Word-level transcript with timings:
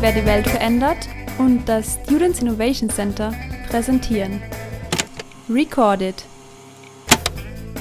wer 0.00 0.12
die 0.12 0.24
Welt 0.24 0.46
verändert 0.46 1.08
und 1.38 1.68
das 1.68 1.98
Students 2.04 2.40
Innovation 2.40 2.88
Center 2.88 3.34
präsentieren. 3.68 4.40
Recorded. 5.50 6.14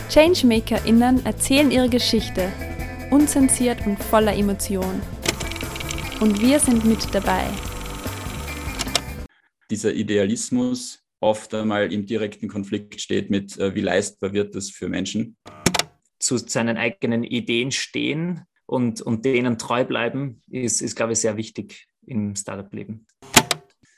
ChangemakerInnen 0.10 1.24
erzählen 1.28 1.70
ihre 1.70 1.90
Geschichte, 1.90 2.52
unzensiert 3.12 3.86
und 3.86 4.04
voller 4.04 4.36
Emotion. 4.36 5.00
Und 6.20 6.41
wir 6.41 6.59
sind 6.59 6.86
mit 6.86 7.14
dabei. 7.14 7.45
Dieser 9.70 9.94
Idealismus 9.94 11.04
oft 11.20 11.54
einmal 11.54 11.94
im 11.94 12.08
direkten 12.08 12.48
Konflikt 12.48 12.99
steht 12.99 13.30
mit, 13.30 13.59
äh, 13.59 13.76
wie 13.76 13.81
leistbar 13.81 14.34
wird 14.34 14.55
das 14.55 14.72
für 14.72 14.90
Menschen. 14.90 15.38
Zu 16.18 16.38
seinen 16.40 16.77
eigenen 16.77 17.23
Ideen 17.23 17.72
stehen 17.72 18.41
und, 18.66 19.04
und 19.04 19.23
denen 19.23 19.59
treu 19.59 19.86
bleiben, 19.86 20.41
ist, 20.49 20.81
ist, 20.81 20.95
glaube 20.95 21.13
ich, 21.13 21.20
sehr 21.20 21.38
wichtig 21.38 21.88
im 22.07 22.35
Startup-Leben. 22.35 23.05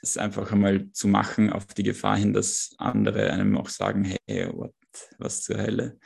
Es 0.02 0.16
einfach 0.16 0.50
einmal 0.52 0.90
zu 0.92 1.08
machen, 1.08 1.50
auf 1.52 1.66
die 1.66 1.82
Gefahr 1.82 2.16
hin, 2.16 2.32
dass 2.32 2.74
andere 2.78 3.30
einem 3.32 3.56
auch 3.56 3.68
sagen, 3.68 4.16
hey, 4.26 4.50
what, 4.52 4.74
was 5.18 5.42
zur 5.42 5.58
Hölle. 5.58 5.98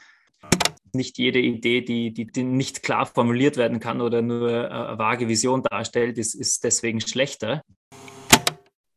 Nicht 0.92 1.18
jede 1.18 1.40
Idee, 1.40 1.80
die, 1.80 2.12
die, 2.12 2.26
die 2.26 2.44
nicht 2.44 2.82
klar 2.82 3.06
formuliert 3.06 3.56
werden 3.56 3.80
kann 3.80 4.00
oder 4.00 4.22
nur 4.22 4.50
äh, 4.50 4.68
eine 4.68 4.98
vage 4.98 5.28
Vision 5.28 5.62
darstellt, 5.62 6.18
ist, 6.18 6.34
ist 6.34 6.62
deswegen 6.64 7.00
schlechter. 7.00 7.62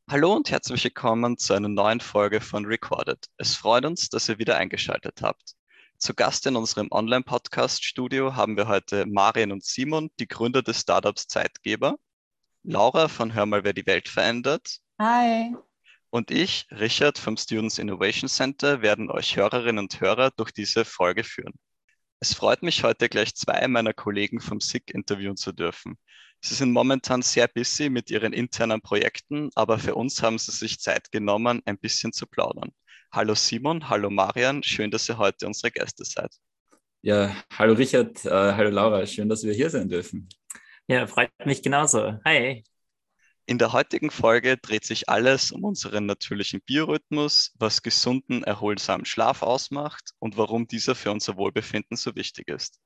Hallo 0.09 0.33
und 0.33 0.51
herzlich 0.51 0.83
willkommen 0.83 1.37
zu 1.37 1.53
einer 1.53 1.69
neuen 1.69 1.99
Folge 1.99 2.39
von 2.39 2.65
Recorded. 2.65 3.25
Es 3.37 3.55
freut 3.55 3.85
uns, 3.85 4.09
dass 4.09 4.29
ihr 4.29 4.39
wieder 4.39 4.57
eingeschaltet 4.57 5.21
habt. 5.21 5.53
Zu 5.97 6.13
Gast 6.13 6.45
in 6.45 6.55
unserem 6.55 6.89
Online-Podcast-Studio 6.91 8.35
haben 8.35 8.55
wir 8.55 8.67
heute 8.67 9.05
Marian 9.05 9.51
und 9.51 9.63
Simon, 9.63 10.09
die 10.19 10.27
Gründer 10.27 10.61
des 10.61 10.81
Startups 10.81 11.27
Zeitgeber. 11.27 11.97
Laura 12.69 13.07
von 13.07 13.33
Hör 13.33 13.45
mal, 13.45 13.63
wer 13.63 13.71
die 13.71 13.85
Welt 13.85 14.09
verändert. 14.09 14.79
Hi. 14.99 15.55
Und 16.09 16.31
ich, 16.31 16.67
Richard 16.69 17.17
vom 17.17 17.37
Students 17.37 17.77
Innovation 17.77 18.27
Center, 18.27 18.81
werden 18.81 19.09
euch 19.09 19.37
Hörerinnen 19.37 19.85
und 19.85 20.01
Hörer 20.01 20.31
durch 20.31 20.51
diese 20.51 20.83
Folge 20.83 21.23
führen. 21.23 21.53
Es 22.19 22.33
freut 22.33 22.63
mich 22.63 22.83
heute 22.83 23.07
gleich 23.07 23.33
zwei 23.35 23.65
meiner 23.69 23.93
Kollegen 23.93 24.41
vom 24.41 24.59
SIG 24.59 24.91
interviewen 24.93 25.37
zu 25.37 25.53
dürfen. 25.53 25.97
Sie 26.41 26.55
sind 26.55 26.73
momentan 26.73 27.21
sehr 27.21 27.47
busy 27.47 27.89
mit 27.89 28.11
ihren 28.11 28.33
internen 28.33 28.81
Projekten, 28.81 29.49
aber 29.55 29.79
für 29.79 29.95
uns 29.95 30.21
haben 30.21 30.37
sie 30.37 30.51
sich 30.51 30.81
Zeit 30.81 31.09
genommen, 31.09 31.61
ein 31.63 31.77
bisschen 31.77 32.11
zu 32.11 32.27
plaudern. 32.27 32.71
Hallo 33.13 33.33
Simon, 33.33 33.87
hallo 33.87 34.09
Marian, 34.09 34.61
schön, 34.61 34.91
dass 34.91 35.07
ihr 35.07 35.17
heute 35.17 35.47
unsere 35.47 35.71
Gäste 35.71 36.03
seid. 36.03 36.35
Ja, 37.01 37.33
hallo 37.57 37.75
Richard, 37.75 38.25
äh, 38.25 38.29
hallo 38.29 38.71
Laura, 38.71 39.05
schön, 39.05 39.29
dass 39.29 39.45
wir 39.45 39.53
hier 39.53 39.69
sein 39.69 39.87
dürfen. 39.87 40.27
Ja, 40.87 41.05
freut 41.05 41.29
mich 41.45 41.61
genauso. 41.61 42.17
Hi. 42.23 42.63
In 43.45 43.57
der 43.57 43.73
heutigen 43.73 44.09
Folge 44.09 44.57
dreht 44.57 44.85
sich 44.85 45.09
alles 45.09 45.51
um 45.51 45.65
unseren 45.65 46.05
natürlichen 46.05 46.61
Biorhythmus, 46.61 47.53
was 47.59 47.81
gesunden, 47.81 48.43
erholsamen 48.43 49.05
Schlaf 49.05 49.41
ausmacht 49.41 50.11
und 50.19 50.37
warum 50.37 50.67
dieser 50.67 50.95
für 50.95 51.11
unser 51.11 51.35
Wohlbefinden 51.35 51.97
so 51.97 52.15
wichtig 52.15 52.47
ist. 52.47 52.79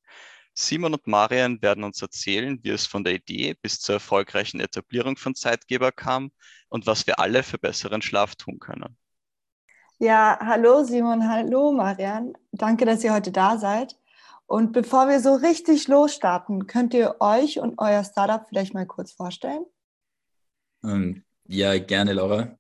Simon 0.53 0.93
und 0.93 1.07
Marian 1.07 1.61
werden 1.61 1.83
uns 1.83 2.01
erzählen, 2.01 2.59
wie 2.63 2.71
es 2.71 2.85
von 2.87 3.03
der 3.03 3.13
Idee 3.13 3.55
bis 3.61 3.79
zur 3.79 3.95
erfolgreichen 3.95 4.59
Etablierung 4.59 5.15
von 5.15 5.35
Zeitgeber 5.35 5.91
kam 5.91 6.31
und 6.69 6.87
was 6.87 7.05
wir 7.05 7.19
alle 7.19 7.43
für 7.43 7.57
besseren 7.57 8.01
Schlaf 8.01 8.35
tun 8.35 8.59
können. 8.59 8.97
Ja, 9.99 10.39
hallo 10.41 10.83
Simon, 10.83 11.29
hallo 11.29 11.71
Marian. 11.71 12.33
Danke, 12.51 12.85
dass 12.85 13.03
ihr 13.03 13.13
heute 13.13 13.31
da 13.31 13.57
seid. 13.59 13.95
Und 14.51 14.73
bevor 14.73 15.07
wir 15.07 15.21
so 15.21 15.35
richtig 15.35 15.87
losstarten, 15.87 16.67
könnt 16.67 16.93
ihr 16.93 17.15
euch 17.21 17.59
und 17.59 17.75
euer 17.77 18.03
Startup 18.03 18.45
vielleicht 18.45 18.73
mal 18.73 18.85
kurz 18.85 19.13
vorstellen? 19.13 19.63
Ähm, 20.83 21.23
ja, 21.47 21.77
gerne, 21.77 22.11
Laura. 22.11 22.59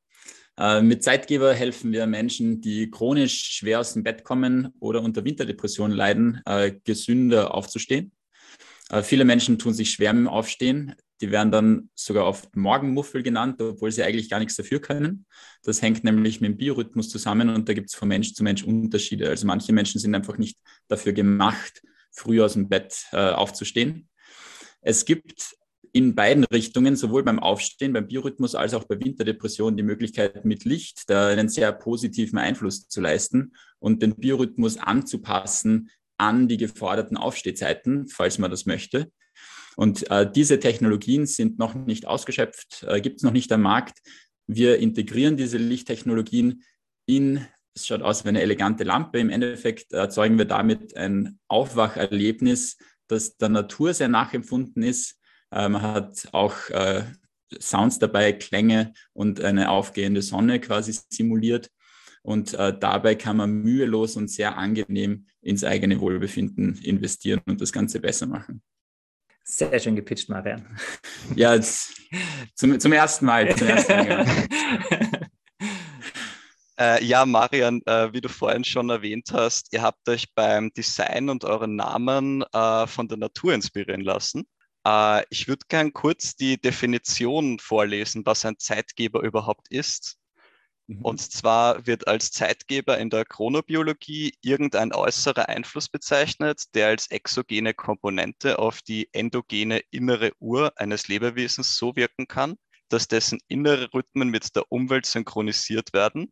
Äh, 0.57 0.81
mit 0.83 1.03
Zeitgeber 1.03 1.53
helfen 1.53 1.91
wir 1.91 2.07
Menschen, 2.07 2.61
die 2.61 2.89
chronisch 2.89 3.57
schwer 3.57 3.81
aus 3.81 3.91
dem 3.91 4.03
Bett 4.03 4.23
kommen 4.23 4.73
oder 4.79 5.01
unter 5.01 5.25
Winterdepressionen 5.25 5.91
leiden, 5.97 6.41
äh, 6.45 6.71
gesünder 6.85 7.53
aufzustehen. 7.53 8.13
Äh, 8.89 9.03
viele 9.03 9.25
Menschen 9.25 9.59
tun 9.59 9.73
sich 9.73 9.91
schwer 9.91 10.13
mit 10.13 10.21
dem 10.21 10.29
Aufstehen. 10.29 10.95
Die 11.21 11.31
werden 11.31 11.51
dann 11.51 11.89
sogar 11.95 12.25
oft 12.25 12.55
Morgenmuffel 12.55 13.21
genannt, 13.21 13.61
obwohl 13.61 13.91
sie 13.91 14.03
eigentlich 14.03 14.29
gar 14.29 14.39
nichts 14.39 14.55
dafür 14.55 14.79
können. 14.81 15.25
Das 15.63 15.81
hängt 15.81 16.03
nämlich 16.03 16.41
mit 16.41 16.51
dem 16.51 16.57
Biorhythmus 16.57 17.09
zusammen 17.09 17.49
und 17.49 17.69
da 17.69 17.73
gibt 17.73 17.89
es 17.89 17.95
von 17.95 18.07
Mensch 18.07 18.33
zu 18.33 18.43
Mensch 18.43 18.63
Unterschiede. 18.63 19.29
Also 19.29 19.45
manche 19.45 19.71
Menschen 19.71 19.99
sind 19.99 20.15
einfach 20.15 20.37
nicht 20.37 20.57
dafür 20.87 21.13
gemacht, 21.13 21.83
früh 22.11 22.41
aus 22.41 22.53
dem 22.53 22.69
Bett 22.69 23.05
äh, 23.11 23.17
aufzustehen. 23.31 24.09
Es 24.81 25.05
gibt 25.05 25.55
in 25.93 26.15
beiden 26.15 26.45
Richtungen, 26.45 26.95
sowohl 26.95 27.23
beim 27.23 27.39
Aufstehen, 27.39 27.93
beim 27.93 28.07
Biorhythmus 28.07 28.55
als 28.55 28.73
auch 28.73 28.85
bei 28.85 28.99
Winterdepressionen, 28.99 29.77
die 29.77 29.83
Möglichkeit, 29.83 30.45
mit 30.45 30.63
Licht 30.63 31.09
da 31.09 31.27
einen 31.27 31.49
sehr 31.49 31.71
positiven 31.73 32.39
Einfluss 32.39 32.87
zu 32.87 33.01
leisten 33.01 33.53
und 33.79 34.01
den 34.01 34.15
Biorhythmus 34.15 34.77
anzupassen 34.77 35.89
an 36.17 36.47
die 36.47 36.57
geforderten 36.57 37.17
Aufstehzeiten, 37.17 38.07
falls 38.07 38.37
man 38.37 38.51
das 38.51 38.65
möchte. 38.65 39.11
Und 39.75 40.09
äh, 40.09 40.29
diese 40.29 40.59
Technologien 40.59 41.25
sind 41.25 41.59
noch 41.59 41.73
nicht 41.73 42.07
ausgeschöpft, 42.07 42.85
äh, 42.87 43.01
gibt 43.01 43.17
es 43.17 43.23
noch 43.23 43.31
nicht 43.31 43.51
am 43.51 43.61
Markt. 43.61 43.99
Wir 44.47 44.77
integrieren 44.79 45.37
diese 45.37 45.57
Lichttechnologien 45.57 46.63
in, 47.05 47.45
es 47.73 47.87
schaut 47.87 48.01
aus 48.01 48.25
wie 48.25 48.29
eine 48.29 48.41
elegante 48.41 48.83
Lampe. 48.83 49.19
Im 49.19 49.29
Endeffekt 49.29 49.93
erzeugen 49.93 50.37
wir 50.37 50.45
damit 50.45 50.95
ein 50.97 51.39
Aufwacherlebnis, 51.47 52.77
das 53.07 53.37
der 53.37 53.49
Natur 53.49 53.93
sehr 53.93 54.09
nachempfunden 54.09 54.83
ist. 54.83 55.19
Äh, 55.51 55.69
man 55.69 55.81
hat 55.81 56.27
auch 56.31 56.69
äh, 56.69 57.03
Sounds 57.59 57.99
dabei, 57.99 58.31
Klänge 58.33 58.93
und 59.13 59.41
eine 59.41 59.69
aufgehende 59.69 60.21
Sonne 60.21 60.59
quasi 60.59 60.97
simuliert. 61.09 61.69
Und 62.23 62.53
äh, 62.53 62.77
dabei 62.77 63.15
kann 63.15 63.37
man 63.37 63.51
mühelos 63.51 64.15
und 64.15 64.29
sehr 64.29 64.57
angenehm 64.57 65.25
ins 65.41 65.63
eigene 65.63 65.99
Wohlbefinden 65.99 66.77
investieren 66.83 67.41
und 67.47 67.61
das 67.61 67.71
Ganze 67.71 67.99
besser 67.99 68.27
machen. 68.27 68.61
Sehr 69.43 69.79
schön 69.79 69.95
gepitcht, 69.95 70.29
Marian. 70.29 70.77
Ja, 71.35 71.59
zum, 72.55 72.79
zum 72.79 72.93
ersten 72.93 73.25
Mal. 73.25 73.55
Zum 73.55 73.67
ersten 73.67 73.91
Mal 73.93 74.07
ja. 74.07 74.25
Äh, 76.81 77.03
ja, 77.03 77.27
Marian, 77.27 77.81
äh, 77.85 78.11
wie 78.11 78.21
du 78.21 78.27
vorhin 78.29 78.63
schon 78.63 78.89
erwähnt 78.89 79.29
hast, 79.33 79.71
ihr 79.71 79.83
habt 79.83 80.09
euch 80.09 80.33
beim 80.33 80.73
Design 80.73 81.29
und 81.29 81.43
euren 81.43 81.75
Namen 81.75 82.43
äh, 82.53 82.87
von 82.87 83.07
der 83.07 83.19
Natur 83.19 83.53
inspirieren 83.53 84.01
lassen. 84.01 84.47
Äh, 84.83 85.23
ich 85.29 85.47
würde 85.47 85.65
gern 85.69 85.93
kurz 85.93 86.35
die 86.35 86.59
Definition 86.59 87.59
vorlesen, 87.59 88.25
was 88.25 88.45
ein 88.45 88.57
Zeitgeber 88.57 89.21
überhaupt 89.21 89.67
ist. 89.69 90.17
Mhm. 90.91 91.01
Und 91.03 91.21
zwar 91.21 91.87
wird 91.87 92.07
als 92.07 92.31
Zeitgeber 92.31 92.97
in 92.97 93.09
der 93.09 93.23
Chronobiologie 93.23 94.33
irgendein 94.41 94.93
äußerer 94.93 95.47
Einfluss 95.47 95.87
bezeichnet, 95.87 96.75
der 96.75 96.87
als 96.87 97.07
exogene 97.07 97.73
Komponente 97.73 98.59
auf 98.59 98.81
die 98.81 99.07
endogene 99.13 99.81
innere 99.91 100.33
Uhr 100.39 100.73
eines 100.75 101.07
Lebewesens 101.07 101.77
so 101.77 101.95
wirken 101.95 102.27
kann, 102.27 102.55
dass 102.89 103.07
dessen 103.07 103.39
innere 103.47 103.93
Rhythmen 103.93 104.29
mit 104.29 104.53
der 104.55 104.69
Umwelt 104.69 105.05
synchronisiert 105.05 105.93
werden. 105.93 106.29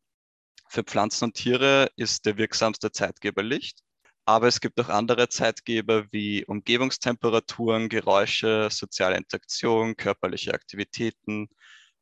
Für 0.68 0.84
Pflanzen 0.84 1.26
und 1.26 1.36
Tiere 1.36 1.90
ist 1.96 2.26
der 2.26 2.38
wirksamste 2.38 2.92
Zeitgeber 2.92 3.44
Licht. 3.44 3.80
Aber 4.26 4.48
es 4.48 4.60
gibt 4.60 4.80
auch 4.82 4.90
andere 4.90 5.30
Zeitgeber 5.30 6.06
wie 6.12 6.46
Umgebungstemperaturen, 6.46 7.88
Geräusche, 7.88 8.68
soziale 8.70 9.16
Interaktion, 9.18 9.96
körperliche 9.96 10.54
Aktivitäten, 10.54 11.48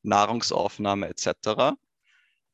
Nahrungsaufnahme 0.02 1.08
etc. 1.08 1.78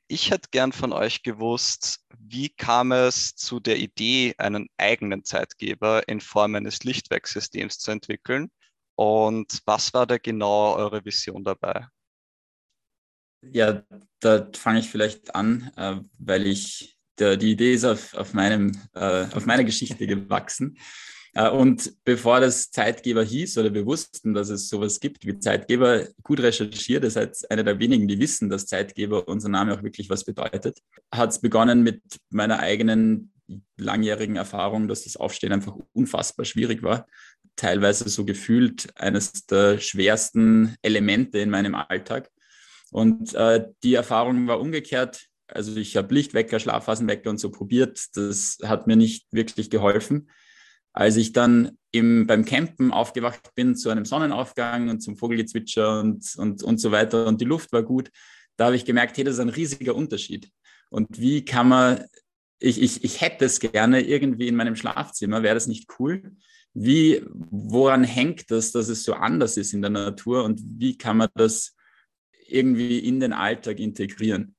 Ich 0.08 0.32
hätte 0.32 0.50
gern 0.52 0.72
von 0.72 0.94
euch 0.94 1.24
gewusst, 1.24 2.06
wie 2.20 2.50
kam 2.50 2.92
es 2.92 3.36
zu 3.36 3.60
der 3.60 3.78
Idee, 3.78 4.36
einen 4.38 4.68
eigenen 4.78 5.24
Zeitgeber 5.24 6.08
in 6.08 6.20
Form 6.20 6.56
eines 6.56 6.84
Lichtwerksystems 6.84 7.80
zu 7.80 7.92
entwickeln? 7.92 8.52
Und 8.96 9.62
was 9.66 9.94
war 9.94 10.06
da 10.06 10.18
genau 10.18 10.76
eure 10.76 11.04
Vision 11.04 11.44
dabei? 11.44 11.88
Ja, 13.42 13.84
da 14.20 14.50
fange 14.54 14.80
ich 14.80 14.90
vielleicht 14.90 15.36
an, 15.36 15.72
äh, 15.76 15.96
weil 16.18 16.48
ich, 16.48 16.98
die 17.20 17.52
Idee 17.52 17.74
ist 17.74 17.86
auf, 17.86 18.14
auf, 18.14 18.34
meinem, 18.34 18.72
äh, 18.94 19.26
auf 19.34 19.46
meiner 19.46 19.64
Geschichte 19.64 20.08
gewachsen. 20.08 20.78
Äh, 21.34 21.50
und 21.50 21.94
bevor 22.04 22.40
das 22.40 22.72
Zeitgeber 22.72 23.24
hieß 23.24 23.58
oder 23.58 23.74
wir 23.74 23.86
wussten, 23.86 24.34
dass 24.34 24.50
es 24.50 24.70
sowas 24.70 25.00
gibt 25.00 25.26
wie 25.26 25.40
Zeitgeber, 25.40 26.08
gut 26.22 26.40
recherchiert, 26.40 27.04
das 27.04 27.16
heißt 27.16 27.50
einer 27.52 27.64
der 27.64 27.80
wenigen, 27.80 28.08
die 28.08 28.20
wissen, 28.20 28.50
dass 28.50 28.66
Zeitgeber 28.66 29.28
unser 29.28 29.50
Name 29.50 29.74
auch 29.74 29.84
wirklich 29.84 30.10
was 30.10 30.24
bedeutet, 30.24 30.80
hat 31.12 31.32
es 31.32 31.42
begonnen 31.42 31.82
mit 31.82 32.02
meiner 32.30 32.60
eigenen 32.60 33.32
langjährigen 33.78 34.36
Erfahrung, 34.36 34.88
dass 34.88 35.04
das 35.04 35.18
Aufstehen 35.18 35.52
einfach 35.52 35.76
unfassbar 35.94 36.46
schwierig 36.46 36.82
war. 36.82 37.08
Teilweise 37.56 38.10
so 38.10 38.26
gefühlt 38.26 38.88
eines 38.96 39.46
der 39.46 39.80
schwersten 39.80 40.76
Elemente 40.82 41.40
in 41.40 41.50
meinem 41.50 41.76
Alltag. 41.76 42.32
Und 42.92 43.34
äh, 43.34 43.66
die 43.84 43.96
Erfahrung 43.96 44.48
war 44.48 44.60
umgekehrt. 44.60 45.28
Also 45.48 45.76
ich 45.76 45.98
habe 45.98 46.14
Lichtwecker, 46.14 46.60
Schlafphasenwecker 46.60 47.30
und 47.30 47.40
so 47.40 47.52
probiert. 47.52 48.00
Das 48.16 48.58
hat 48.64 48.88
mir 48.88 48.96
nicht 48.96 49.28
wirklich 49.32 49.70
geholfen 49.70 50.30
Als 50.94 51.18
ich 51.18 51.34
dann 51.34 51.78
im, 51.92 52.28
beim 52.28 52.46
Campen 52.46 52.92
aufgewacht 52.92 53.54
bin 53.56 53.76
zu 53.76 53.90
einem 53.90 54.06
Sonnenaufgang 54.06 54.90
und 54.90 55.02
zum 55.02 55.18
Vogelgezwitscher 55.18 56.00
und, 56.00 56.36
und, 56.38 56.64
und 56.64 56.80
so 56.80 56.92
weiter 56.92 57.28
und 57.28 57.42
die 57.42 57.46
Luft 57.46 57.72
war 57.72 57.84
gut, 57.84 58.10
da 58.58 58.66
habe 58.66 58.76
ich 58.76 58.86
gemerkt, 58.86 59.18
hey, 59.18 59.24
das 59.24 59.36
ist 59.36 59.40
ein 59.40 59.50
riesiger 59.50 59.96
Unterschied. 59.96 60.50
Und 60.90 61.20
wie 61.20 61.44
kann 61.44 61.70
man, 61.70 62.06
ich, 62.60 62.82
ich, 62.82 63.04
ich 63.04 63.22
hätte 63.22 63.46
es 63.46 63.60
gerne 63.60 64.02
irgendwie 64.02 64.48
in 64.48 64.56
meinem 64.56 64.76
Schlafzimmer, 64.76 65.44
wäre 65.44 65.56
das 65.56 65.68
nicht 65.68 65.90
cool? 66.00 66.36
Wie, 66.74 67.24
woran 67.32 68.04
hängt 68.04 68.50
das, 68.52 68.72
dass 68.72 68.90
es 68.90 69.04
so 69.04 69.14
anders 69.14 69.58
ist 69.58 69.74
in 69.74 69.82
der 69.82 69.92
Natur 69.92 70.44
und 70.44 70.62
wie 70.64 70.98
kann 70.98 71.18
man 71.18 71.30
das 71.36 71.76
irgendwie 72.48 73.00
in 73.00 73.20
den 73.20 73.34
Alltag 73.34 73.80
integrieren? 73.80 74.56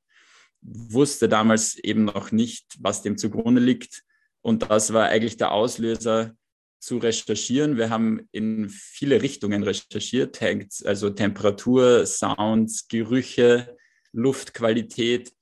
Wusste 0.60 1.28
damals 1.28 1.76
eben 1.76 2.04
noch 2.04 2.32
nicht, 2.32 2.76
was 2.78 3.02
dem 3.02 3.19
zugrunde 3.19 3.60
liegt. 3.60 4.02
Und 4.44 4.70
das 4.70 4.93
war 4.93 5.06
eigentlich 5.08 5.38
der 5.38 5.52
Auslöser, 5.52 6.37
zu 6.85 6.99
recherchieren. 6.99 7.79
Wir 7.79 7.88
haben 7.88 8.29
in 8.31 8.69
viele 8.69 9.23
Richtungen 9.23 9.62
recherchiert, 9.62 10.38
also 10.85 11.08
Temperatur, 11.08 12.05
Sounds, 12.05 12.88
Gerüche, 12.88 13.75
Luftqualität. 14.12 15.32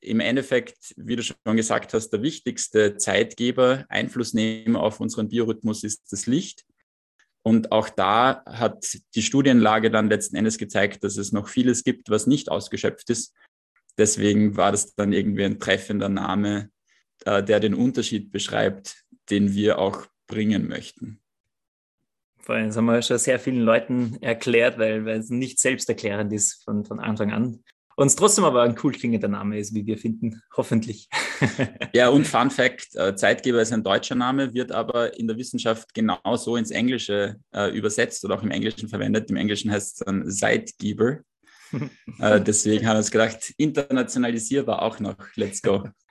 Im 0.00 0.20
Endeffekt, 0.20 0.94
wie 0.96 1.16
du 1.16 1.22
schon 1.22 1.56
gesagt 1.56 1.92
hast, 1.92 2.08
der 2.10 2.22
wichtigste 2.22 2.96
Zeitgeber, 2.96 3.84
Einflussnehmer 3.90 4.80
auf 4.80 4.98
unseren 5.00 5.28
Biorhythmus 5.28 5.84
ist 5.84 6.10
das 6.10 6.26
Licht. 6.26 6.64
Und 7.42 7.70
auch 7.70 7.90
da 7.90 8.42
hat 8.46 8.98
die 9.14 9.22
Studienlage 9.22 9.90
dann 9.90 10.08
letzten 10.08 10.36
Endes 10.36 10.56
gezeigt, 10.56 11.04
dass 11.04 11.18
es 11.18 11.32
noch 11.32 11.48
vieles 11.48 11.84
gibt, 11.84 12.08
was 12.08 12.26
nicht 12.26 12.50
ausgeschöpft 12.50 13.10
ist. 13.10 13.34
Deswegen 13.98 14.56
war 14.56 14.70
das 14.70 14.94
dann 14.94 15.12
irgendwie 15.12 15.44
ein 15.44 15.58
treffender 15.58 16.08
Name, 16.08 16.70
äh, 17.24 17.42
der 17.42 17.60
den 17.60 17.74
Unterschied 17.74 18.30
beschreibt, 18.30 19.04
den 19.30 19.54
wir 19.54 19.78
auch 19.78 20.06
bringen 20.26 20.68
möchten. 20.68 21.20
Vor 22.40 22.54
allem, 22.54 22.68
das 22.68 22.76
haben 22.76 22.86
wir 22.86 23.02
schon 23.02 23.18
sehr 23.18 23.38
vielen 23.38 23.60
Leuten 23.60 24.16
erklärt, 24.22 24.78
weil, 24.78 25.04
weil 25.04 25.18
es 25.18 25.28
nicht 25.28 25.58
selbsterklärend 25.58 26.32
ist 26.32 26.64
von, 26.64 26.84
von 26.84 26.98
Anfang 26.98 27.30
an. 27.30 27.62
Und 27.98 28.06
es 28.06 28.14
trotzdem 28.14 28.44
aber 28.44 28.62
ein 28.62 28.76
cool 28.82 28.92
klingender 28.92 29.26
Name 29.26 29.58
ist, 29.58 29.74
wie 29.74 29.84
wir 29.84 29.98
finden, 29.98 30.40
hoffentlich. 30.56 31.08
ja, 31.92 32.08
und 32.10 32.28
Fun 32.28 32.48
Fact: 32.48 32.94
äh, 32.94 33.16
Zeitgeber 33.16 33.60
ist 33.60 33.72
ein 33.72 33.82
deutscher 33.82 34.14
Name, 34.14 34.54
wird 34.54 34.70
aber 34.70 35.18
in 35.18 35.26
der 35.26 35.36
Wissenschaft 35.36 35.92
genauso 35.94 36.54
ins 36.54 36.70
Englische 36.70 37.40
äh, 37.52 37.76
übersetzt 37.76 38.24
oder 38.24 38.36
auch 38.36 38.42
im 38.44 38.52
Englischen 38.52 38.88
verwendet. 38.88 39.30
Im 39.30 39.36
Englischen 39.36 39.72
heißt 39.72 39.98
es 40.00 40.06
dann 40.06 40.30
Zeitgeber. 40.30 41.18
äh, 42.20 42.40
deswegen 42.40 42.86
haben 42.86 42.94
wir 42.94 42.98
uns 42.98 43.10
gedacht, 43.10 43.52
internationalisierbar 43.56 44.80
auch 44.82 45.00
noch. 45.00 45.16
Let's 45.34 45.60
go. 45.60 45.88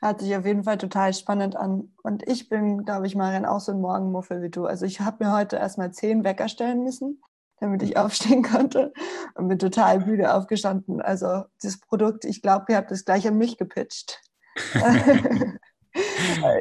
Hört 0.00 0.20
sich 0.20 0.36
auf 0.36 0.46
jeden 0.46 0.62
Fall 0.62 0.78
total 0.78 1.12
spannend 1.12 1.56
an. 1.56 1.92
Und 2.02 2.26
ich 2.28 2.48
bin, 2.48 2.84
glaube 2.84 3.06
ich, 3.06 3.16
Marian, 3.16 3.44
auch 3.44 3.60
so 3.60 3.72
ein 3.72 3.80
Morgenmuffel 3.80 4.42
wie 4.42 4.50
du. 4.50 4.64
Also 4.64 4.86
ich 4.86 5.00
habe 5.00 5.24
mir 5.24 5.32
heute 5.32 5.56
erstmal 5.56 5.92
zehn 5.92 6.22
Wecker 6.22 6.48
stellen 6.48 6.84
müssen, 6.84 7.20
damit 7.58 7.82
ich 7.82 7.96
aufstehen 7.96 8.42
konnte 8.42 8.92
und 9.34 9.48
bin 9.48 9.58
total 9.58 10.04
müde 10.06 10.32
aufgestanden. 10.32 11.00
Also 11.00 11.44
das 11.62 11.78
Produkt, 11.80 12.24
ich 12.24 12.42
glaube, 12.42 12.66
ihr 12.70 12.76
habt 12.76 12.92
das 12.92 13.04
gleich 13.04 13.26
an 13.26 13.38
mich 13.38 13.58
gepitcht. 13.58 14.20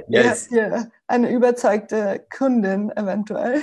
ihr 0.07 0.30
habt 0.30 0.48
hier 0.50 0.92
eine 1.06 1.31
überzeugte 1.31 2.25
Kundin 2.36 2.89
eventuell. 2.92 3.62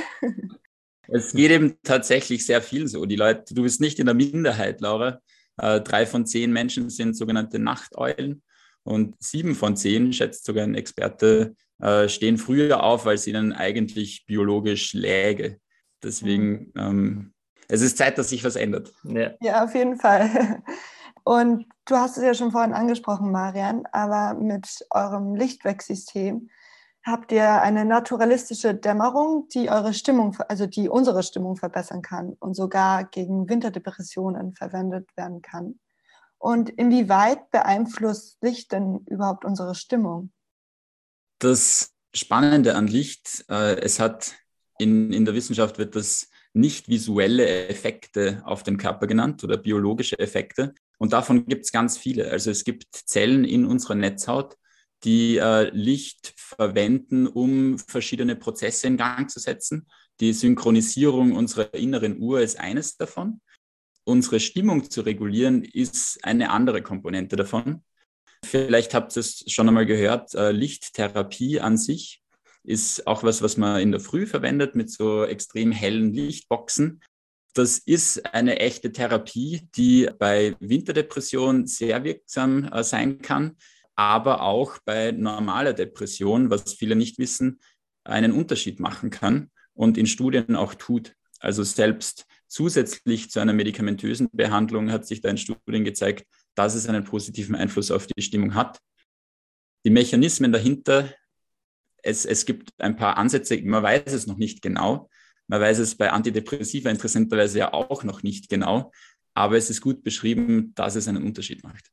Es 1.08 1.32
geht 1.32 1.50
eben 1.50 1.76
tatsächlich 1.82 2.46
sehr 2.46 2.62
viel 2.62 2.86
so. 2.88 3.04
Die 3.06 3.16
Leute, 3.16 3.54
du 3.54 3.62
bist 3.62 3.80
nicht 3.80 3.98
in 3.98 4.06
der 4.06 4.14
Minderheit, 4.14 4.80
Laura. 4.80 5.20
Äh, 5.58 5.80
drei 5.80 6.06
von 6.06 6.26
zehn 6.26 6.52
Menschen 6.52 6.90
sind 6.90 7.16
sogenannte 7.16 7.58
Nachteulen. 7.58 8.42
Und 8.84 9.16
sieben 9.18 9.54
von 9.54 9.76
zehn, 9.76 10.12
schätzt 10.12 10.44
sogar 10.44 10.64
ein 10.64 10.74
Experte, 10.74 11.54
äh, 11.80 12.08
stehen 12.08 12.38
früher 12.38 12.82
auf, 12.82 13.06
weil 13.06 13.16
es 13.16 13.26
ihnen 13.26 13.52
eigentlich 13.52 14.26
biologisch 14.26 14.92
läge. 14.92 15.58
Deswegen, 16.02 16.70
mhm. 16.74 16.76
ähm, 16.76 17.34
es 17.68 17.80
ist 17.80 17.98
Zeit, 17.98 18.18
dass 18.18 18.28
sich 18.28 18.44
was 18.44 18.56
ändert. 18.56 18.92
Ja. 19.04 19.32
ja, 19.40 19.64
auf 19.64 19.74
jeden 19.74 19.96
Fall. 19.96 20.62
Und 21.24 21.64
du 21.86 21.96
hast 21.96 22.18
es 22.18 22.22
ja 22.22 22.34
schon 22.34 22.52
vorhin 22.52 22.74
angesprochen, 22.74 23.32
Marian, 23.32 23.86
aber 23.92 24.38
mit 24.38 24.86
eurem 24.90 25.34
Lichtwegsystem 25.34 26.50
habt 27.04 27.32
ihr 27.32 27.62
eine 27.62 27.84
naturalistische 27.84 28.74
Dämmerung, 28.74 29.48
die 29.48 29.70
eure 29.70 29.94
Stimmung, 29.94 30.36
also 30.48 30.66
die 30.66 30.88
unsere 30.88 31.22
Stimmung 31.22 31.56
verbessern 31.56 32.02
kann 32.02 32.34
und 32.40 32.54
sogar 32.54 33.04
gegen 33.04 33.48
Winterdepressionen 33.48 34.54
verwendet 34.54 35.08
werden 35.16 35.42
kann. 35.42 35.78
Und 36.38 36.70
inwieweit 36.70 37.50
beeinflusst 37.50 38.38
Licht 38.42 38.72
denn 38.72 39.00
überhaupt 39.06 39.44
unsere 39.44 39.74
Stimmung? 39.74 40.30
Das 41.38 41.92
Spannende 42.14 42.76
an 42.76 42.86
Licht, 42.86 43.44
äh, 43.48 43.76
es 43.80 43.98
hat 43.98 44.34
in, 44.78 45.12
in 45.12 45.24
der 45.24 45.34
Wissenschaft 45.34 45.78
wird 45.78 45.96
das 45.96 46.28
nicht 46.52 46.88
visuelle 46.88 47.68
Effekte 47.68 48.42
auf 48.44 48.62
den 48.62 48.76
Körper 48.76 49.06
genannt 49.06 49.42
oder 49.42 49.56
biologische 49.56 50.18
Effekte. 50.18 50.74
Und 50.98 51.12
davon 51.12 51.46
gibt 51.46 51.64
es 51.64 51.72
ganz 51.72 51.98
viele. 51.98 52.30
Also 52.30 52.50
es 52.50 52.64
gibt 52.64 52.86
Zellen 52.92 53.44
in 53.44 53.66
unserer 53.66 53.96
Netzhaut, 53.96 54.56
die 55.02 55.36
äh, 55.36 55.68
Licht 55.70 56.32
verwenden, 56.36 57.26
um 57.26 57.78
verschiedene 57.78 58.36
Prozesse 58.36 58.86
in 58.86 58.96
Gang 58.96 59.28
zu 59.28 59.40
setzen. 59.40 59.88
Die 60.20 60.32
Synchronisierung 60.32 61.32
unserer 61.32 61.74
inneren 61.74 62.20
Uhr 62.20 62.40
ist 62.40 62.58
eines 62.60 62.96
davon 62.96 63.40
unsere 64.04 64.40
Stimmung 64.40 64.90
zu 64.90 65.00
regulieren, 65.00 65.62
ist 65.64 66.24
eine 66.24 66.50
andere 66.50 66.82
Komponente 66.82 67.36
davon. 67.36 67.82
Vielleicht 68.44 68.94
habt 68.94 69.16
ihr 69.16 69.20
es 69.20 69.44
schon 69.48 69.68
einmal 69.68 69.86
gehört, 69.86 70.34
äh, 70.34 70.52
Lichttherapie 70.52 71.60
an 71.60 71.78
sich 71.78 72.24
ist 72.64 73.06
auch 73.06 73.22
was, 73.22 73.42
was 73.42 73.56
man 73.56 73.80
in 73.80 73.90
der 73.90 74.00
Früh 74.00 74.26
verwendet 74.26 74.74
mit 74.74 74.90
so 74.90 75.24
extrem 75.24 75.70
hellen 75.70 76.12
Lichtboxen. 76.12 77.02
Das 77.52 77.78
ist 77.78 78.34
eine 78.34 78.58
echte 78.58 78.90
Therapie, 78.90 79.68
die 79.76 80.08
bei 80.18 80.56
Winterdepression 80.58 81.66
sehr 81.66 82.02
wirksam 82.02 82.64
äh, 82.64 82.82
sein 82.82 83.20
kann, 83.20 83.56
aber 83.94 84.42
auch 84.42 84.78
bei 84.84 85.12
normaler 85.12 85.72
Depression, 85.72 86.50
was 86.50 86.72
viele 86.72 86.96
nicht 86.96 87.18
wissen, 87.18 87.60
einen 88.02 88.32
Unterschied 88.32 88.80
machen 88.80 89.10
kann 89.10 89.50
und 89.74 89.96
in 89.96 90.06
Studien 90.06 90.56
auch 90.56 90.74
tut. 90.74 91.14
Also 91.38 91.62
selbst 91.62 92.26
Zusätzlich 92.46 93.30
zu 93.30 93.40
einer 93.40 93.52
medikamentösen 93.52 94.28
Behandlung 94.32 94.90
hat 94.90 95.06
sich 95.06 95.20
da 95.20 95.28
in 95.28 95.38
Studien 95.38 95.84
gezeigt, 95.84 96.26
dass 96.54 96.74
es 96.74 96.88
einen 96.88 97.04
positiven 97.04 97.54
Einfluss 97.54 97.90
auf 97.90 98.06
die 98.06 98.22
Stimmung 98.22 98.54
hat. 98.54 98.78
Die 99.84 99.90
Mechanismen 99.90 100.52
dahinter, 100.52 101.12
es, 102.02 102.24
es 102.24 102.46
gibt 102.46 102.70
ein 102.78 102.96
paar 102.96 103.16
Ansätze, 103.16 103.60
man 103.62 103.82
weiß 103.82 104.12
es 104.12 104.26
noch 104.26 104.36
nicht 104.36 104.62
genau. 104.62 105.08
Man 105.46 105.60
weiß 105.60 105.78
es 105.78 105.96
bei 105.96 106.10
Antidepressiva 106.10 106.90
interessanterweise 106.90 107.58
ja 107.58 107.72
auch 107.72 108.02
noch 108.04 108.22
nicht 108.22 108.48
genau, 108.48 108.92
aber 109.34 109.56
es 109.56 109.68
ist 109.68 109.80
gut 109.80 110.02
beschrieben, 110.02 110.74
dass 110.74 110.94
es 110.94 111.08
einen 111.08 111.24
Unterschied 111.24 111.62
macht. 111.64 111.90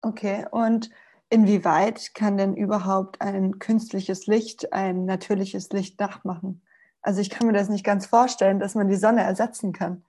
Okay, 0.00 0.46
und 0.52 0.90
inwieweit 1.28 2.14
kann 2.14 2.36
denn 2.36 2.56
überhaupt 2.56 3.20
ein 3.20 3.58
künstliches 3.58 4.26
Licht 4.26 4.72
ein 4.72 5.06
natürliches 5.06 5.70
Licht 5.70 5.98
nachmachen? 5.98 6.62
Also 7.02 7.20
ich 7.20 7.30
kann 7.30 7.46
mir 7.46 7.52
das 7.52 7.68
nicht 7.68 7.84
ganz 7.84 8.06
vorstellen, 8.06 8.60
dass 8.60 8.74
man 8.74 8.88
die 8.88 8.96
Sonne 8.96 9.22
ersetzen 9.22 9.72
kann. 9.72 10.04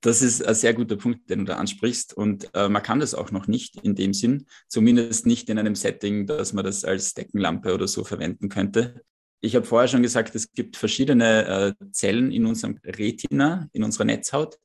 Das 0.00 0.22
ist 0.22 0.44
ein 0.44 0.54
sehr 0.54 0.74
guter 0.74 0.96
Punkt, 0.96 1.30
den 1.30 1.40
du 1.40 1.44
da 1.46 1.56
ansprichst. 1.56 2.14
Und 2.14 2.50
äh, 2.54 2.68
man 2.68 2.82
kann 2.82 3.00
das 3.00 3.14
auch 3.14 3.30
noch 3.30 3.46
nicht 3.46 3.76
in 3.82 3.94
dem 3.94 4.12
Sinn, 4.12 4.46
zumindest 4.68 5.26
nicht 5.26 5.48
in 5.48 5.58
einem 5.58 5.74
Setting, 5.74 6.26
dass 6.26 6.52
man 6.52 6.64
das 6.64 6.84
als 6.84 7.14
Deckenlampe 7.14 7.74
oder 7.74 7.88
so 7.88 8.04
verwenden 8.04 8.48
könnte. 8.48 9.02
Ich 9.40 9.56
habe 9.56 9.66
vorher 9.66 9.88
schon 9.88 10.02
gesagt, 10.02 10.34
es 10.34 10.52
gibt 10.52 10.76
verschiedene 10.76 11.76
äh, 11.80 11.90
Zellen 11.92 12.30
in 12.30 12.46
unserem 12.46 12.78
Retina, 12.84 13.68
in 13.72 13.84
unserer 13.84 14.04
Netzhaut, 14.04 14.58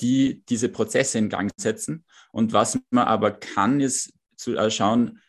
die 0.00 0.44
diese 0.48 0.68
Prozesse 0.68 1.18
in 1.18 1.28
Gang 1.28 1.50
setzen. 1.56 2.04
Und 2.32 2.52
was 2.52 2.78
man 2.90 3.06
aber 3.06 3.32
kann, 3.32 3.80
ist 3.80 4.12
zu 4.36 4.56
äh, 4.56 4.70
schauen, 4.70 5.20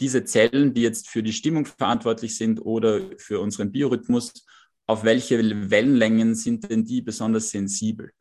diese 0.00 0.24
Zellen, 0.24 0.74
die 0.74 0.82
jetzt 0.82 1.08
für 1.08 1.22
die 1.22 1.32
Stimmung 1.32 1.66
verantwortlich 1.66 2.36
sind 2.36 2.60
oder 2.60 3.00
für 3.18 3.40
unseren 3.40 3.72
Biorhythmus 3.72 4.44
auf 4.92 5.04
welche 5.04 5.70
Wellenlängen 5.70 6.34
sind 6.34 6.70
denn 6.70 6.84
die 6.84 7.00
besonders 7.00 7.48
sensibel? 7.48 8.12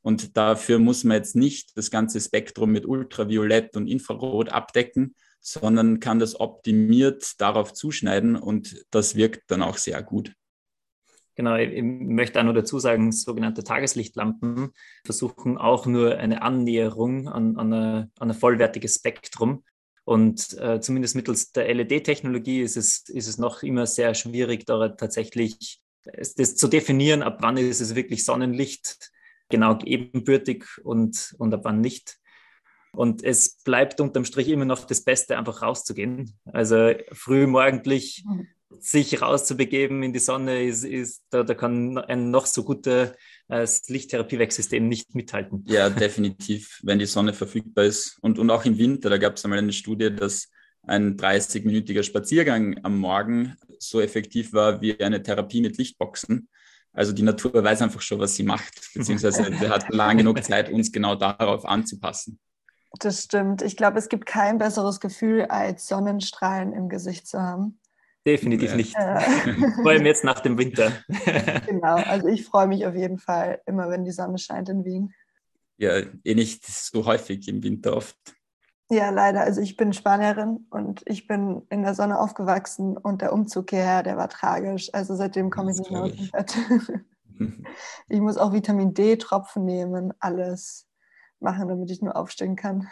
Und 0.00 0.36
dafür 0.36 0.78
muss 0.78 1.04
man 1.04 1.18
jetzt 1.18 1.36
nicht 1.36 1.76
das 1.76 1.90
ganze 1.90 2.18
Spektrum 2.18 2.72
mit 2.72 2.86
Ultraviolett 2.86 3.76
und 3.76 3.86
Infrarot 3.86 4.48
abdecken, 4.48 5.14
sondern 5.38 6.00
kann 6.00 6.18
das 6.18 6.40
optimiert 6.40 7.40
darauf 7.40 7.74
zuschneiden 7.74 8.36
und 8.36 8.86
das 8.90 9.16
wirkt 9.16 9.50
dann 9.50 9.62
auch 9.62 9.76
sehr 9.76 10.02
gut. 10.02 10.32
Genau, 11.34 11.56
ich 11.56 11.82
möchte 11.82 12.40
auch 12.40 12.44
nur 12.44 12.54
dazu 12.54 12.78
sagen, 12.78 13.12
sogenannte 13.12 13.62
Tageslichtlampen 13.62 14.70
versuchen 15.04 15.58
auch 15.58 15.84
nur 15.84 16.16
eine 16.16 16.40
Annäherung 16.40 17.28
an, 17.28 17.58
an, 17.58 17.72
eine, 17.72 18.10
an 18.18 18.30
ein 18.30 18.36
vollwertiges 18.36 18.96
Spektrum. 18.96 19.62
Und 20.04 20.58
äh, 20.58 20.80
zumindest 20.80 21.16
mittels 21.16 21.52
der 21.52 21.72
LED-Technologie 21.72 22.60
ist 22.62 22.76
es, 22.76 23.08
ist 23.08 23.28
es 23.28 23.38
noch 23.38 23.62
immer 23.62 23.86
sehr 23.86 24.14
schwierig, 24.14 24.66
da 24.66 24.88
tatsächlich 24.88 25.81
das 26.04 26.56
zu 26.56 26.68
definieren, 26.68 27.22
ab 27.22 27.38
wann 27.40 27.56
ist 27.56 27.80
es 27.80 27.94
wirklich 27.94 28.24
Sonnenlicht 28.24 29.10
genau 29.48 29.78
ebenbürtig 29.84 30.64
und, 30.82 31.34
und 31.38 31.54
ab 31.54 31.60
wann 31.64 31.80
nicht. 31.80 32.18
Und 32.94 33.24
es 33.24 33.62
bleibt 33.64 34.00
unterm 34.00 34.24
Strich 34.24 34.48
immer 34.48 34.64
noch 34.64 34.84
das 34.84 35.02
Beste, 35.02 35.38
einfach 35.38 35.62
rauszugehen. 35.62 36.38
Also 36.44 36.92
früh 37.12 37.46
morgendlich 37.46 38.24
sich 38.80 39.20
rauszubegeben 39.20 40.02
in 40.02 40.12
die 40.12 40.18
Sonne, 40.18 40.64
ist, 40.64 40.84
ist 40.84 41.22
da, 41.30 41.42
da 41.42 41.54
kann 41.54 41.98
ein 41.98 42.30
noch 42.30 42.46
so 42.46 42.64
gutes 42.64 43.12
äh, 43.48 43.66
Lichttherapiewerksystem 43.86 44.88
nicht 44.88 45.14
mithalten. 45.14 45.64
Ja, 45.68 45.90
definitiv, 45.90 46.80
wenn 46.82 46.98
die 46.98 47.06
Sonne 47.06 47.32
verfügbar 47.32 47.84
ist. 47.84 48.18
Und, 48.22 48.38
und 48.38 48.50
auch 48.50 48.64
im 48.64 48.78
Winter, 48.78 49.10
da 49.10 49.18
gab 49.18 49.36
es 49.36 49.44
einmal 49.44 49.58
eine 49.58 49.72
Studie, 49.72 50.14
dass 50.14 50.48
ein 50.84 51.16
30-minütiger 51.16 52.02
Spaziergang 52.02 52.80
am 52.82 52.98
Morgen 52.98 53.56
so 53.82 54.00
effektiv 54.00 54.52
war 54.52 54.80
wie 54.80 54.98
eine 55.00 55.22
Therapie 55.22 55.60
mit 55.60 55.76
Lichtboxen. 55.78 56.48
Also 56.92 57.12
die 57.12 57.22
Natur 57.22 57.52
weiß 57.64 57.82
einfach 57.82 58.02
schon, 58.02 58.18
was 58.18 58.34
sie 58.34 58.42
macht, 58.42 58.92
beziehungsweise 58.94 59.44
sie 59.58 59.68
hat 59.68 59.88
lang 59.92 60.18
genug 60.18 60.42
Zeit, 60.44 60.70
uns 60.70 60.92
genau 60.92 61.14
darauf 61.14 61.64
anzupassen. 61.64 62.38
Das 62.98 63.24
stimmt. 63.24 63.62
Ich 63.62 63.76
glaube, 63.76 63.98
es 63.98 64.08
gibt 64.08 64.26
kein 64.26 64.58
besseres 64.58 65.00
Gefühl, 65.00 65.46
als 65.46 65.88
Sonnenstrahlen 65.88 66.74
im 66.74 66.88
Gesicht 66.90 67.26
zu 67.26 67.40
haben. 67.40 67.78
Definitiv 68.26 68.70
ja. 68.70 68.76
nicht. 68.76 68.94
Vor 69.82 69.90
allem 69.90 70.06
jetzt 70.06 70.24
nach 70.24 70.40
dem 70.40 70.58
Winter. 70.58 70.92
genau, 71.66 71.96
also 71.96 72.28
ich 72.28 72.44
freue 72.44 72.68
mich 72.68 72.86
auf 72.86 72.94
jeden 72.94 73.18
Fall 73.18 73.60
immer, 73.66 73.88
wenn 73.88 74.04
die 74.04 74.12
Sonne 74.12 74.38
scheint 74.38 74.68
in 74.68 74.84
Wien. 74.84 75.14
Ja, 75.78 76.02
eh 76.22 76.34
nicht 76.34 76.64
so 76.66 77.06
häufig 77.06 77.48
im 77.48 77.62
Winter 77.64 77.96
oft. 77.96 78.16
Ja, 78.92 79.08
leider. 79.08 79.40
Also 79.40 79.62
ich 79.62 79.78
bin 79.78 79.94
Spanierin 79.94 80.66
und 80.68 81.02
ich 81.06 81.26
bin 81.26 81.62
in 81.70 81.82
der 81.82 81.94
Sonne 81.94 82.20
aufgewachsen 82.20 82.98
und 82.98 83.22
der 83.22 83.32
Umzug 83.32 83.70
hierher, 83.70 84.02
der 84.02 84.18
war 84.18 84.28
tragisch. 84.28 84.92
Also 84.92 85.16
seitdem 85.16 85.48
komme 85.48 85.70
ich 85.70 85.78
nicht 85.78 85.90
mehr 85.90 86.02
aus 86.02 86.12
dem 86.12 86.30
Bett. 86.30 86.58
ich 88.10 88.20
muss 88.20 88.36
auch 88.36 88.52
Vitamin 88.52 88.92
D-Tropfen 88.92 89.64
nehmen, 89.64 90.12
alles 90.18 90.86
machen, 91.40 91.68
damit 91.68 91.90
ich 91.90 92.02
nur 92.02 92.14
aufstehen 92.16 92.54
kann. 92.54 92.86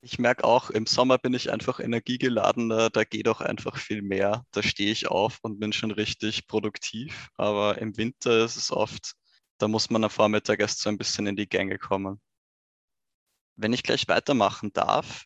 Ich 0.00 0.18
merke 0.18 0.44
auch, 0.44 0.70
im 0.70 0.86
Sommer 0.86 1.18
bin 1.18 1.34
ich 1.34 1.52
einfach 1.52 1.78
energiegeladener, 1.78 2.88
da 2.88 3.04
geht 3.04 3.28
auch 3.28 3.42
einfach 3.42 3.76
viel 3.76 4.00
mehr. 4.00 4.46
Da 4.52 4.62
stehe 4.62 4.90
ich 4.90 5.10
auf 5.10 5.40
und 5.42 5.60
bin 5.60 5.74
schon 5.74 5.90
richtig 5.90 6.46
produktiv. 6.46 7.28
Aber 7.36 7.76
im 7.76 7.98
Winter 7.98 8.46
ist 8.46 8.56
es 8.56 8.72
oft, 8.72 9.12
da 9.58 9.68
muss 9.68 9.90
man 9.90 10.04
am 10.04 10.10
Vormittag 10.10 10.60
erst 10.60 10.80
so 10.80 10.88
ein 10.88 10.96
bisschen 10.96 11.26
in 11.26 11.36
die 11.36 11.50
Gänge 11.50 11.76
kommen. 11.76 12.18
Wenn 13.60 13.72
ich 13.72 13.82
gleich 13.82 14.06
weitermachen 14.06 14.72
darf, 14.72 15.24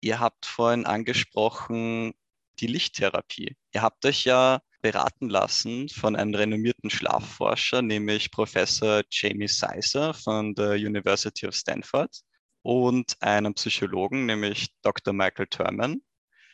ihr 0.00 0.18
habt 0.18 0.46
vorhin 0.46 0.86
angesprochen 0.86 2.14
die 2.58 2.68
Lichttherapie. 2.68 3.54
Ihr 3.74 3.82
habt 3.82 4.06
euch 4.06 4.24
ja 4.24 4.62
beraten 4.80 5.28
lassen 5.28 5.90
von 5.90 6.16
einem 6.16 6.34
renommierten 6.34 6.88
Schlafforscher, 6.88 7.82
nämlich 7.82 8.30
Professor 8.30 9.02
Jamie 9.10 9.46
Sizer 9.46 10.14
von 10.14 10.54
der 10.54 10.70
University 10.70 11.46
of 11.46 11.54
Stanford 11.54 12.18
und 12.62 13.20
einem 13.20 13.52
Psychologen, 13.52 14.24
nämlich 14.24 14.68
Dr. 14.80 15.12
Michael 15.12 15.48
Thurman, 15.48 16.00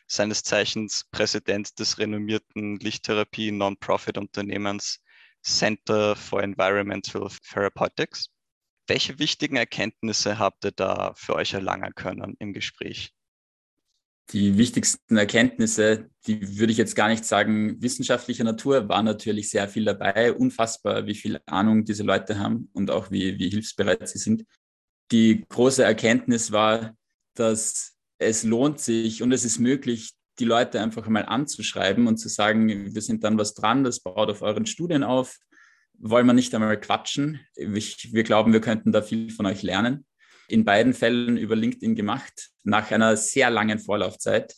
seines 0.09 0.43
Zeichens 0.43 1.05
Präsident 1.13 1.79
des 1.79 1.99
renommierten 1.99 2.81
Lichttherapie-Non-Profit-Unternehmens 2.81 4.99
Center 5.41 6.17
for 6.17 6.43
Environmental 6.43 7.29
Therapeutics. 7.49 8.32
Welche 8.87 9.19
wichtigen 9.19 9.57
Erkenntnisse 9.57 10.39
habt 10.39 10.65
ihr 10.65 10.73
da 10.73 11.15
für 11.17 11.35
euch 11.35 11.55
erlangen 11.55 11.95
können 11.95 12.37
im 12.39 12.53
Gespräch? 12.53 13.13
Die 14.31 14.57
wichtigsten 14.57 15.17
Erkenntnisse, 15.17 16.09
die 16.27 16.59
würde 16.59 16.73
ich 16.73 16.79
jetzt 16.79 16.95
gar 16.97 17.09
nicht 17.09 17.25
sagen 17.25 17.83
wissenschaftlicher 17.83 18.45
Natur, 18.45 18.89
war 18.89 19.03
natürlich 19.03 19.51
sehr 19.51 19.69
viel 19.69 19.85
dabei. 19.85 20.33
Unfassbar, 20.33 21.07
wie 21.07 21.15
viel 21.15 21.41
Ahnung 21.47 21.85
diese 21.85 22.03
Leute 22.03 22.39
haben 22.39 22.71
und 22.73 22.91
auch 22.91 23.11
wie, 23.11 23.39
wie 23.39 23.51
hilfsbereit 23.51 24.09
sie 24.09 24.19
sind 24.19 24.45
die 25.13 25.45
große 25.49 25.85
Erkenntnis 25.85 26.51
war, 26.51 26.97
dass 27.35 27.97
es 28.19 28.43
lohnt 28.43 28.81
sich 28.81 29.23
und 29.23 29.33
es 29.33 29.45
ist 29.45 29.59
möglich, 29.59 30.15
die 30.39 30.45
Leute 30.45 30.81
einfach 30.81 31.07
mal 31.09 31.27
anzuschreiben 31.27 32.07
und 32.07 32.17
zu 32.17 32.29
sagen, 32.29 32.95
wir 32.95 33.03
sind 33.03 33.23
dann 33.23 33.39
was 33.39 33.55
dran, 33.55 33.85
das 33.85 34.01
baut 34.01 34.31
auf 34.31 34.43
euren 34.43 34.67
Studien 34.67 35.05
auf. 35.05 35.37
Wollen 35.99 36.27
wir 36.27 36.33
nicht 36.33 36.55
einmal 36.55 36.79
quatschen? 36.81 37.41
Ich, 37.55 38.13
wir 38.13 38.25
glauben, 38.25 38.53
wir 38.53 38.61
könnten 38.61 38.93
da 38.93 39.03
viel 39.03 39.31
von 39.31 39.47
euch 39.47 39.63
lernen. 39.63 40.05
In 40.49 40.65
beiden 40.65 40.93
Fällen 40.93 41.37
über 41.37 41.57
LinkedIn 41.57 41.95
gemacht, 41.95 42.51
nach 42.65 42.91
einer 42.91 43.17
sehr 43.17 43.51
langen 43.51 43.79
Vorlaufzeit. 43.79 44.55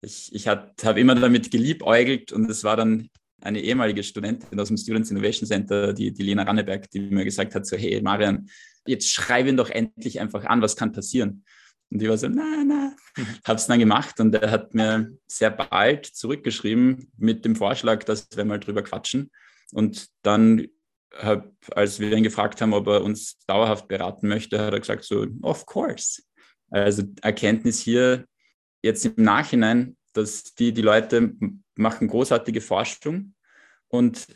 Ich, 0.00 0.32
ich 0.32 0.48
habe 0.48 1.00
immer 1.00 1.14
damit 1.14 1.50
geliebäugelt 1.50 2.32
und 2.32 2.48
es 2.48 2.62
war 2.62 2.76
dann 2.76 3.10
eine 3.40 3.60
ehemalige 3.60 4.02
Studentin 4.02 4.58
aus 4.58 4.68
dem 4.68 4.76
Students 4.76 5.10
Innovation 5.10 5.46
Center, 5.46 5.92
die, 5.92 6.12
die 6.12 6.22
Lena 6.22 6.44
Ranneberg, 6.44 6.90
die 6.90 7.00
mir 7.00 7.24
gesagt 7.24 7.54
hat, 7.54 7.66
so 7.66 7.76
hey 7.76 8.00
Marian, 8.00 8.48
jetzt 8.86 9.10
schreib 9.10 9.46
ihn 9.46 9.56
doch 9.56 9.70
endlich 9.70 10.20
einfach 10.20 10.44
an, 10.44 10.62
was 10.62 10.76
kann 10.76 10.92
passieren? 10.92 11.44
Und 11.90 12.02
ich 12.02 12.08
war 12.08 12.18
so, 12.18 12.28
na, 12.28 12.64
na, 12.66 12.96
habe 13.44 13.58
es 13.58 13.66
dann 13.66 13.78
gemacht 13.78 14.18
und 14.20 14.34
er 14.34 14.50
hat 14.50 14.74
mir 14.74 15.12
sehr 15.26 15.50
bald 15.50 16.06
zurückgeschrieben 16.06 17.12
mit 17.16 17.44
dem 17.44 17.56
Vorschlag, 17.56 18.04
dass 18.04 18.28
wir 18.34 18.44
mal 18.44 18.58
drüber 18.58 18.82
quatschen. 18.82 19.30
Und 19.72 20.08
dann, 20.22 20.66
hab, 21.12 21.52
als 21.72 21.98
wir 22.00 22.12
ihn 22.12 22.22
gefragt 22.22 22.60
haben, 22.60 22.74
ob 22.74 22.86
er 22.88 23.02
uns 23.02 23.38
dauerhaft 23.46 23.88
beraten 23.88 24.28
möchte, 24.28 24.58
hat 24.60 24.72
er 24.72 24.80
gesagt 24.80 25.04
so, 25.04 25.26
of 25.42 25.66
course. 25.66 26.22
Also 26.70 27.04
Erkenntnis 27.22 27.80
hier 27.80 28.26
jetzt 28.82 29.04
im 29.04 29.14
Nachhinein, 29.16 29.96
dass 30.12 30.54
die, 30.54 30.72
die 30.72 30.82
Leute 30.82 31.34
machen 31.74 32.08
großartige 32.08 32.60
Forschung 32.60 33.34
und 33.88 34.26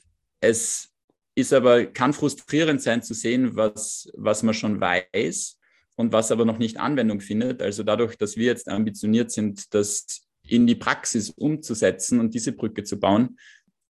es 0.40 0.90
ist 1.34 1.52
aber, 1.52 1.86
kann 1.86 2.12
frustrierend 2.12 2.82
sein 2.82 3.02
zu 3.02 3.14
sehen, 3.14 3.56
was, 3.56 4.10
was 4.14 4.42
man 4.42 4.54
schon 4.54 4.80
weiß 4.80 5.58
und 5.96 6.12
was 6.12 6.32
aber 6.32 6.44
noch 6.44 6.58
nicht 6.58 6.78
Anwendung 6.78 7.20
findet. 7.20 7.62
Also 7.62 7.82
dadurch, 7.82 8.16
dass 8.16 8.36
wir 8.36 8.46
jetzt 8.46 8.68
ambitioniert 8.68 9.30
sind, 9.30 9.72
das 9.74 10.22
in 10.42 10.66
die 10.66 10.74
Praxis 10.74 11.30
umzusetzen 11.30 12.20
und 12.20 12.34
diese 12.34 12.52
Brücke 12.52 12.82
zu 12.84 12.98
bauen, 12.98 13.38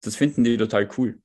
das 0.04 0.16
finden 0.16 0.44
die 0.44 0.56
total 0.56 0.88
cool. 0.98 1.18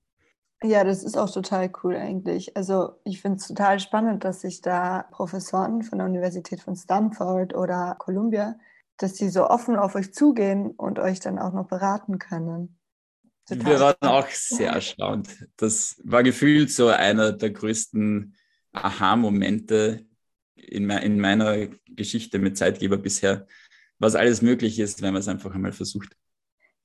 Ja, 0.61 0.83
das 0.83 1.03
ist 1.03 1.17
auch 1.17 1.31
total 1.31 1.71
cool 1.83 1.95
eigentlich. 1.95 2.57
Also 2.57 2.99
ich 3.05 3.21
finde 3.21 3.37
es 3.37 3.47
total 3.47 3.79
spannend, 3.79 4.25
dass 4.25 4.41
sich 4.41 4.61
da 4.61 5.03
Professoren 5.11 5.83
von 5.83 5.99
der 5.99 6.07
Universität 6.07 6.59
von 6.59 6.75
Stanford 6.75 7.55
oder 7.55 7.95
Columbia, 7.97 8.59
dass 8.97 9.15
sie 9.15 9.29
so 9.29 9.47
offen 9.47 9.77
auf 9.77 9.95
euch 9.95 10.13
zugehen 10.13 10.71
und 10.71 10.99
euch 10.99 11.21
dann 11.21 11.39
auch 11.39 11.53
noch 11.53 11.67
beraten 11.67 12.19
können. 12.19 12.77
Total. 13.45 13.65
Wir 13.65 13.79
waren 13.79 13.95
auch 14.01 14.27
sehr 14.27 14.71
erstaunt. 14.71 15.29
Das 15.55 15.99
war 16.03 16.23
gefühlt 16.23 16.71
so 16.71 16.87
einer 16.87 17.31
der 17.31 17.51
größten 17.51 18.35
Aha-Momente 18.73 20.05
in, 20.55 20.85
me 20.85 21.01
in 21.01 21.19
meiner 21.19 21.67
Geschichte 21.87 22.37
mit 22.37 22.57
Zeitgeber 22.57 22.97
bisher, 22.97 23.47
was 23.97 24.15
alles 24.15 24.41
möglich 24.41 24.77
ist, 24.77 25.01
wenn 25.01 25.13
man 25.13 25.21
es 25.21 25.27
einfach 25.29 25.55
einmal 25.55 25.71
versucht. 25.71 26.15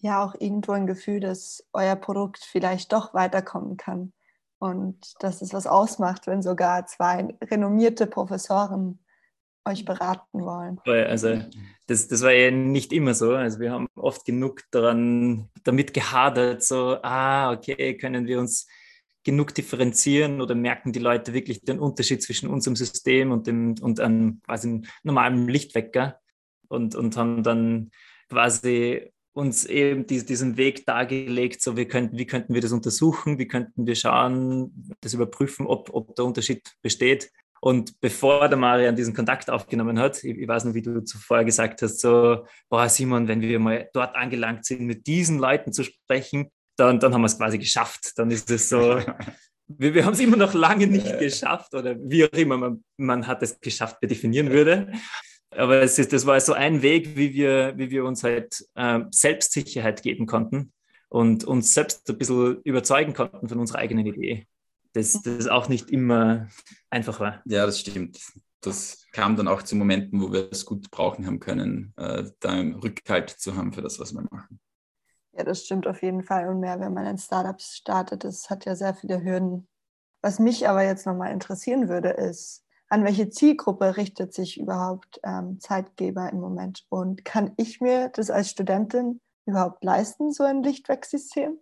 Ja, 0.05 0.23
auch 0.23 0.35
irgendwo 0.39 0.73
ein 0.73 0.87
Gefühl, 0.87 1.19
dass 1.19 1.67
euer 1.73 1.97
Produkt 1.97 2.45
vielleicht 2.45 2.93
doch 2.93 3.15
weiterkommen 3.15 3.79
kann 3.79 4.13
und 4.59 4.99
dass 5.21 5.41
es 5.41 5.55
was 5.55 5.67
ausmacht, 5.67 6.27
wenn 6.27 6.43
sogar 6.43 6.85
zwei 6.85 7.35
renommierte 7.43 8.07
Professoren 8.07 8.99
euch 9.65 9.87
beraten 9.87 10.45
wollen. 10.45 10.79
Also 10.85 11.41
das, 11.87 12.07
das 12.09 12.21
war 12.21 12.33
ja 12.33 12.51
nicht 12.51 12.93
immer 12.93 13.15
so. 13.15 13.35
Also 13.35 13.61
wir 13.61 13.73
haben 13.73 13.87
oft 13.95 14.27
genug 14.27 14.65
daran, 14.71 15.49
damit 15.63 15.95
gehadert, 15.95 16.63
so, 16.63 16.99
ah, 17.03 17.51
okay, 17.53 17.97
können 17.97 18.27
wir 18.27 18.41
uns 18.41 18.67
genug 19.23 19.55
differenzieren 19.55 20.43
oder 20.43 20.55
merken 20.55 20.93
die 20.93 20.99
Leute 20.99 21.33
wirklich 21.33 21.63
den 21.63 21.79
Unterschied 21.79 22.23
zwischen 22.23 22.51
unserem 22.51 22.77
System 22.77 23.33
und, 23.33 23.47
dem, 23.47 23.77
und 23.81 24.01
einem 24.01 24.43
quasi 24.43 24.83
normalen 25.03 25.49
Lichtwecker 25.49 26.21
und, 26.69 26.95
und 26.95 27.17
haben 27.17 27.43
dann 27.43 27.91
quasi 28.29 29.11
uns 29.35 29.65
eben 29.67 30.07
diesen 30.07 30.57
Weg 30.57 30.87
dargelegt, 30.87 31.61
so 31.61 31.77
wir 31.77 31.89
könnten, 31.89 32.17
wie 32.17 32.27
könnten 32.27 32.55
wir 32.55 32.61
das 32.61 32.73
untersuchen, 32.73 33.39
wie 33.39 33.49
könnten 33.49 33.87
wir 33.87 33.97
schauen, 33.97 34.95
das 35.01 35.13
überprüfen, 35.13 35.67
ob, 35.67 35.91
ob 35.93 36.15
der 36.15 36.25
Unterschied 36.25 36.63
besteht. 36.83 37.31
Und 37.61 38.01
bevor 38.01 38.49
der 38.49 38.59
Marian 38.59 38.95
diesen 38.95 39.15
Kontakt 39.15 39.51
aufgenommen 39.51 39.99
hat, 39.99 40.23
ich, 40.23 40.39
ich, 40.39 40.47
weiß 40.47 40.67
noch, 40.67 40.75
wie 40.75 40.83
du 40.83 41.03
zuvor 41.03 41.45
gesagt 41.45 41.83
hast, 41.83 42.01
so, 42.01 42.47
boah, 42.69 42.89
Simon, 42.89 43.27
wenn 43.27 43.41
wir 43.41 43.59
mal 43.59 43.89
dort 43.93 44.15
angelangt 44.15 44.67
sind, 44.67 44.83
mit 44.83 45.07
diesen 45.07 45.39
Leuten 45.39 45.73
zu 45.73 45.83
sprechen, 45.83 46.51
dann, 46.77 47.01
dann 47.01 47.15
haben 47.15 47.23
wir 47.23 47.27
es 47.27 47.39
quasi 47.39 47.59
geschafft. 47.59 48.13
Dann 48.17 48.31
ist 48.31 48.51
es 48.51 48.69
so, 48.69 49.01
wir, 49.67 49.95
wir 49.95 50.05
haben 50.05 50.13
es 50.13 50.21
immer 50.21 50.37
noch 50.37 50.55
lange 50.55 50.87
nicht 50.87 51.19
geschafft 51.19 51.75
oder 51.75 51.97
wie 51.99 52.25
auch 52.25 52.33
immer 52.33 52.57
man, 52.57 52.85
man 52.99 53.27
hat 53.27 53.43
es 53.43 53.59
geschafft, 53.59 53.97
definieren 54.03 54.51
würde. 54.51 54.93
Aber 55.57 55.83
es 55.83 55.99
ist, 55.99 56.13
das 56.13 56.27
war 56.27 56.41
so 56.41 56.53
ein 56.53 56.83
Weg, 56.83 57.17
wie 57.17 57.33
wir, 57.35 57.75
wie 57.77 57.91
wir 57.91 58.05
uns 58.05 58.25
halt 58.25 58.65
äh, 58.75 59.01
Selbstsicherheit 59.11 60.03
geben 60.03 60.27
konnten 60.27 60.73
und 61.09 61.45
uns 61.45 61.75
selbst 61.75 62.09
ein 62.09 62.19
bisschen 62.19 62.61
überzeugen 62.63 63.15
konnten 63.15 63.49
von 63.49 63.59
unserer 63.59 63.79
eigenen 63.79 64.07
Idee 64.07 64.47
das, 64.95 65.21
das 65.23 65.49
auch 65.49 65.69
nicht 65.69 65.91
immer 65.91 66.49
einfach 66.89 67.21
war. 67.21 67.43
Ja, 67.45 67.67
das 67.67 67.81
stimmt. 67.81 68.19
Das 68.61 69.07
kam 69.13 69.37
dann 69.37 69.49
auch 69.49 69.63
zu 69.63 69.77
Momenten, 69.77 70.23
wo 70.23 70.33
wir 70.33 70.51
es 70.51 70.65
gut 70.65 70.91
brauchen 70.91 71.27
haben 71.27 71.41
können, 71.41 71.93
äh, 71.97 72.25
da 72.41 72.51
einen 72.51 72.75
Rückhalt 72.77 73.29
zu 73.29 73.57
haben 73.57 73.73
für 73.73 73.83
das, 73.83 74.01
was 74.01 74.15
wir 74.15 74.23
machen. 74.31 74.59
Ja, 75.33 75.45
das 75.45 75.65
stimmt 75.65 75.87
auf 75.87 76.01
jeden 76.03 76.23
Fall. 76.23 76.49
Und 76.49 76.61
mehr, 76.61 76.81
wenn 76.81 76.95
man 76.95 77.07
ein 77.07 77.19
Startup 77.19 77.61
startet, 77.61 78.25
das 78.25 78.49
hat 78.49 78.65
ja 78.65 78.75
sehr 78.77 78.95
viele 78.95 79.23
Hürden. 79.23 79.69
Was 80.23 80.39
mich 80.39 80.67
aber 80.67 80.83
jetzt 80.83 81.05
nochmal 81.05 81.33
interessieren 81.33 81.89
würde, 81.89 82.11
ist, 82.11 82.64
an 82.89 83.05
welche 83.05 83.31
Zielgruppe 83.31 83.97
richtet 83.97 84.35
sich 84.35 84.61
überhaupt 84.61 85.21
ähm, 85.25 85.59
Zeitgeber 85.61 86.31
im 86.31 86.41
Moment? 86.41 86.85
Und 86.89 87.25
kann 87.25 87.53
ich 87.57 87.81
mir 87.81 88.11
das 88.11 88.31
als 88.31 88.51
Studentin 88.51 89.21
überhaupt 89.47 89.83
leisten, 89.85 90.33
so 90.33 90.45
ein 90.45 90.63
Lichtwegsystem? 90.63 91.59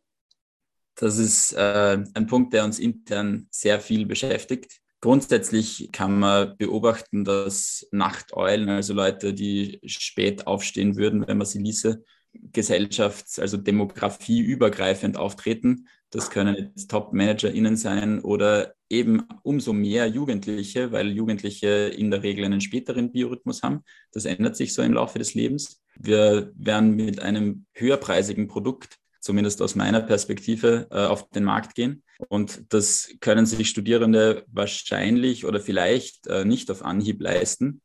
Das 0.95 1.19
ist 1.19 1.53
äh, 1.53 2.05
ein 2.15 2.27
Punkt, 2.27 2.53
der 2.53 2.65
uns 2.65 2.79
intern 2.79 3.47
sehr 3.51 3.81
viel 3.81 4.07
beschäftigt. 4.07 4.81
Grundsätzlich 5.01 5.91
kann 5.91 6.19
man 6.19 6.57
beobachten, 6.59 7.25
dass 7.25 7.89
Nachteulen, 7.91 8.69
also 8.69 8.95
Leute, 8.95 9.35
die 9.35 9.81
spät 9.85 10.47
aufstehen 10.47 10.97
würden, 10.97 11.27
wenn 11.27 11.39
man 11.39 11.47
sie 11.47 11.59
ließe, 11.59 12.05
gesellschafts-, 12.35 13.41
also 13.41 13.57
demografieübergreifend 13.57 15.17
auftreten. 15.17 15.89
Das 16.13 16.29
können 16.29 16.55
jetzt 16.55 16.91
Top-ManagerInnen 16.91 17.77
sein 17.77 18.21
oder 18.21 18.75
eben 18.91 19.23
umso 19.43 19.73
mehr 19.73 20.07
Jugendliche, 20.07 20.93
weil 20.93 21.11
Jugendliche 21.11 21.89
in 21.89 22.11
der 22.11 22.23
Regel 22.23 22.45
einen 22.45 22.61
späteren 22.61 23.11
Biorhythmus 23.13 23.63
haben. 23.63 23.81
Das 24.13 24.27
ändert 24.27 24.55
sich 24.55 24.75
so 24.75 24.83
im 24.83 24.93
Laufe 24.93 25.19
des 25.19 25.33
Lebens. 25.33 25.83
Wir 25.99 26.53
werden 26.55 26.97
mit 26.97 27.21
einem 27.21 27.65
höherpreisigen 27.73 28.47
Produkt, 28.47 28.97
zumindest 29.21 29.63
aus 29.63 29.75
meiner 29.75 30.03
Perspektive, 30.03 30.87
äh, 30.91 31.07
auf 31.07 31.31
den 31.31 31.45
Markt 31.45 31.75
gehen. 31.75 32.03
Und 32.29 32.75
das 32.75 33.09
können 33.21 33.47
sich 33.47 33.71
Studierende 33.71 34.45
wahrscheinlich 34.49 35.47
oder 35.47 35.61
vielleicht 35.61 36.27
äh, 36.27 36.45
nicht 36.45 36.71
auf 36.71 36.85
Anhieb 36.85 37.23
leisten. 37.23 37.81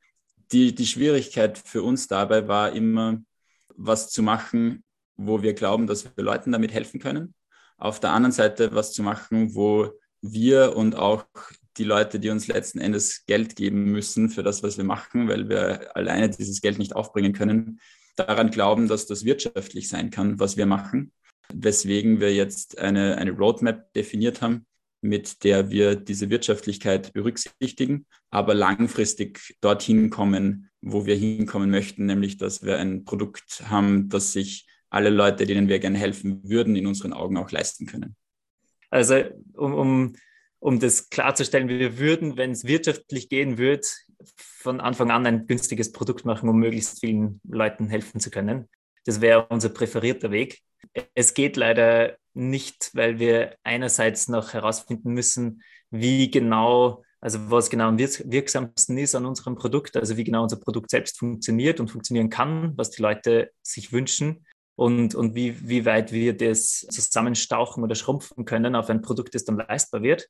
Die, 0.51 0.75
die 0.75 0.85
Schwierigkeit 0.85 1.57
für 1.57 1.81
uns 1.81 2.09
dabei 2.09 2.49
war 2.49 2.73
immer, 2.73 3.21
was 3.69 4.09
zu 4.09 4.21
machen, 4.21 4.83
wo 5.15 5.41
wir 5.41 5.53
glauben, 5.53 5.87
dass 5.87 6.03
wir 6.03 6.23
Leuten 6.25 6.51
damit 6.51 6.73
helfen 6.73 6.99
können. 6.99 7.33
Auf 7.77 7.99
der 7.99 8.11
anderen 8.11 8.31
Seite 8.31 8.73
was 8.73 8.93
zu 8.93 9.03
machen, 9.03 9.55
wo 9.55 9.91
wir 10.21 10.75
und 10.75 10.95
auch 10.95 11.25
die 11.77 11.83
Leute, 11.83 12.19
die 12.19 12.29
uns 12.29 12.47
letzten 12.47 12.79
Endes 12.79 13.25
Geld 13.25 13.55
geben 13.55 13.85
müssen 13.85 14.29
für 14.29 14.43
das, 14.43 14.63
was 14.63 14.77
wir 14.77 14.83
machen, 14.83 15.27
weil 15.27 15.47
wir 15.47 15.95
alleine 15.95 16.29
dieses 16.29 16.61
Geld 16.61 16.79
nicht 16.79 16.95
aufbringen 16.95 17.33
können, 17.33 17.79
daran 18.15 18.49
glauben, 18.49 18.87
dass 18.87 19.05
das 19.05 19.25
wirtschaftlich 19.25 19.87
sein 19.87 20.09
kann, 20.09 20.39
was 20.39 20.57
wir 20.57 20.65
machen. 20.65 21.13
Weswegen 21.53 22.19
wir 22.19 22.33
jetzt 22.33 22.77
eine, 22.79 23.17
eine 23.17 23.31
Roadmap 23.31 23.93
definiert 23.93 24.41
haben, 24.41 24.65
mit 25.01 25.43
der 25.43 25.69
wir 25.69 25.95
diese 25.95 26.29
Wirtschaftlichkeit 26.29 27.13
berücksichtigen, 27.13 28.07
aber 28.29 28.53
langfristig 28.53 29.55
dorthin 29.61 30.09
kommen, 30.09 30.69
wo 30.81 31.05
wir 31.05 31.15
hinkommen 31.15 31.69
möchten, 31.69 32.05
nämlich 32.05 32.37
dass 32.37 32.63
wir 32.63 32.77
ein 32.79 33.05
Produkt 33.05 33.63
haben, 33.69 34.09
das 34.09 34.33
sich 34.33 34.67
alle 34.89 35.09
Leute, 35.09 35.45
denen 35.45 35.67
wir 35.67 35.79
gerne 35.79 35.97
helfen 35.97 36.41
würden, 36.43 36.75
in 36.75 36.87
unseren 36.87 37.13
Augen 37.13 37.37
auch 37.37 37.51
leisten 37.51 37.85
können. 37.85 38.15
Also 38.89 39.21
um, 39.53 39.73
um, 39.73 40.15
um 40.59 40.79
das 40.79 41.09
klarzustellen, 41.09 41.67
wir 41.67 41.97
würden, 41.97 42.37
wenn 42.37 42.51
es 42.51 42.65
wirtschaftlich 42.65 43.29
gehen 43.29 43.57
würde, 43.57 43.83
von 44.35 44.79
Anfang 44.79 45.11
an 45.11 45.25
ein 45.25 45.47
günstiges 45.47 45.91
Produkt 45.91 46.25
machen, 46.25 46.49
um 46.49 46.57
möglichst 46.57 46.99
vielen 46.99 47.39
Leuten 47.47 47.89
helfen 47.89 48.19
zu 48.19 48.31
können. 48.31 48.67
Das 49.05 49.21
wäre 49.21 49.47
unser 49.47 49.69
präferierter 49.69 50.31
Weg. 50.31 50.61
Es 51.13 51.33
geht 51.33 51.57
leider 51.57 52.17
nicht, 52.33 52.91
weil 52.93 53.19
wir 53.19 53.55
einerseits 53.63 54.27
noch 54.27 54.53
herausfinden 54.53 55.13
müssen, 55.13 55.61
wie 55.89 56.29
genau, 56.29 57.03
also 57.21 57.49
was 57.49 57.69
genau 57.69 57.87
am 57.87 57.99
wirksamsten 57.99 58.97
ist 58.97 59.15
an 59.15 59.25
unserem 59.25 59.55
Produkt, 59.55 59.97
also 59.97 60.17
wie 60.17 60.23
genau 60.23 60.43
unser 60.43 60.57
Produkt 60.57 60.91
selbst 60.91 61.19
funktioniert 61.19 61.79
und 61.79 61.89
funktionieren 61.89 62.29
kann, 62.29 62.73
was 62.77 62.91
die 62.91 63.01
Leute 63.01 63.51
sich 63.61 63.91
wünschen 63.91 64.45
und, 64.77 65.15
und 65.15 65.33
wie, 65.33 65.67
wie 65.67 65.85
weit 65.85 66.11
wir 66.11 66.37
das 66.37 66.85
zusammenstauchen 66.89 67.83
oder 67.83 67.95
schrumpfen 67.95 68.45
können 68.45 68.75
auf 68.75 68.89
ein 68.89 69.01
Produkt, 69.01 69.33
das 69.33 69.43
dann 69.43 69.57
leistbar 69.57 70.03
wird. 70.03 70.29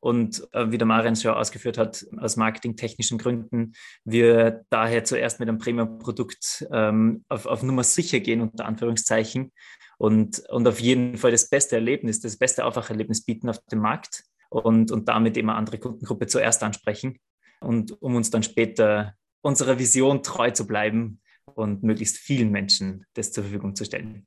Und 0.00 0.46
äh, 0.52 0.70
wie 0.70 0.78
der 0.78 0.86
Marian 0.86 1.16
schon 1.16 1.34
ausgeführt 1.34 1.78
hat, 1.78 2.04
aus 2.18 2.36
marketingtechnischen 2.36 3.18
Gründen, 3.18 3.72
wir 4.04 4.64
daher 4.70 5.04
zuerst 5.04 5.40
mit 5.40 5.48
einem 5.48 5.58
Premium-Produkt 5.58 6.66
ähm, 6.72 7.24
auf, 7.28 7.46
auf 7.46 7.62
Nummer 7.62 7.84
sicher 7.84 8.20
gehen, 8.20 8.40
unter 8.40 8.66
Anführungszeichen, 8.66 9.52
und, 9.96 10.40
und 10.48 10.66
auf 10.68 10.80
jeden 10.80 11.16
Fall 11.16 11.32
das 11.32 11.48
beste 11.48 11.76
Erlebnis, 11.76 12.20
das 12.20 12.36
beste 12.36 12.64
Aufwacherlebnis 12.64 13.24
bieten 13.24 13.48
auf 13.48 13.58
dem 13.66 13.80
Markt 13.80 14.24
und, 14.48 14.92
und 14.92 15.08
damit 15.08 15.36
eben 15.36 15.50
eine 15.50 15.58
andere 15.58 15.78
Kundengruppe 15.78 16.28
zuerst 16.28 16.62
ansprechen 16.62 17.18
und 17.60 18.00
um 18.00 18.14
uns 18.14 18.30
dann 18.30 18.44
später 18.44 19.14
unserer 19.40 19.78
Vision 19.78 20.22
treu 20.22 20.52
zu 20.52 20.66
bleiben, 20.68 21.20
und 21.58 21.82
möglichst 21.82 22.18
vielen 22.18 22.50
Menschen 22.50 23.04
das 23.14 23.32
zur 23.32 23.44
Verfügung 23.44 23.74
zu 23.74 23.84
stellen. 23.84 24.26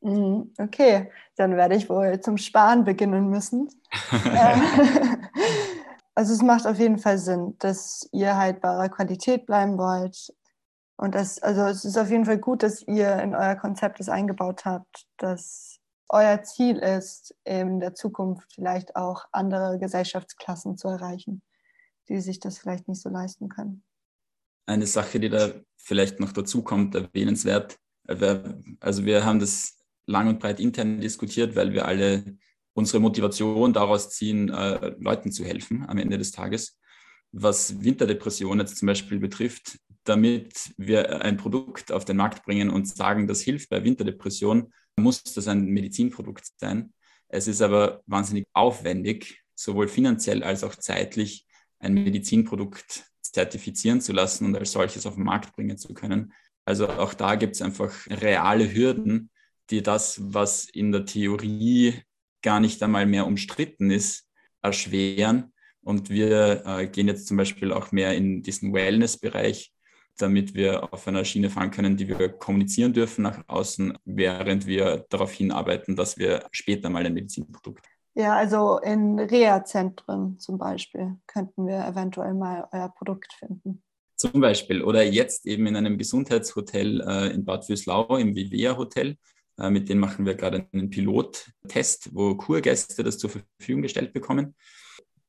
Mhm, 0.00 0.52
okay, 0.58 1.10
dann 1.36 1.56
werde 1.56 1.74
ich 1.74 1.88
wohl 1.88 2.20
zum 2.20 2.36
Sparen 2.36 2.84
beginnen 2.84 3.28
müssen. 3.28 3.68
Äh, 4.24 4.56
also 6.14 6.32
es 6.32 6.42
macht 6.42 6.66
auf 6.66 6.78
jeden 6.78 6.98
Fall 6.98 7.18
Sinn, 7.18 7.56
dass 7.58 8.08
ihr 8.12 8.36
haltbarer 8.36 8.88
Qualität 8.88 9.46
bleiben 9.46 9.78
wollt. 9.78 10.34
Und 10.96 11.14
das, 11.14 11.42
also 11.42 11.62
es 11.62 11.84
ist 11.84 11.98
auf 11.98 12.10
jeden 12.10 12.24
Fall 12.24 12.38
gut, 12.38 12.62
dass 12.62 12.82
ihr 12.82 13.16
in 13.18 13.34
euer 13.34 13.56
Konzept 13.56 14.00
das 14.00 14.08
eingebaut 14.08 14.64
habt, 14.64 15.06
dass 15.18 15.78
euer 16.08 16.42
Ziel 16.42 16.76
ist, 16.76 17.34
in 17.44 17.80
der 17.80 17.94
Zukunft 17.94 18.52
vielleicht 18.54 18.96
auch 18.96 19.24
andere 19.32 19.78
Gesellschaftsklassen 19.78 20.76
zu 20.76 20.88
erreichen, 20.88 21.42
die 22.08 22.20
sich 22.20 22.38
das 22.38 22.58
vielleicht 22.58 22.88
nicht 22.88 23.02
so 23.02 23.08
leisten 23.08 23.48
können. 23.48 23.82
Eine 24.66 24.86
Sache, 24.86 25.20
die 25.20 25.28
da 25.28 25.52
vielleicht 25.76 26.20
noch 26.20 26.32
dazu 26.32 26.62
kommt, 26.62 26.94
erwähnenswert. 26.94 27.78
Also 28.80 29.04
wir 29.04 29.24
haben 29.24 29.38
das 29.38 29.78
lang 30.06 30.28
und 30.28 30.40
breit 30.40 30.60
intern 30.60 31.00
diskutiert, 31.00 31.56
weil 31.56 31.72
wir 31.72 31.86
alle 31.86 32.36
unsere 32.74 33.00
Motivation 33.00 33.72
daraus 33.72 34.10
ziehen, 34.10 34.50
äh, 34.50 34.94
Leuten 34.98 35.32
zu 35.32 35.44
helfen 35.44 35.84
am 35.88 35.98
Ende 35.98 36.18
des 36.18 36.30
Tages. 36.30 36.78
Was 37.32 37.82
Winterdepression 37.82 38.58
jetzt 38.58 38.76
zum 38.76 38.86
Beispiel 38.86 39.18
betrifft, 39.18 39.78
damit 40.04 40.72
wir 40.76 41.22
ein 41.22 41.36
Produkt 41.36 41.90
auf 41.90 42.04
den 42.04 42.18
Markt 42.18 42.44
bringen 42.44 42.70
und 42.70 42.86
sagen, 42.86 43.26
das 43.26 43.40
hilft 43.40 43.70
bei 43.70 43.82
Winterdepression, 43.82 44.72
muss 44.96 45.22
das 45.22 45.48
ein 45.48 45.64
Medizinprodukt 45.66 46.46
sein. 46.56 46.92
Es 47.28 47.48
ist 47.48 47.62
aber 47.62 48.02
wahnsinnig 48.06 48.46
aufwendig, 48.52 49.42
sowohl 49.54 49.88
finanziell 49.88 50.42
als 50.42 50.62
auch 50.62 50.74
zeitlich 50.74 51.46
ein 51.78 51.94
Medizinprodukt 51.94 53.04
zertifizieren 53.36 54.00
zu 54.00 54.14
lassen 54.14 54.46
und 54.46 54.56
als 54.56 54.72
solches 54.72 55.04
auf 55.04 55.16
den 55.16 55.24
Markt 55.24 55.54
bringen 55.54 55.76
zu 55.76 55.92
können. 55.92 56.32
Also 56.64 56.88
auch 56.88 57.12
da 57.12 57.34
gibt 57.34 57.54
es 57.54 57.62
einfach 57.62 57.92
reale 58.08 58.74
Hürden, 58.74 59.30
die 59.68 59.82
das, 59.82 60.18
was 60.32 60.64
in 60.64 60.90
der 60.90 61.04
Theorie 61.04 62.00
gar 62.42 62.60
nicht 62.60 62.82
einmal 62.82 63.04
mehr 63.04 63.26
umstritten 63.26 63.90
ist, 63.90 64.26
erschweren. 64.62 65.52
Und 65.82 66.08
wir 66.08 66.64
äh, 66.64 66.86
gehen 66.86 67.08
jetzt 67.08 67.26
zum 67.26 67.36
Beispiel 67.36 67.72
auch 67.72 67.92
mehr 67.92 68.16
in 68.16 68.42
diesen 68.42 68.72
Wellness-Bereich, 68.72 69.72
damit 70.16 70.54
wir 70.54 70.94
auf 70.94 71.06
einer 71.06 71.24
Schiene 71.26 71.50
fahren 71.50 71.70
können, 71.70 71.98
die 71.98 72.08
wir 72.08 72.30
kommunizieren 72.30 72.94
dürfen 72.94 73.22
nach 73.22 73.44
außen, 73.48 73.98
während 74.06 74.66
wir 74.66 75.04
darauf 75.10 75.32
hinarbeiten, 75.32 75.94
dass 75.94 76.16
wir 76.16 76.48
später 76.52 76.88
mal 76.88 77.04
ein 77.04 77.12
Medizinprodukt 77.12 77.86
ja, 78.16 78.34
also 78.34 78.78
in 78.78 79.20
Reha-Zentren 79.20 80.40
zum 80.40 80.56
Beispiel 80.56 81.18
könnten 81.26 81.66
wir 81.66 81.86
eventuell 81.86 82.32
mal 82.32 82.66
euer 82.72 82.88
Produkt 82.88 83.34
finden. 83.34 83.82
Zum 84.16 84.40
Beispiel. 84.40 84.82
Oder 84.82 85.04
jetzt 85.04 85.44
eben 85.44 85.66
in 85.66 85.76
einem 85.76 85.98
Gesundheitshotel 85.98 87.02
äh, 87.06 87.34
in 87.34 87.44
Bad 87.44 87.66
Fürslau, 87.66 88.16
im 88.16 88.34
Vivea 88.34 88.78
Hotel. 88.78 89.18
Äh, 89.58 89.68
mit 89.68 89.90
dem 89.90 89.98
machen 89.98 90.24
wir 90.24 90.34
gerade 90.34 90.66
einen 90.72 90.88
Pilottest, 90.88 92.14
wo 92.14 92.34
Kurgäste 92.36 93.04
das 93.04 93.18
zur 93.18 93.28
Verfügung 93.28 93.82
gestellt 93.82 94.14
bekommen. 94.14 94.54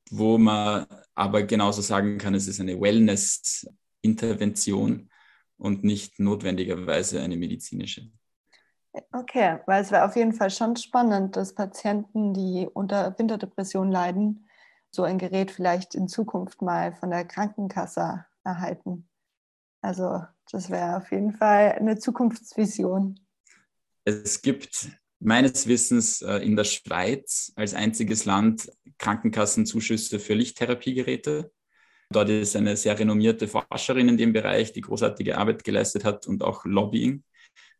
Wo 0.10 0.38
man 0.38 0.86
aber 1.13 1.43
genauso 1.43 1.82
sagen 1.82 2.17
kann, 2.17 2.36
es 2.36 2.47
ist 2.47 2.62
eine 2.62 2.80
Wellness-Intervention 2.80 5.10
und 5.58 5.84
nicht 5.84 6.19
notwendigerweise 6.19 7.21
eine 7.21 7.36
medizinische. 7.36 8.10
Okay, 9.12 9.60
weil 9.65 9.81
es 9.81 9.91
wäre 9.91 10.05
auf 10.05 10.15
jeden 10.15 10.33
Fall 10.33 10.49
schon 10.49 10.75
spannend, 10.75 11.36
dass 11.36 11.53
Patienten, 11.53 12.33
die 12.33 12.67
unter 12.71 13.17
Winterdepression 13.17 13.91
leiden, 13.91 14.47
so 14.91 15.03
ein 15.03 15.17
Gerät 15.17 15.51
vielleicht 15.51 15.95
in 15.95 16.07
Zukunft 16.07 16.62
mal 16.62 16.93
von 16.93 17.10
der 17.10 17.25
Krankenkasse 17.25 18.25
erhalten. 18.43 19.07
Also 19.81 20.23
das 20.51 20.69
wäre 20.69 20.97
auf 20.97 21.12
jeden 21.12 21.33
Fall 21.33 21.73
eine 21.73 21.97
Zukunftsvision. 21.99 23.19
Es 24.05 24.41
gibt 24.41 24.89
meines 25.19 25.67
Wissens 25.67 26.21
äh, 26.21 26.38
in 26.38 26.55
der 26.55 26.63
Schweiz 26.63 27.51
als 27.55 27.73
einziges 27.73 28.25
Land 28.25 28.71
Krankenkassenzuschüsse 28.97 30.19
für 30.19 30.33
Lichttherapiegeräte. 30.33 31.51
Dort 32.10 32.29
ist 32.29 32.55
eine 32.55 32.77
sehr 32.77 32.97
renommierte 32.97 33.47
Forscherin 33.47 34.10
in 34.10 34.17
dem 34.17 34.31
Bereich, 34.31 34.71
die 34.71 34.81
großartige 34.81 35.38
Arbeit 35.38 35.63
geleistet 35.63 36.05
hat 36.05 36.25
und 36.25 36.43
auch 36.43 36.63
Lobbying. 36.65 37.23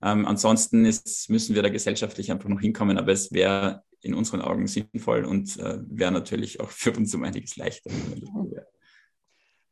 Ähm, 0.02 0.26
ansonsten 0.26 0.86
ist, 0.86 1.30
müssen 1.30 1.56
wir 1.56 1.64
da 1.64 1.70
gesellschaftlich 1.70 2.32
einfach 2.32 2.50
noch 2.50 2.62
hinkommen, 2.62 2.98
aber 2.98 3.12
es 3.12 3.32
wäre 3.32 3.84
in 4.02 4.14
unseren 4.14 4.42
Augen 4.42 4.68
sinnvoll 4.68 5.26
und 5.26 5.58
äh, 5.58 5.80
wäre 5.88 6.12
natürlich 6.12 6.60
auch 6.60 6.70
für 6.70 6.92
uns 6.92 7.14
um 7.16 7.24
einiges 7.24 7.56
leichter. 7.56 7.90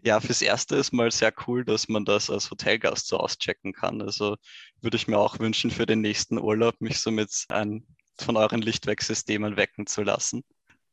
Ja, 0.03 0.19
fürs 0.19 0.41
Erste 0.41 0.75
ist 0.75 0.91
mal 0.91 1.11
sehr 1.11 1.33
cool, 1.47 1.65
dass 1.65 1.88
man 1.88 2.05
das 2.05 2.29
als 2.29 2.51
Hotelgast 2.51 3.07
so 3.07 3.17
auschecken 3.17 3.73
kann. 3.73 4.01
Also 4.01 4.35
würde 4.81 4.97
ich 4.97 5.07
mir 5.07 5.17
auch 5.17 5.39
wünschen, 5.39 5.71
für 5.71 5.85
den 5.85 6.01
nächsten 6.01 6.38
Urlaub 6.38 6.79
mich 6.79 6.99
so 6.99 7.09
mit 7.11 7.31
einem 7.49 7.88
von 8.19 8.38
euren 8.38 8.61
Lichtwerksystemen 8.61 9.57
wecken 9.57 9.88
zu 9.88 10.03
lassen. 10.03 10.43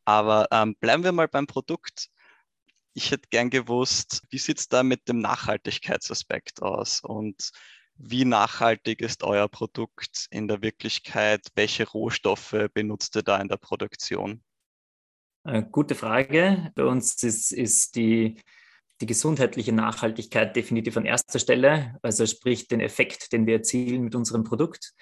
Aber 0.04 0.48
ähm, 0.50 0.76
bleiben 0.80 1.04
wir 1.04 1.12
mal 1.12 1.28
beim 1.28 1.46
Produkt. 1.46 2.08
Ich 2.94 3.10
hätte 3.10 3.28
gern 3.30 3.50
gewusst, 3.50 4.22
wie 4.30 4.38
sieht 4.38 4.58
es 4.58 4.68
da 4.68 4.82
mit 4.82 5.08
dem 5.08 5.20
Nachhaltigkeitsaspekt 5.20 6.62
aus? 6.62 7.00
Und 7.02 7.50
wie 7.96 8.24
nachhaltig 8.24 9.00
ist 9.00 9.22
euer 9.22 9.48
Produkt 9.48 10.26
in 10.30 10.48
der 10.48 10.62
Wirklichkeit? 10.62 11.40
Welche 11.54 11.88
Rohstoffe 11.88 12.68
benutzt 12.74 13.16
ihr 13.16 13.22
da 13.22 13.40
in 13.40 13.48
der 13.48 13.56
Produktion? 13.56 14.42
Äh, 15.44 15.62
gute 15.70 15.94
Frage. 15.94 16.72
Bei 16.74 16.84
uns 16.84 17.22
ist, 17.22 17.52
ist 17.52 17.96
die, 17.96 18.40
die 19.00 19.06
gesundheitliche 19.06 19.72
Nachhaltigkeit 19.72 20.54
definitiv 20.54 20.96
an 20.96 21.04
erster 21.04 21.38
Stelle, 21.38 21.98
also 22.02 22.26
sprich 22.26 22.68
den 22.68 22.80
Effekt, 22.80 23.32
den 23.32 23.46
wir 23.46 23.56
erzielen 23.56 24.02
mit 24.02 24.14
unserem 24.14 24.44
Produkt. 24.44 24.94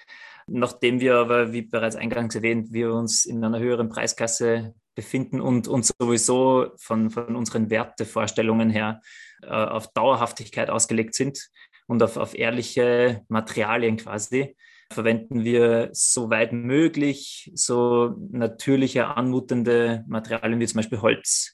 Nachdem 0.47 0.99
wir 0.99 1.15
aber, 1.15 1.53
wie 1.53 1.61
bereits 1.61 1.95
eingangs 1.95 2.35
erwähnt, 2.35 2.73
wir 2.73 2.93
uns 2.93 3.25
in 3.25 3.43
einer 3.43 3.59
höheren 3.59 3.89
Preiskasse 3.89 4.73
befinden 4.95 5.39
und 5.39 5.67
uns 5.67 5.93
sowieso 5.99 6.71
von, 6.77 7.09
von 7.11 7.35
unseren 7.35 7.69
Wertevorstellungen 7.69 8.69
her 8.69 9.01
äh, 9.43 9.47
auf 9.47 9.93
Dauerhaftigkeit 9.93 10.69
ausgelegt 10.69 11.15
sind 11.15 11.49
und 11.91 12.01
auf, 12.03 12.15
auf 12.15 12.39
ehrliche 12.39 13.25
Materialien 13.27 13.97
quasi, 13.97 14.55
verwenden 14.89 15.43
wir 15.43 15.89
so 15.91 16.29
weit 16.29 16.53
möglich 16.53 17.51
so 17.53 18.15
natürliche, 18.31 19.07
anmutende 19.07 20.05
Materialien 20.07 20.61
wie 20.61 20.67
zum 20.67 20.77
Beispiel 20.77 21.01
Holz. 21.01 21.53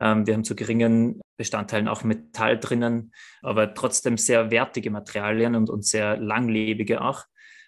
Ähm, 0.00 0.26
wir 0.26 0.32
haben 0.32 0.44
zu 0.44 0.56
geringen 0.56 1.20
Bestandteilen 1.36 1.88
auch 1.88 2.04
Metall 2.04 2.58
drinnen, 2.58 3.12
aber 3.42 3.74
trotzdem 3.74 4.16
sehr 4.16 4.50
wertige 4.50 4.90
Materialien 4.90 5.54
und, 5.54 5.68
und 5.68 5.84
sehr 5.84 6.16
langlebige 6.16 7.02
auch. 7.02 7.24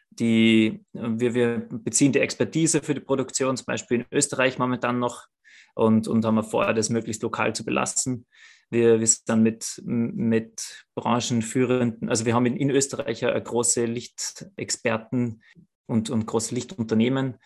Die, 0.08 0.82
wir, 0.94 1.34
wir 1.34 1.68
beziehen 1.70 2.12
die 2.12 2.20
Expertise 2.20 2.80
für 2.80 2.94
die 2.94 3.00
Produktion 3.00 3.58
zum 3.58 3.66
Beispiel 3.66 3.98
in 3.98 4.06
Österreich 4.10 4.56
momentan 4.58 4.98
noch 4.98 5.26
und, 5.74 6.08
und 6.08 6.24
haben 6.24 6.42
vor, 6.42 6.72
das 6.72 6.88
möglichst 6.88 7.22
lokal 7.22 7.54
zu 7.54 7.66
belassen. 7.66 8.24
Wir, 8.70 9.00
wir 9.00 9.06
sind 9.06 9.42
mit, 9.42 9.80
mit 9.84 10.84
branchenführenden, 10.94 12.08
also 12.08 12.26
wir 12.26 12.34
haben 12.34 12.46
in, 12.46 12.56
in 12.56 12.70
Österreich 12.70 13.24
eine 13.24 13.42
große 13.42 13.86
Lichtexperten 13.86 15.42
und, 15.86 16.10
und 16.10 16.26
große 16.26 16.54
Lichtunternehmen, 16.54 17.38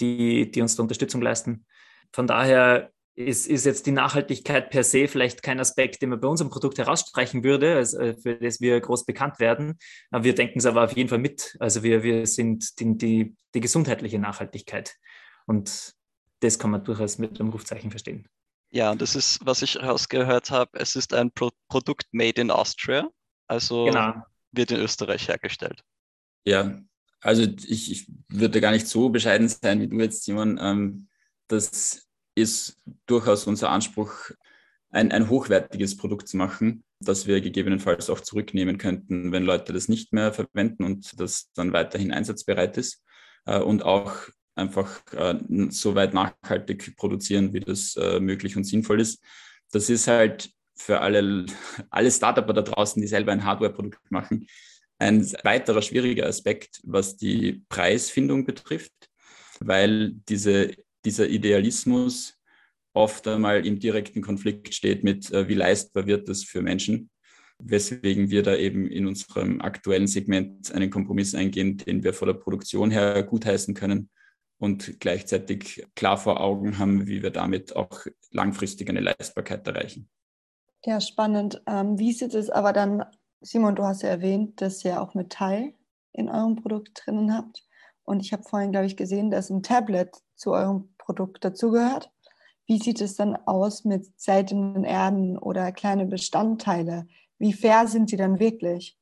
die, 0.00 0.50
die 0.50 0.62
uns 0.62 0.76
da 0.76 0.82
Unterstützung 0.82 1.20
leisten. 1.20 1.66
Von 2.12 2.26
daher 2.26 2.90
ist, 3.14 3.46
ist 3.46 3.66
jetzt 3.66 3.86
die 3.86 3.92
Nachhaltigkeit 3.92 4.70
per 4.70 4.84
se 4.84 5.08
vielleicht 5.08 5.42
kein 5.42 5.60
Aspekt, 5.60 6.00
den 6.00 6.10
man 6.10 6.20
bei 6.20 6.28
unserem 6.28 6.50
Produkt 6.50 6.78
herausstreichen 6.78 7.44
würde, 7.44 7.76
also 7.76 8.14
für 8.14 8.36
das 8.36 8.60
wir 8.60 8.80
groß 8.80 9.04
bekannt 9.04 9.38
werden. 9.38 9.78
Aber 10.10 10.24
wir 10.24 10.34
denken 10.34 10.58
es 10.58 10.66
aber 10.66 10.84
auf 10.84 10.92
jeden 10.92 11.08
Fall 11.08 11.18
mit. 11.18 11.56
Also 11.60 11.82
wir, 11.82 12.02
wir 12.02 12.26
sind 12.26 12.80
die, 12.80 12.96
die, 12.96 13.36
die 13.54 13.60
gesundheitliche 13.60 14.18
Nachhaltigkeit. 14.18 14.96
Und 15.46 15.94
das 16.40 16.58
kann 16.58 16.70
man 16.70 16.84
durchaus 16.84 17.18
mit 17.18 17.38
einem 17.38 17.50
Rufzeichen 17.50 17.90
verstehen. 17.90 18.26
Ja, 18.70 18.94
das 18.94 19.16
ist, 19.16 19.44
was 19.44 19.62
ich 19.62 19.74
herausgehört 19.74 20.50
habe, 20.50 20.78
es 20.78 20.94
ist 20.94 21.12
ein 21.12 21.30
Pro 21.32 21.50
Produkt 21.68 22.06
made 22.12 22.40
in 22.40 22.50
Austria, 22.50 23.08
also 23.48 23.86
genau. 23.86 24.22
wird 24.52 24.70
in 24.70 24.80
Österreich 24.80 25.28
hergestellt. 25.28 25.82
Ja, 26.44 26.80
also 27.20 27.42
ich, 27.42 27.90
ich 27.90 28.06
würde 28.28 28.60
gar 28.60 28.70
nicht 28.70 28.86
so 28.86 29.08
bescheiden 29.10 29.48
sein 29.48 29.80
wie 29.80 29.88
du 29.88 29.98
jetzt, 29.98 30.24
Simon. 30.24 30.58
Ähm, 30.60 31.08
das 31.48 32.08
ist 32.34 32.80
durchaus 33.06 33.46
unser 33.46 33.70
Anspruch, 33.70 34.30
ein, 34.90 35.12
ein 35.12 35.28
hochwertiges 35.28 35.96
Produkt 35.96 36.28
zu 36.28 36.36
machen, 36.36 36.84
das 37.00 37.26
wir 37.26 37.40
gegebenenfalls 37.40 38.10
auch 38.10 38.20
zurücknehmen 38.20 38.78
könnten, 38.78 39.32
wenn 39.32 39.44
Leute 39.44 39.72
das 39.72 39.88
nicht 39.88 40.12
mehr 40.12 40.32
verwenden 40.32 40.84
und 40.84 41.18
das 41.20 41.50
dann 41.54 41.72
weiterhin 41.72 42.12
einsatzbereit 42.12 42.76
ist. 42.76 43.04
Äh, 43.46 43.60
und 43.60 43.82
auch 43.84 44.14
einfach 44.60 45.02
äh, 45.12 45.38
so 45.70 45.94
weit 45.94 46.14
nachhaltig 46.14 46.96
produzieren, 46.96 47.52
wie 47.52 47.60
das 47.60 47.96
äh, 47.96 48.20
möglich 48.20 48.56
und 48.56 48.64
sinnvoll 48.64 49.00
ist. 49.00 49.22
Das 49.72 49.90
ist 49.90 50.06
halt 50.06 50.50
für 50.76 51.00
alle, 51.00 51.46
alle 51.90 52.10
Startupper 52.10 52.52
da 52.52 52.62
draußen, 52.62 53.00
die 53.00 53.08
selber 53.08 53.32
ein 53.32 53.44
Hardware-Produkt 53.44 54.10
machen, 54.10 54.46
ein 54.98 55.24
weiterer 55.44 55.82
schwieriger 55.82 56.26
Aspekt, 56.26 56.80
was 56.84 57.16
die 57.16 57.64
Preisfindung 57.68 58.44
betrifft, 58.44 58.92
weil 59.60 60.12
diese, 60.28 60.74
dieser 61.04 61.28
Idealismus 61.28 62.34
oft 62.92 63.26
einmal 63.28 63.66
im 63.66 63.78
direkten 63.78 64.20
Konflikt 64.20 64.74
steht 64.74 65.04
mit, 65.04 65.30
äh, 65.32 65.48
wie 65.48 65.54
leistbar 65.54 66.06
wird 66.06 66.28
das 66.28 66.44
für 66.44 66.60
Menschen, 66.60 67.10
weswegen 67.58 68.30
wir 68.30 68.42
da 68.42 68.56
eben 68.56 68.88
in 68.88 69.06
unserem 69.06 69.60
aktuellen 69.60 70.06
Segment 70.06 70.72
einen 70.72 70.90
Kompromiss 70.90 71.34
eingehen, 71.34 71.76
den 71.78 72.02
wir 72.02 72.12
von 72.12 72.28
der 72.28 72.34
Produktion 72.34 72.90
her 72.90 73.22
gutheißen 73.22 73.74
können 73.74 74.10
und 74.60 75.00
gleichzeitig 75.00 75.86
klar 75.96 76.18
vor 76.18 76.40
Augen 76.40 76.78
haben, 76.78 77.06
wie 77.06 77.22
wir 77.22 77.30
damit 77.30 77.74
auch 77.74 78.06
langfristig 78.30 78.88
eine 78.90 79.00
Leistbarkeit 79.00 79.66
erreichen. 79.66 80.08
Ja, 80.84 81.00
spannend. 81.00 81.62
Ähm, 81.66 81.98
wie 81.98 82.12
sieht 82.12 82.34
es 82.34 82.50
aber 82.50 82.72
dann, 82.72 83.04
Simon, 83.40 83.74
du 83.74 83.84
hast 83.84 84.02
ja 84.02 84.10
erwähnt, 84.10 84.60
dass 84.60 84.84
ihr 84.84 85.00
auch 85.00 85.14
Metall 85.14 85.72
in 86.12 86.28
eurem 86.28 86.56
Produkt 86.56 87.02
drinnen 87.04 87.34
habt. 87.34 87.66
Und 88.04 88.20
ich 88.20 88.32
habe 88.32 88.42
vorhin, 88.42 88.72
glaube 88.72 88.86
ich, 88.86 88.96
gesehen, 88.96 89.30
dass 89.30 89.50
ein 89.50 89.62
Tablet 89.62 90.14
zu 90.36 90.52
eurem 90.52 90.94
Produkt 90.98 91.44
dazugehört. 91.44 92.10
Wie 92.66 92.78
sieht 92.78 93.00
es 93.00 93.16
dann 93.16 93.36
aus 93.36 93.84
mit 93.84 94.20
seltenen 94.20 94.84
Erden 94.84 95.38
oder 95.38 95.72
kleine 95.72 96.06
Bestandteile? 96.06 97.06
Wie 97.38 97.52
fair 97.54 97.86
sind 97.86 98.10
sie 98.10 98.16
dann 98.16 98.38
wirklich? 98.38 98.99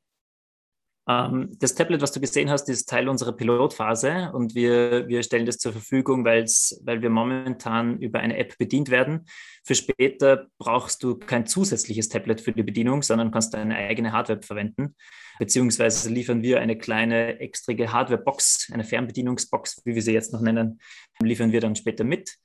Ähm, 1.08 1.56
das 1.58 1.74
Tablet, 1.74 2.02
was 2.02 2.12
du 2.12 2.20
gesehen 2.20 2.50
hast, 2.50 2.68
ist 2.68 2.88
Teil 2.88 3.08
unserer 3.08 3.32
Pilotphase 3.32 4.30
und 4.34 4.54
wir, 4.54 5.08
wir 5.08 5.22
stellen 5.22 5.46
das 5.46 5.56
zur 5.56 5.72
Verfügung, 5.72 6.24
weil 6.24 6.44
wir 6.44 7.10
momentan 7.10 7.98
über 7.98 8.20
eine 8.20 8.36
App 8.36 8.58
bedient 8.58 8.90
werden. 8.90 9.24
Für 9.64 9.74
später 9.74 10.48
brauchst 10.58 11.02
du 11.02 11.16
kein 11.16 11.46
zusätzliches 11.46 12.10
Tablet 12.10 12.42
für 12.42 12.52
die 12.52 12.62
Bedienung, 12.62 13.02
sondern 13.02 13.30
kannst 13.30 13.54
deine 13.54 13.76
eigene 13.76 14.12
Hardware 14.12 14.42
verwenden. 14.42 14.94
Beziehungsweise 15.38 16.10
liefern 16.10 16.42
wir 16.42 16.60
eine 16.60 16.76
kleine 16.76 17.40
extrige 17.40 17.92
Hardware-Box, 17.92 18.70
eine 18.72 18.84
Fernbedienungsbox, 18.84 19.82
wie 19.84 19.94
wir 19.94 20.02
sie 20.02 20.12
jetzt 20.12 20.32
noch 20.32 20.42
nennen, 20.42 20.80
liefern 21.22 21.52
wir 21.52 21.60
dann 21.60 21.76
später 21.76 22.04
mit. 22.04 22.36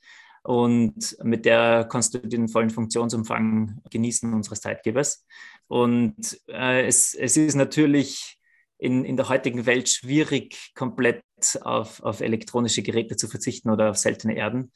Und 0.44 1.18
mit 1.24 1.46
der 1.46 1.88
kannst 1.90 2.14
du 2.14 2.20
den 2.20 2.48
vollen 2.50 2.70
Funktionsumfang 2.70 3.82
genießen 3.90 4.34
unseres 4.34 4.62
Zeitgebers. 4.62 5.26
Und 5.68 6.40
äh, 6.48 6.86
es, 6.86 7.16
es 7.16 7.36
ist 7.36 7.56
natürlich 7.56 8.38
in, 8.84 9.06
in 9.06 9.16
der 9.16 9.30
heutigen 9.30 9.66
Welt 9.66 9.88
schwierig, 9.88 10.72
komplett 10.76 11.24
auf, 11.62 12.04
auf 12.04 12.20
elektronische 12.20 12.84
Geräte 12.84 13.16
zu 13.16 13.28
verzichten 13.28 13.70
oder 13.70 13.90
auf 13.90 13.98
seltene 13.98 14.36
Erden. 14.36 14.72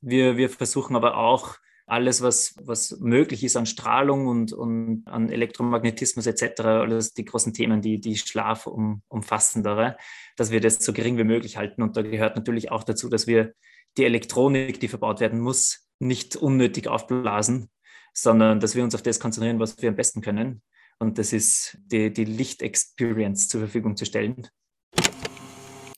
Wir, 0.00 0.36
wir 0.36 0.50
versuchen 0.50 0.96
aber 0.96 1.16
auch, 1.16 1.56
alles, 1.86 2.22
was, 2.22 2.54
was 2.62 2.98
möglich 3.00 3.44
ist 3.44 3.56
an 3.56 3.66
Strahlung 3.66 4.26
und, 4.26 4.52
und 4.52 5.02
an 5.06 5.28
Elektromagnetismus 5.30 6.26
etc., 6.26 6.60
alles 6.60 7.12
die 7.12 7.24
großen 7.24 7.52
Themen, 7.52 7.82
die, 7.82 8.00
die 8.00 8.16
Schlaf 8.16 8.66
um, 8.66 9.02
umfassendere, 9.08 9.96
dass 10.36 10.50
wir 10.50 10.60
das 10.60 10.76
so 10.84 10.92
gering 10.92 11.18
wie 11.18 11.24
möglich 11.24 11.56
halten. 11.56 11.82
Und 11.82 11.96
da 11.96 12.02
gehört 12.02 12.36
natürlich 12.36 12.70
auch 12.70 12.84
dazu, 12.84 13.08
dass 13.08 13.26
wir 13.26 13.52
die 13.98 14.04
Elektronik, 14.04 14.80
die 14.80 14.88
verbaut 14.88 15.20
werden 15.20 15.40
muss, 15.40 15.88
nicht 15.98 16.36
unnötig 16.36 16.88
aufblasen, 16.88 17.68
sondern 18.14 18.60
dass 18.60 18.74
wir 18.74 18.84
uns 18.84 18.94
auf 18.94 19.02
das 19.02 19.20
konzentrieren, 19.20 19.58
was 19.58 19.80
wir 19.82 19.88
am 19.88 19.96
besten 19.96 20.20
können. 20.20 20.62
Und 20.98 21.18
das 21.18 21.32
ist 21.32 21.78
die, 21.86 22.12
die 22.12 22.24
Licht-Experience 22.24 23.48
zur 23.48 23.60
Verfügung 23.60 23.96
zu 23.96 24.04
stellen. 24.04 24.48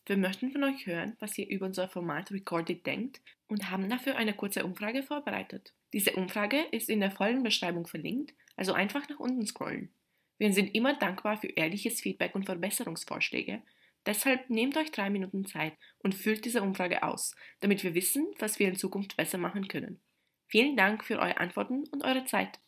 Wir 0.06 0.18
möchten 0.18 0.50
von 0.50 0.64
euch 0.64 0.86
hören, 0.86 1.16
was 1.18 1.38
ihr 1.38 1.48
über 1.48 1.64
unser 1.64 1.88
Format 1.88 2.30
Recorded 2.30 2.84
denkt 2.84 3.22
und 3.46 3.70
haben 3.70 3.88
dafür 3.88 4.16
eine 4.16 4.34
kurze 4.34 4.64
Umfrage 4.64 5.02
vorbereitet. 5.02 5.74
Diese 5.94 6.12
Umfrage 6.12 6.60
ist 6.72 6.90
in 6.90 7.00
der 7.00 7.10
vollen 7.10 7.42
Beschreibung 7.42 7.86
verlinkt, 7.86 8.34
also 8.56 8.74
einfach 8.74 9.08
nach 9.08 9.18
unten 9.18 9.46
scrollen. 9.46 9.94
Wir 10.38 10.52
sind 10.52 10.74
immer 10.74 10.98
dankbar 10.98 11.38
für 11.38 11.46
ehrliches 11.46 12.00
Feedback 12.00 12.34
und 12.34 12.44
Verbesserungsvorschläge. 12.44 13.62
Deshalb 14.04 14.50
nehmt 14.50 14.76
euch 14.76 14.90
drei 14.90 15.08
Minuten 15.08 15.46
Zeit 15.46 15.72
und 16.00 16.14
füllt 16.14 16.44
diese 16.44 16.60
Umfrage 16.60 17.02
aus, 17.02 17.34
damit 17.60 17.82
wir 17.82 17.94
wissen, 17.94 18.26
was 18.38 18.58
wir 18.58 18.68
in 18.68 18.76
Zukunft 18.76 19.16
besser 19.16 19.38
machen 19.38 19.68
können. 19.68 20.02
Vielen 20.48 20.76
Dank 20.76 21.04
für 21.04 21.18
eure 21.18 21.38
Antworten 21.38 21.84
und 21.90 22.04
eure 22.04 22.26
Zeit. 22.26 22.60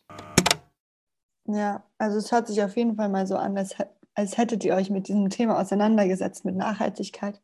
Ja, 1.47 1.83
also 1.97 2.17
es 2.17 2.31
hört 2.31 2.47
sich 2.47 2.61
auf 2.61 2.75
jeden 2.75 2.97
Fall 2.97 3.07
mal 3.09 3.25
so 3.25 3.37
an, 3.37 3.57
als, 3.57 3.75
als 4.15 4.37
hättet 4.37 4.65
ihr 4.65 4.75
euch 4.75 4.89
mit 4.89 5.07
diesem 5.07 5.29
Thema 5.29 5.59
auseinandergesetzt, 5.59 6.43
mit 6.43 6.55
Nachhaltigkeit, 6.55 7.41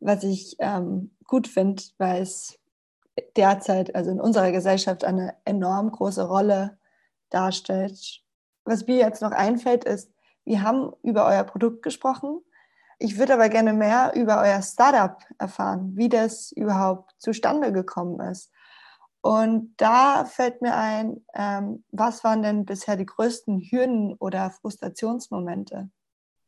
was 0.00 0.24
ich 0.24 0.56
ähm, 0.60 1.14
gut 1.26 1.46
finde, 1.46 1.82
weil 1.98 2.22
es 2.22 2.58
derzeit, 3.36 3.94
also 3.94 4.10
in 4.10 4.20
unserer 4.20 4.50
Gesellschaft, 4.50 5.04
eine 5.04 5.34
enorm 5.44 5.92
große 5.92 6.26
Rolle 6.26 6.78
darstellt. 7.28 8.22
Was 8.64 8.86
mir 8.86 8.96
jetzt 8.96 9.20
noch 9.20 9.32
einfällt, 9.32 9.84
ist, 9.84 10.10
wir 10.46 10.62
haben 10.62 10.92
über 11.02 11.26
euer 11.26 11.44
Produkt 11.44 11.82
gesprochen. 11.82 12.40
Ich 12.98 13.18
würde 13.18 13.34
aber 13.34 13.50
gerne 13.50 13.74
mehr 13.74 14.12
über 14.14 14.40
euer 14.40 14.62
Startup 14.62 15.18
erfahren, 15.38 15.92
wie 15.96 16.08
das 16.08 16.50
überhaupt 16.52 17.14
zustande 17.18 17.72
gekommen 17.72 18.20
ist. 18.20 18.50
Und 19.24 19.72
da 19.78 20.26
fällt 20.26 20.60
mir 20.60 20.76
ein, 20.76 21.24
ähm, 21.34 21.82
was 21.90 22.24
waren 22.24 22.42
denn 22.42 22.66
bisher 22.66 22.96
die 22.96 23.06
größten 23.06 23.58
Hürden 23.58 24.12
oder 24.18 24.50
Frustrationsmomente? 24.50 25.88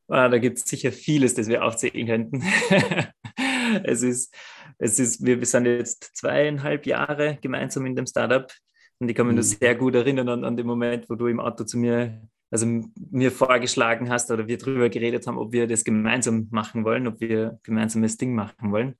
Ah, 0.08 0.28
da 0.28 0.36
gibt 0.36 0.58
es 0.58 0.66
sicher 0.66 0.92
vieles, 0.92 1.32
das 1.32 1.48
wir 1.48 1.64
aufzählen 1.64 2.06
könnten. 2.06 2.42
es 3.84 4.02
ist, 4.02 4.34
es 4.76 4.98
ist, 4.98 5.24
wir, 5.24 5.38
wir 5.38 5.46
sind 5.46 5.64
jetzt 5.64 6.18
zweieinhalb 6.18 6.84
Jahre 6.84 7.38
gemeinsam 7.40 7.86
in 7.86 7.96
dem 7.96 8.06
Startup 8.06 8.52
und 8.98 9.08
ich 9.08 9.16
kann 9.16 9.26
mich 9.26 9.32
mhm. 9.32 9.36
nur 9.36 9.44
sehr 9.44 9.74
gut 9.74 9.94
erinnern 9.94 10.28
an, 10.28 10.44
an 10.44 10.58
den 10.58 10.66
Moment, 10.66 11.08
wo 11.08 11.14
du 11.14 11.28
im 11.28 11.40
Auto 11.40 11.64
zu 11.64 11.78
mir 11.78 12.20
also 12.50 12.66
mir 13.10 13.32
vorgeschlagen 13.32 14.10
hast 14.10 14.30
oder 14.30 14.46
wir 14.46 14.58
darüber 14.58 14.90
geredet 14.90 15.26
haben, 15.26 15.38
ob 15.38 15.52
wir 15.52 15.66
das 15.66 15.82
gemeinsam 15.82 16.48
machen 16.50 16.84
wollen, 16.84 17.06
ob 17.06 17.20
wir 17.20 17.58
gemeinsam 17.62 18.02
das 18.02 18.18
Ding 18.18 18.34
machen 18.34 18.70
wollen. 18.70 18.96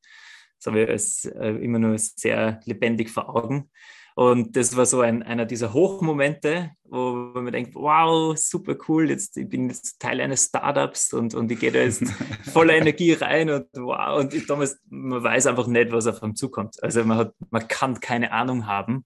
Das 0.58 0.66
habe 0.66 0.82
ich 0.82 0.88
als, 0.88 1.24
äh, 1.24 1.50
immer 1.62 1.78
nur 1.78 1.98
sehr 1.98 2.60
lebendig 2.64 3.10
vor 3.10 3.34
Augen. 3.34 3.70
Und 4.18 4.56
das 4.56 4.74
war 4.74 4.86
so 4.86 5.02
ein, 5.02 5.22
einer 5.22 5.44
dieser 5.44 5.74
Hochmomente, 5.74 6.70
wo 6.84 7.12
man 7.34 7.52
denkt, 7.52 7.74
wow, 7.74 8.34
super 8.34 8.74
cool, 8.88 9.10
jetzt, 9.10 9.36
ich 9.36 9.46
bin 9.46 9.68
jetzt 9.68 10.00
Teil 10.00 10.22
eines 10.22 10.46
Startups 10.46 11.12
und, 11.12 11.34
und 11.34 11.52
ich 11.52 11.60
gehe 11.60 11.70
da 11.70 11.80
jetzt 11.80 12.02
voller 12.50 12.76
Energie 12.76 13.12
rein 13.12 13.50
und 13.50 13.66
wow. 13.74 14.18
Und 14.18 14.32
ich, 14.32 14.46
damals, 14.46 14.80
man 14.88 15.22
weiß 15.22 15.46
einfach 15.48 15.66
nicht, 15.66 15.92
was 15.92 16.06
auf 16.06 16.22
einem 16.22 16.34
zukommt. 16.34 16.82
Also 16.82 17.04
man, 17.04 17.18
hat, 17.18 17.34
man 17.50 17.68
kann 17.68 18.00
keine 18.00 18.32
Ahnung 18.32 18.66
haben, 18.66 19.04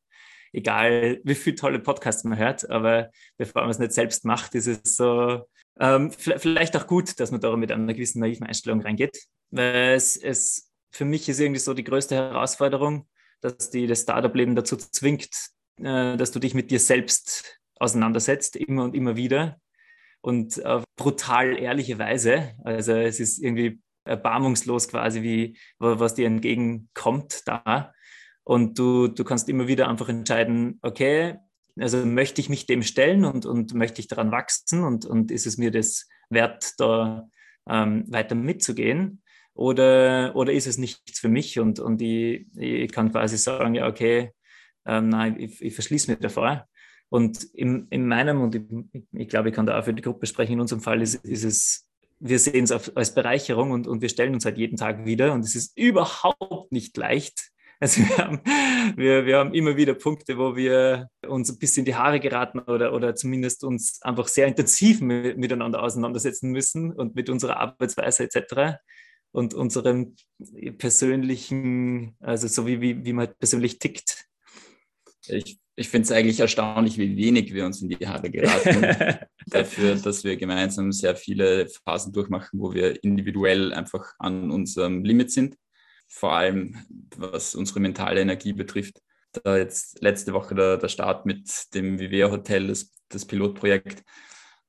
egal 0.52 1.20
wie 1.24 1.34
viele 1.34 1.56
tolle 1.56 1.80
Podcasts 1.80 2.22
man 2.22 2.38
hört, 2.38 2.70
aber 2.70 3.10
bevor 3.36 3.62
man 3.62 3.72
es 3.72 3.80
nicht 3.80 3.92
selbst 3.92 4.24
macht, 4.24 4.54
ist 4.54 4.68
es 4.68 4.94
so, 4.94 5.40
ähm, 5.80 6.12
vielleicht 6.12 6.76
auch 6.76 6.86
gut, 6.86 7.18
dass 7.18 7.32
man 7.32 7.40
da 7.40 7.56
mit 7.56 7.72
einer 7.72 7.94
gewissen 7.94 8.20
naiven 8.20 8.46
Einstellung 8.46 8.80
reingeht, 8.80 9.26
weil 9.50 9.94
es, 9.94 10.16
es 10.16 10.69
für 10.90 11.04
mich 11.04 11.28
ist 11.28 11.40
irgendwie 11.40 11.60
so 11.60 11.74
die 11.74 11.84
größte 11.84 12.14
Herausforderung, 12.14 13.06
dass 13.40 13.70
die 13.70 13.86
das 13.86 14.02
Startup-Leben 14.02 14.54
dazu 14.54 14.76
zwingt, 14.76 15.30
äh, 15.78 16.16
dass 16.16 16.30
du 16.32 16.38
dich 16.38 16.54
mit 16.54 16.70
dir 16.70 16.80
selbst 16.80 17.60
auseinandersetzt, 17.76 18.56
immer 18.56 18.84
und 18.84 18.94
immer 18.94 19.16
wieder 19.16 19.58
und 20.20 20.64
auf 20.64 20.84
brutal 20.96 21.58
ehrliche 21.58 21.98
Weise. 21.98 22.54
Also 22.64 22.92
es 22.92 23.20
ist 23.20 23.38
irgendwie 23.38 23.80
erbarmungslos 24.04 24.88
quasi, 24.88 25.22
wie 25.22 25.58
was 25.78 26.14
dir 26.14 26.26
entgegenkommt 26.26 27.42
da. 27.46 27.92
Und 28.44 28.78
du, 28.78 29.08
du 29.08 29.24
kannst 29.24 29.48
immer 29.48 29.68
wieder 29.68 29.88
einfach 29.88 30.08
entscheiden, 30.08 30.78
okay, 30.82 31.36
also 31.78 32.04
möchte 32.04 32.40
ich 32.40 32.48
mich 32.48 32.66
dem 32.66 32.82
stellen 32.82 33.24
und, 33.24 33.46
und 33.46 33.74
möchte 33.74 34.00
ich 34.00 34.08
daran 34.08 34.32
wachsen 34.32 34.84
und, 34.84 35.06
und 35.06 35.30
ist 35.30 35.46
es 35.46 35.56
mir 35.56 35.70
das 35.70 36.08
wert, 36.28 36.74
da 36.78 37.28
ähm, 37.68 38.04
weiter 38.08 38.34
mitzugehen? 38.34 39.22
Oder, 39.60 40.34
oder 40.36 40.54
ist 40.54 40.66
es 40.66 40.78
nichts 40.78 41.20
für 41.20 41.28
mich 41.28 41.58
und, 41.60 41.80
und 41.80 42.00
ich, 42.00 42.46
ich 42.56 42.90
kann 42.92 43.12
quasi 43.12 43.36
sagen, 43.36 43.74
ja, 43.74 43.88
okay, 43.88 44.30
ähm, 44.86 45.10
nein, 45.10 45.38
ich, 45.38 45.60
ich 45.60 45.74
verschließe 45.74 46.10
mich 46.10 46.18
davor. 46.18 46.66
Und 47.10 47.44
in, 47.52 47.86
in 47.90 48.08
meinem, 48.08 48.40
und 48.40 48.54
ich, 48.54 48.62
ich, 49.12 49.28
glaube, 49.28 49.50
ich 49.50 49.54
kann 49.54 49.66
da 49.66 49.78
auch 49.78 49.84
für 49.84 49.92
die 49.92 50.00
Gruppe 50.00 50.26
sprechen, 50.26 50.54
in 50.54 50.62
unserem 50.62 50.80
Fall 50.80 51.02
ist, 51.02 51.16
ist 51.26 51.44
es, 51.44 51.86
wir 52.20 52.38
sehen 52.38 52.64
es 52.64 52.72
als 52.96 53.14
Bereicherung 53.14 53.72
und, 53.72 53.86
und 53.86 54.00
wir 54.00 54.08
stellen 54.08 54.32
uns 54.32 54.46
halt 54.46 54.56
jeden 54.56 54.78
Tag 54.78 55.04
wieder 55.04 55.34
und 55.34 55.44
es 55.44 55.54
ist 55.54 55.76
überhaupt 55.76 56.72
nicht 56.72 56.96
leicht. 56.96 57.50
Also 57.80 58.00
wir 58.00 58.16
haben, 58.16 58.40
wir, 58.96 59.26
wir 59.26 59.38
haben 59.40 59.52
immer 59.52 59.76
wieder 59.76 59.92
Punkte, 59.92 60.38
wo 60.38 60.56
wir 60.56 61.08
uns 61.28 61.50
ein 61.50 61.58
bisschen 61.58 61.82
in 61.82 61.84
die 61.84 61.96
Haare 61.96 62.18
geraten 62.18 62.60
oder, 62.60 62.94
oder 62.94 63.14
zumindest 63.14 63.62
uns 63.64 64.00
einfach 64.00 64.28
sehr 64.28 64.46
intensiv 64.46 65.02
miteinander 65.02 65.82
auseinandersetzen 65.82 66.50
müssen 66.50 66.94
und 66.94 67.14
mit 67.14 67.28
unserer 67.28 67.58
Arbeitsweise 67.58 68.24
etc 68.24 68.78
und 69.32 69.54
unserem 69.54 70.16
persönlichen, 70.78 72.16
also 72.20 72.48
so 72.48 72.66
wie, 72.66 72.80
wie, 72.80 73.04
wie 73.04 73.12
man 73.12 73.28
persönlich 73.38 73.78
tickt. 73.78 74.26
Ich, 75.26 75.60
ich 75.76 75.88
finde 75.88 76.04
es 76.04 76.12
eigentlich 76.12 76.40
erstaunlich, 76.40 76.98
wie 76.98 77.16
wenig 77.16 77.54
wir 77.54 77.64
uns 77.64 77.80
in 77.82 77.88
die 77.88 78.06
Haare 78.06 78.30
geraten. 78.30 79.26
dafür, 79.46 79.96
dass 79.96 80.24
wir 80.24 80.36
gemeinsam 80.36 80.92
sehr 80.92 81.16
viele 81.16 81.68
Phasen 81.68 82.12
durchmachen, 82.12 82.60
wo 82.60 82.74
wir 82.74 83.02
individuell 83.04 83.72
einfach 83.72 84.14
an 84.18 84.50
unserem 84.50 85.04
Limit 85.04 85.30
sind. 85.30 85.56
Vor 86.08 86.32
allem, 86.32 86.76
was 87.16 87.54
unsere 87.54 87.80
mentale 87.80 88.20
Energie 88.20 88.52
betrifft. 88.52 89.00
Da 89.44 89.56
jetzt 89.56 90.02
letzte 90.02 90.32
Woche 90.32 90.56
der, 90.56 90.76
der 90.76 90.88
Start 90.88 91.24
mit 91.24 91.48
dem 91.74 92.00
Vivea 92.00 92.30
Hotel, 92.30 92.66
das, 92.66 92.92
das 93.08 93.24
Pilotprojekt. 93.24 94.02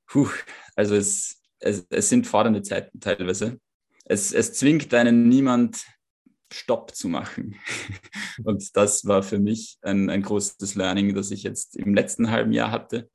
Puh, 0.06 0.28
also 0.76 0.94
es, 0.94 1.42
es, 1.58 1.84
es 1.90 2.08
sind 2.08 2.28
fordernde 2.28 2.62
Zeiten 2.62 3.00
teilweise 3.00 3.58
es, 4.12 4.32
es 4.32 4.52
zwingt 4.52 4.92
einen 4.92 5.28
niemand 5.28 5.86
Stopp 6.52 6.94
zu 6.94 7.08
machen. 7.08 7.56
Und 8.44 8.76
das 8.76 9.06
war 9.06 9.22
für 9.22 9.38
mich 9.38 9.78
ein, 9.80 10.10
ein 10.10 10.22
großes 10.22 10.74
Learning, 10.74 11.14
das 11.14 11.30
ich 11.30 11.42
jetzt 11.42 11.76
im 11.76 11.94
letzten 11.94 12.30
halben 12.30 12.52
Jahr 12.52 12.70
hatte, 12.70 13.10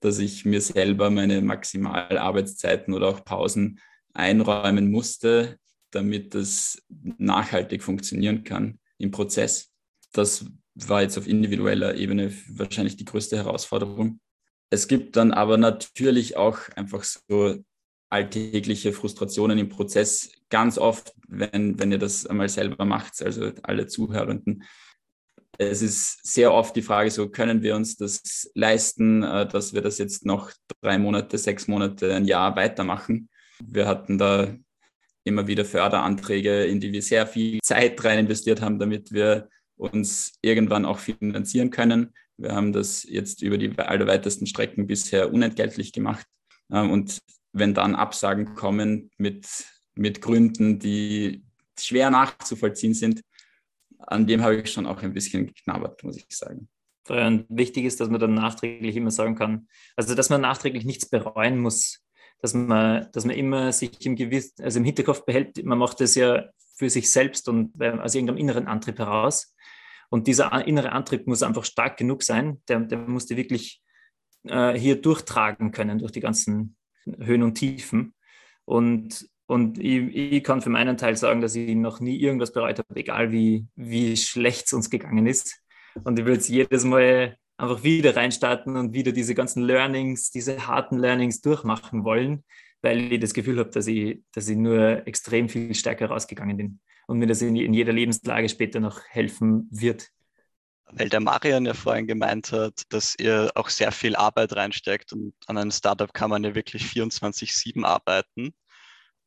dass 0.00 0.18
ich 0.18 0.46
mir 0.46 0.62
selber 0.62 1.10
meine 1.10 1.42
Maximalarbeitszeiten 1.42 2.94
oder 2.94 3.08
auch 3.08 3.24
Pausen 3.24 3.80
einräumen 4.14 4.90
musste, 4.90 5.58
damit 5.90 6.34
das 6.34 6.82
nachhaltig 7.18 7.82
funktionieren 7.82 8.42
kann 8.42 8.78
im 8.96 9.10
Prozess. 9.10 9.70
Das 10.12 10.46
war 10.74 11.02
jetzt 11.02 11.18
auf 11.18 11.26
individueller 11.26 11.94
Ebene 11.96 12.32
wahrscheinlich 12.48 12.96
die 12.96 13.04
größte 13.04 13.36
Herausforderung. 13.36 14.20
Es 14.70 14.88
gibt 14.88 15.16
dann 15.16 15.32
aber 15.32 15.58
natürlich 15.58 16.36
auch 16.36 16.58
einfach 16.74 17.04
so 17.04 17.58
alltägliche 18.10 18.92
Frustrationen 18.92 19.58
im 19.58 19.68
Prozess 19.68 20.30
ganz 20.48 20.78
oft, 20.78 21.14
wenn, 21.28 21.78
wenn 21.78 21.92
ihr 21.92 21.98
das 21.98 22.26
einmal 22.26 22.48
selber 22.48 22.84
macht, 22.84 23.22
also 23.22 23.52
alle 23.62 23.86
Zuhörenden. 23.86 24.64
Es 25.58 25.82
ist 25.82 26.20
sehr 26.24 26.52
oft 26.52 26.76
die 26.76 26.82
Frage, 26.82 27.10
so 27.10 27.28
können 27.28 27.62
wir 27.62 27.74
uns 27.74 27.96
das 27.96 28.50
leisten, 28.54 29.22
äh, 29.22 29.46
dass 29.46 29.74
wir 29.74 29.82
das 29.82 29.98
jetzt 29.98 30.24
noch 30.24 30.52
drei 30.80 30.98
Monate, 30.98 31.36
sechs 31.36 31.66
Monate, 31.68 32.14
ein 32.14 32.24
Jahr 32.24 32.54
weitermachen. 32.56 33.28
Wir 33.60 33.86
hatten 33.86 34.18
da 34.18 34.54
immer 35.24 35.46
wieder 35.46 35.64
Förderanträge, 35.64 36.64
in 36.64 36.80
die 36.80 36.92
wir 36.92 37.02
sehr 37.02 37.26
viel 37.26 37.58
Zeit 37.62 38.02
rein 38.04 38.20
investiert 38.20 38.60
haben, 38.62 38.78
damit 38.78 39.12
wir 39.12 39.48
uns 39.76 40.32
irgendwann 40.42 40.84
auch 40.84 40.98
finanzieren 40.98 41.70
können. 41.70 42.14
Wir 42.36 42.52
haben 42.52 42.72
das 42.72 43.02
jetzt 43.02 43.42
über 43.42 43.58
die 43.58 43.76
allerweitesten 43.78 44.46
Strecken 44.46 44.86
bisher 44.86 45.32
unentgeltlich 45.32 45.92
gemacht. 45.92 46.26
Ähm, 46.72 46.90
und 46.90 47.18
wenn 47.52 47.74
dann 47.74 47.94
Absagen 47.94 48.54
kommen 48.54 49.10
mit, 49.16 49.46
mit 49.94 50.20
Gründen, 50.20 50.78
die 50.78 51.44
schwer 51.78 52.10
nachzuvollziehen 52.10 52.94
sind, 52.94 53.22
an 53.98 54.26
dem 54.26 54.42
habe 54.42 54.56
ich 54.56 54.72
schon 54.72 54.86
auch 54.86 55.02
ein 55.02 55.12
bisschen 55.12 55.46
geknabbert, 55.46 56.02
muss 56.04 56.16
ich 56.16 56.26
sagen. 56.30 56.68
Und 57.08 57.46
wichtig 57.48 57.84
ist, 57.84 58.00
dass 58.00 58.10
man 58.10 58.20
dann 58.20 58.34
nachträglich 58.34 58.96
immer 58.96 59.10
sagen 59.10 59.34
kann, 59.34 59.68
also 59.96 60.14
dass 60.14 60.30
man 60.30 60.40
nachträglich 60.40 60.84
nichts 60.84 61.08
bereuen 61.08 61.58
muss, 61.58 62.04
dass 62.40 62.54
man, 62.54 63.08
dass 63.12 63.24
man 63.24 63.34
immer 63.34 63.72
sich 63.72 64.04
im 64.04 64.14
Gewiss, 64.14 64.54
also 64.60 64.78
im 64.78 64.84
Hinterkopf 64.84 65.24
behält, 65.24 65.64
man 65.64 65.78
macht 65.78 66.00
das 66.00 66.14
ja 66.14 66.44
für 66.76 66.90
sich 66.90 67.10
selbst 67.10 67.48
und 67.48 67.82
aus 67.82 68.14
irgendeinem 68.14 68.38
inneren 68.38 68.66
Antrieb 68.68 68.98
heraus. 68.98 69.54
Und 70.10 70.26
dieser 70.26 70.66
innere 70.66 70.92
Antrieb 70.92 71.26
muss 71.26 71.42
einfach 71.42 71.64
stark 71.64 71.96
genug 71.96 72.22
sein, 72.22 72.62
der, 72.68 72.80
der 72.80 72.98
muss 72.98 73.26
die 73.26 73.36
wirklich 73.36 73.82
äh, 74.44 74.72
hier 74.74 75.00
durchtragen 75.00 75.72
können 75.72 75.98
durch 75.98 76.12
die 76.12 76.20
ganzen 76.20 76.76
Höhen 77.18 77.42
und 77.42 77.54
Tiefen. 77.54 78.14
Und, 78.64 79.28
und 79.46 79.78
ich, 79.78 80.14
ich, 80.14 80.44
kann 80.44 80.60
für 80.60 80.70
meinen 80.70 80.96
Teil 80.96 81.16
sagen, 81.16 81.40
dass 81.40 81.54
ich 81.54 81.74
noch 81.74 82.00
nie 82.00 82.16
irgendwas 82.16 82.52
bereut 82.52 82.78
habe, 82.78 82.96
egal 82.96 83.32
wie, 83.32 83.66
wie 83.76 84.16
schlecht 84.16 84.66
es 84.66 84.72
uns 84.72 84.90
gegangen 84.90 85.26
ist. 85.26 85.62
Und 86.04 86.18
ich 86.18 86.24
will 86.24 86.34
jetzt 86.34 86.48
jedes 86.48 86.84
Mal 86.84 87.36
einfach 87.56 87.82
wieder 87.82 88.14
reinstarten 88.14 88.76
und 88.76 88.92
wieder 88.92 89.12
diese 89.12 89.34
ganzen 89.34 89.62
Learnings, 89.62 90.30
diese 90.30 90.66
harten 90.66 90.98
Learnings 90.98 91.40
durchmachen 91.40 92.04
wollen, 92.04 92.44
weil 92.82 93.12
ich 93.12 93.20
das 93.20 93.34
Gefühl 93.34 93.58
habe, 93.58 93.70
dass 93.70 93.86
ich, 93.86 94.22
dass 94.32 94.48
ich 94.48 94.56
nur 94.56 95.06
extrem 95.06 95.48
viel 95.48 95.74
stärker 95.74 96.06
rausgegangen 96.06 96.56
bin 96.56 96.80
und 97.08 97.18
mir 97.18 97.26
das 97.26 97.42
in, 97.42 97.56
in 97.56 97.74
jeder 97.74 97.92
Lebenslage 97.92 98.48
später 98.48 98.78
noch 98.78 99.00
helfen 99.08 99.66
wird 99.70 100.08
weil 100.92 101.08
der 101.08 101.20
Marian 101.20 101.66
ja 101.66 101.74
vorhin 101.74 102.06
gemeint 102.06 102.52
hat, 102.52 102.82
dass 102.90 103.14
ihr 103.18 103.50
auch 103.54 103.68
sehr 103.68 103.92
viel 103.92 104.16
Arbeit 104.16 104.54
reinsteckt 104.54 105.12
und 105.12 105.34
an 105.46 105.58
einem 105.58 105.70
Startup 105.70 106.12
kann 106.12 106.30
man 106.30 106.44
ja 106.44 106.54
wirklich 106.54 106.84
24-7 106.84 107.84
arbeiten. 107.84 108.54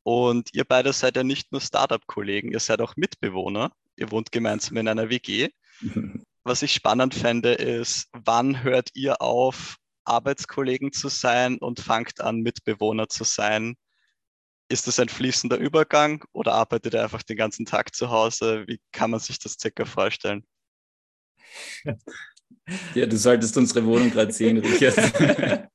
Und 0.02 0.50
ihr 0.52 0.64
beide 0.64 0.92
seid 0.92 1.16
ja 1.16 1.22
nicht 1.22 1.52
nur 1.52 1.60
Startup-Kollegen, 1.60 2.52
ihr 2.52 2.60
seid 2.60 2.80
auch 2.80 2.96
Mitbewohner. 2.96 3.70
Ihr 3.96 4.10
wohnt 4.10 4.32
gemeinsam 4.32 4.76
in 4.78 4.88
einer 4.88 5.10
WG. 5.10 5.50
Was 6.44 6.62
ich 6.62 6.72
spannend 6.72 7.14
fände, 7.14 7.52
ist, 7.52 8.08
wann 8.12 8.62
hört 8.64 8.90
ihr 8.94 9.22
auf, 9.22 9.76
Arbeitskollegen 10.04 10.92
zu 10.92 11.08
sein 11.08 11.58
und 11.58 11.78
fangt 11.78 12.20
an, 12.20 12.40
Mitbewohner 12.40 13.08
zu 13.08 13.22
sein? 13.22 13.76
Ist 14.68 14.88
das 14.88 14.98
ein 14.98 15.08
fließender 15.08 15.58
Übergang 15.58 16.24
oder 16.32 16.54
arbeitet 16.54 16.94
ihr 16.94 17.02
einfach 17.02 17.22
den 17.22 17.36
ganzen 17.36 17.66
Tag 17.66 17.94
zu 17.94 18.10
Hause? 18.10 18.64
Wie 18.66 18.80
kann 18.90 19.10
man 19.12 19.20
sich 19.20 19.38
das 19.38 19.56
circa 19.60 19.84
vorstellen? 19.84 20.44
Ja, 22.94 23.06
du 23.06 23.16
solltest 23.16 23.56
unsere 23.56 23.84
Wohnung 23.84 24.10
gerade 24.10 24.32
sehen, 24.32 24.58
Richard. 24.58 25.68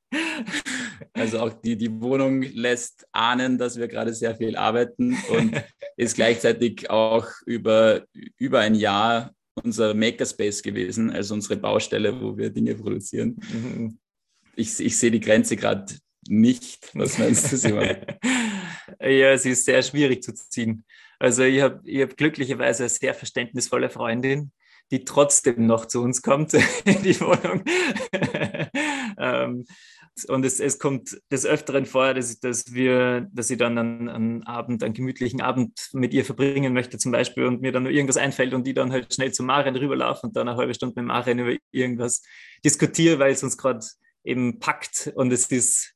Also 1.13 1.39
auch 1.39 1.53
die, 1.53 1.75
die 1.75 1.91
Wohnung 2.01 2.43
lässt 2.43 3.07
ahnen, 3.11 3.57
dass 3.57 3.77
wir 3.77 3.87
gerade 3.87 4.13
sehr 4.13 4.35
viel 4.35 4.55
arbeiten 4.55 5.17
und 5.29 5.61
ist 5.97 6.15
gleichzeitig 6.15 6.89
auch 6.89 7.27
über, 7.45 8.05
über 8.37 8.59
ein 8.59 8.75
Jahr 8.75 9.33
unser 9.55 9.93
Makerspace 9.93 10.61
gewesen, 10.61 11.09
also 11.11 11.33
unsere 11.33 11.57
Baustelle, 11.57 12.21
wo 12.21 12.37
wir 12.37 12.51
Dinge 12.51 12.75
produzieren. 12.75 13.37
Mhm. 13.51 13.99
Ich, 14.55 14.79
ich 14.79 14.97
sehe 14.97 15.11
die 15.11 15.19
Grenze 15.19 15.55
gerade 15.55 15.95
nicht. 16.27 16.89
Was 16.93 17.17
meinst 17.17 17.51
du, 17.51 17.57
Simon? 17.57 17.87
ja, 18.99 19.31
es 19.31 19.45
ist 19.45 19.65
sehr 19.65 19.81
schwierig 19.81 20.23
zu 20.23 20.33
ziehen. 20.33 20.85
Also 21.19 21.43
ich 21.43 21.61
habe 21.61 21.81
ich 21.83 22.01
hab 22.01 22.15
glücklicherweise 22.15 22.83
eine 22.83 22.89
sehr 22.89 23.13
verständnisvolle 23.15 23.89
Freundin, 23.89 24.51
die 24.91 25.03
trotzdem 25.03 25.65
noch 25.65 25.85
zu 25.85 26.01
uns 26.01 26.21
kommt 26.21 26.53
in 26.85 27.03
die 27.03 27.19
Wohnung. 27.19 27.63
ähm, 29.17 29.65
und 30.27 30.45
es, 30.45 30.59
es 30.59 30.79
kommt 30.79 31.21
des 31.31 31.45
Öfteren 31.45 31.85
vor, 31.85 32.13
dass, 32.13 32.39
dass, 32.39 32.73
wir, 32.73 33.27
dass 33.31 33.49
ich 33.49 33.57
dann 33.57 33.77
einen, 33.77 34.09
einen, 34.09 34.43
Abend, 34.43 34.83
einen 34.83 34.93
gemütlichen 34.93 35.41
Abend 35.41 35.89
mit 35.93 36.13
ihr 36.13 36.25
verbringen 36.25 36.73
möchte 36.73 36.97
zum 36.97 37.11
Beispiel 37.11 37.45
und 37.45 37.61
mir 37.61 37.71
dann 37.71 37.83
nur 37.83 37.91
irgendwas 37.91 38.17
einfällt 38.17 38.53
und 38.53 38.65
die 38.65 38.73
dann 38.73 38.91
halt 38.91 39.13
schnell 39.13 39.31
zu 39.31 39.43
Maren 39.43 39.75
rüberlaufen 39.75 40.29
und 40.29 40.35
dann 40.35 40.47
eine 40.47 40.57
halbe 40.57 40.73
Stunde 40.73 40.95
mit 40.97 41.05
Maren 41.05 41.39
über 41.39 41.55
irgendwas 41.71 42.23
diskutiere, 42.65 43.19
weil 43.19 43.33
es 43.33 43.43
uns 43.43 43.57
gerade 43.57 43.85
eben 44.23 44.59
packt 44.59 45.11
und 45.15 45.31
es 45.31 45.45
ist 45.51 45.93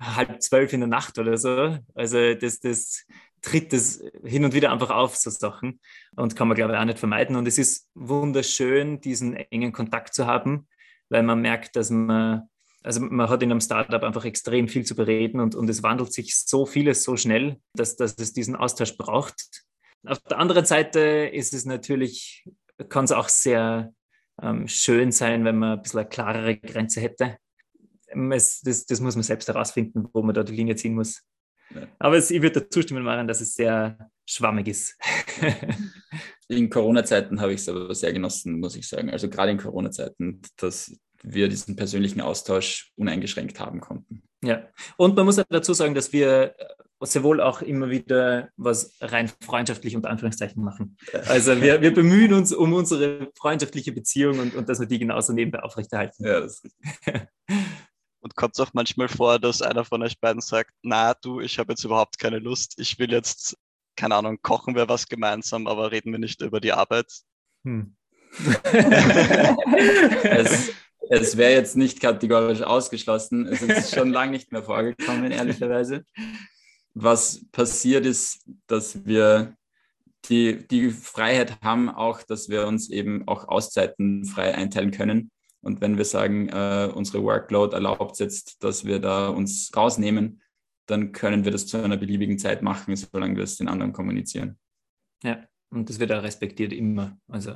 halb 0.00 0.40
zwölf 0.42 0.72
in 0.72 0.80
der 0.80 0.88
Nacht 0.88 1.18
oder 1.18 1.36
so. 1.36 1.76
Also 1.94 2.34
das, 2.34 2.60
das 2.60 3.04
tritt 3.48 3.72
es 3.72 4.02
hin 4.24 4.44
und 4.44 4.52
wieder 4.52 4.70
einfach 4.72 4.90
auf, 4.90 5.16
so 5.16 5.30
Sachen. 5.30 5.80
Und 6.16 6.36
kann 6.36 6.48
man, 6.48 6.56
glaube 6.56 6.74
ich, 6.74 6.78
auch 6.78 6.84
nicht 6.84 6.98
vermeiden. 6.98 7.36
Und 7.36 7.48
es 7.48 7.56
ist 7.56 7.88
wunderschön, 7.94 9.00
diesen 9.00 9.36
engen 9.36 9.72
Kontakt 9.72 10.12
zu 10.14 10.26
haben, 10.26 10.68
weil 11.08 11.22
man 11.22 11.40
merkt, 11.40 11.74
dass 11.76 11.88
man, 11.88 12.42
also 12.82 13.00
man 13.00 13.28
hat 13.28 13.42
in 13.42 13.50
einem 13.50 13.60
Startup 13.60 14.02
einfach 14.02 14.26
extrem 14.26 14.68
viel 14.68 14.84
zu 14.84 14.94
bereden 14.94 15.40
und, 15.40 15.54
und 15.54 15.68
es 15.70 15.82
wandelt 15.82 16.12
sich 16.12 16.36
so 16.36 16.66
vieles 16.66 17.04
so 17.04 17.16
schnell, 17.16 17.58
dass, 17.72 17.96
dass 17.96 18.16
es 18.18 18.34
diesen 18.34 18.54
Austausch 18.54 18.96
braucht. 18.98 19.64
Auf 20.06 20.20
der 20.20 20.38
anderen 20.38 20.66
Seite 20.66 21.00
ist 21.00 21.54
es 21.54 21.64
natürlich, 21.64 22.44
kann 22.90 23.06
es 23.06 23.12
auch 23.12 23.30
sehr 23.30 23.94
ähm, 24.42 24.68
schön 24.68 25.10
sein, 25.10 25.44
wenn 25.44 25.58
man 25.58 25.78
ein 25.78 25.82
bisschen 25.82 26.00
eine 26.00 26.08
klarere 26.08 26.56
Grenze 26.56 27.00
hätte. 27.00 27.38
Es, 28.06 28.60
das, 28.60 28.84
das 28.86 29.00
muss 29.00 29.16
man 29.16 29.22
selbst 29.22 29.48
herausfinden, 29.48 30.08
wo 30.12 30.22
man 30.22 30.34
da 30.34 30.42
die 30.42 30.54
Linie 30.54 30.76
ziehen 30.76 30.94
muss. 30.94 31.24
Aber 31.98 32.16
es, 32.16 32.30
ich 32.30 32.42
würde 32.42 32.60
dazu 32.60 32.82
stimmen, 32.82 33.02
Marian, 33.02 33.28
dass 33.28 33.40
es 33.40 33.54
sehr 33.54 34.10
schwammig 34.26 34.68
ist. 34.68 34.96
in 36.48 36.70
Corona-Zeiten 36.70 37.40
habe 37.40 37.52
ich 37.52 37.60
es 37.60 37.68
aber 37.68 37.94
sehr 37.94 38.12
genossen, 38.12 38.58
muss 38.60 38.76
ich 38.76 38.88
sagen. 38.88 39.10
Also 39.10 39.28
gerade 39.28 39.52
in 39.52 39.58
Corona-Zeiten, 39.58 40.40
dass 40.56 40.94
wir 41.22 41.48
diesen 41.48 41.76
persönlichen 41.76 42.20
Austausch 42.20 42.92
uneingeschränkt 42.96 43.60
haben 43.60 43.80
konnten. 43.80 44.22
Ja, 44.42 44.68
und 44.96 45.16
man 45.16 45.24
muss 45.24 45.42
dazu 45.48 45.74
sagen, 45.74 45.94
dass 45.94 46.12
wir 46.12 46.54
sehr 47.00 47.22
wohl 47.22 47.40
auch 47.40 47.62
immer 47.62 47.90
wieder 47.90 48.48
was 48.56 48.96
rein 49.00 49.30
freundschaftlich 49.40 49.94
unter 49.94 50.10
Anführungszeichen 50.10 50.62
machen. 50.62 50.96
Also 51.26 51.60
wir, 51.60 51.80
wir 51.80 51.94
bemühen 51.94 52.32
uns 52.32 52.52
um 52.52 52.72
unsere 52.72 53.30
freundschaftliche 53.36 53.92
Beziehung 53.92 54.40
und, 54.40 54.54
und 54.54 54.68
dass 54.68 54.80
wir 54.80 54.86
die 54.86 54.98
genauso 54.98 55.32
nebenbei 55.32 55.62
aufrechterhalten. 55.62 56.24
Ja, 56.24 56.40
das 56.40 56.54
ist 56.54 56.64
richtig. 56.64 57.28
Und 58.20 58.34
kommt 58.34 58.54
es 58.54 58.60
auch 58.60 58.72
manchmal 58.72 59.08
vor, 59.08 59.38
dass 59.38 59.62
einer 59.62 59.84
von 59.84 60.02
euch 60.02 60.18
beiden 60.18 60.40
sagt, 60.40 60.72
na 60.82 61.14
du, 61.14 61.40
ich 61.40 61.58
habe 61.58 61.72
jetzt 61.72 61.84
überhaupt 61.84 62.18
keine 62.18 62.38
Lust, 62.38 62.74
ich 62.78 62.98
will 62.98 63.12
jetzt, 63.12 63.56
keine 63.96 64.16
Ahnung, 64.16 64.38
kochen 64.42 64.74
wir 64.74 64.88
was 64.88 65.08
gemeinsam, 65.08 65.66
aber 65.66 65.92
reden 65.92 66.12
wir 66.12 66.18
nicht 66.18 66.40
über 66.42 66.60
die 66.60 66.72
Arbeit. 66.72 67.06
Hm. 67.64 67.94
es, 70.24 70.72
es 71.10 71.36
wäre 71.36 71.52
jetzt 71.52 71.76
nicht 71.76 72.00
kategorisch 72.00 72.62
ausgeschlossen. 72.62 73.46
Es 73.46 73.62
ist 73.62 73.94
schon 73.94 74.10
lange 74.10 74.32
nicht 74.32 74.52
mehr 74.52 74.62
vorgekommen, 74.62 75.30
ehrlicherweise. 75.32 76.04
Was 76.94 77.44
passiert 77.52 78.04
ist, 78.04 78.44
dass 78.66 79.04
wir 79.06 79.56
die, 80.26 80.66
die 80.68 80.90
Freiheit 80.90 81.60
haben, 81.62 81.88
auch, 81.88 82.22
dass 82.22 82.48
wir 82.48 82.66
uns 82.66 82.90
eben 82.90 83.26
auch 83.28 83.48
Auszeiten 83.48 84.24
frei 84.24 84.54
einteilen 84.54 84.90
können. 84.90 85.30
Und 85.68 85.82
wenn 85.82 85.98
wir 85.98 86.06
sagen, 86.06 86.48
äh, 86.48 86.90
unsere 86.94 87.22
Workload 87.22 87.74
erlaubt 87.74 88.18
jetzt, 88.20 88.64
dass 88.64 88.86
wir 88.86 89.00
da 89.00 89.28
uns 89.28 89.70
rausnehmen, 89.76 90.40
dann 90.86 91.12
können 91.12 91.44
wir 91.44 91.52
das 91.52 91.66
zu 91.66 91.76
einer 91.76 91.98
beliebigen 91.98 92.38
Zeit 92.38 92.62
machen, 92.62 92.96
solange 92.96 93.36
wir 93.36 93.44
es 93.44 93.58
den 93.58 93.68
anderen 93.68 93.92
kommunizieren. 93.92 94.58
Ja, 95.22 95.44
und 95.68 95.90
das 95.90 95.98
wird 95.98 96.10
auch 96.10 96.22
respektiert 96.22 96.72
immer. 96.72 97.18
Also. 97.28 97.52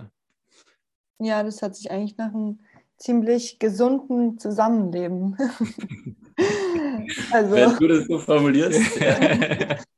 Ja, 1.20 1.42
das 1.42 1.62
hat 1.62 1.74
sich 1.74 1.90
eigentlich 1.90 2.18
nach 2.18 2.34
einem 2.34 2.60
ziemlich 2.98 3.58
gesunden 3.58 4.38
Zusammenleben. 4.38 5.34
also, 7.32 7.50
Wenn 7.50 7.78
du 7.78 7.88
das 7.88 8.06
so 8.08 8.18
formulierst. 8.18 8.78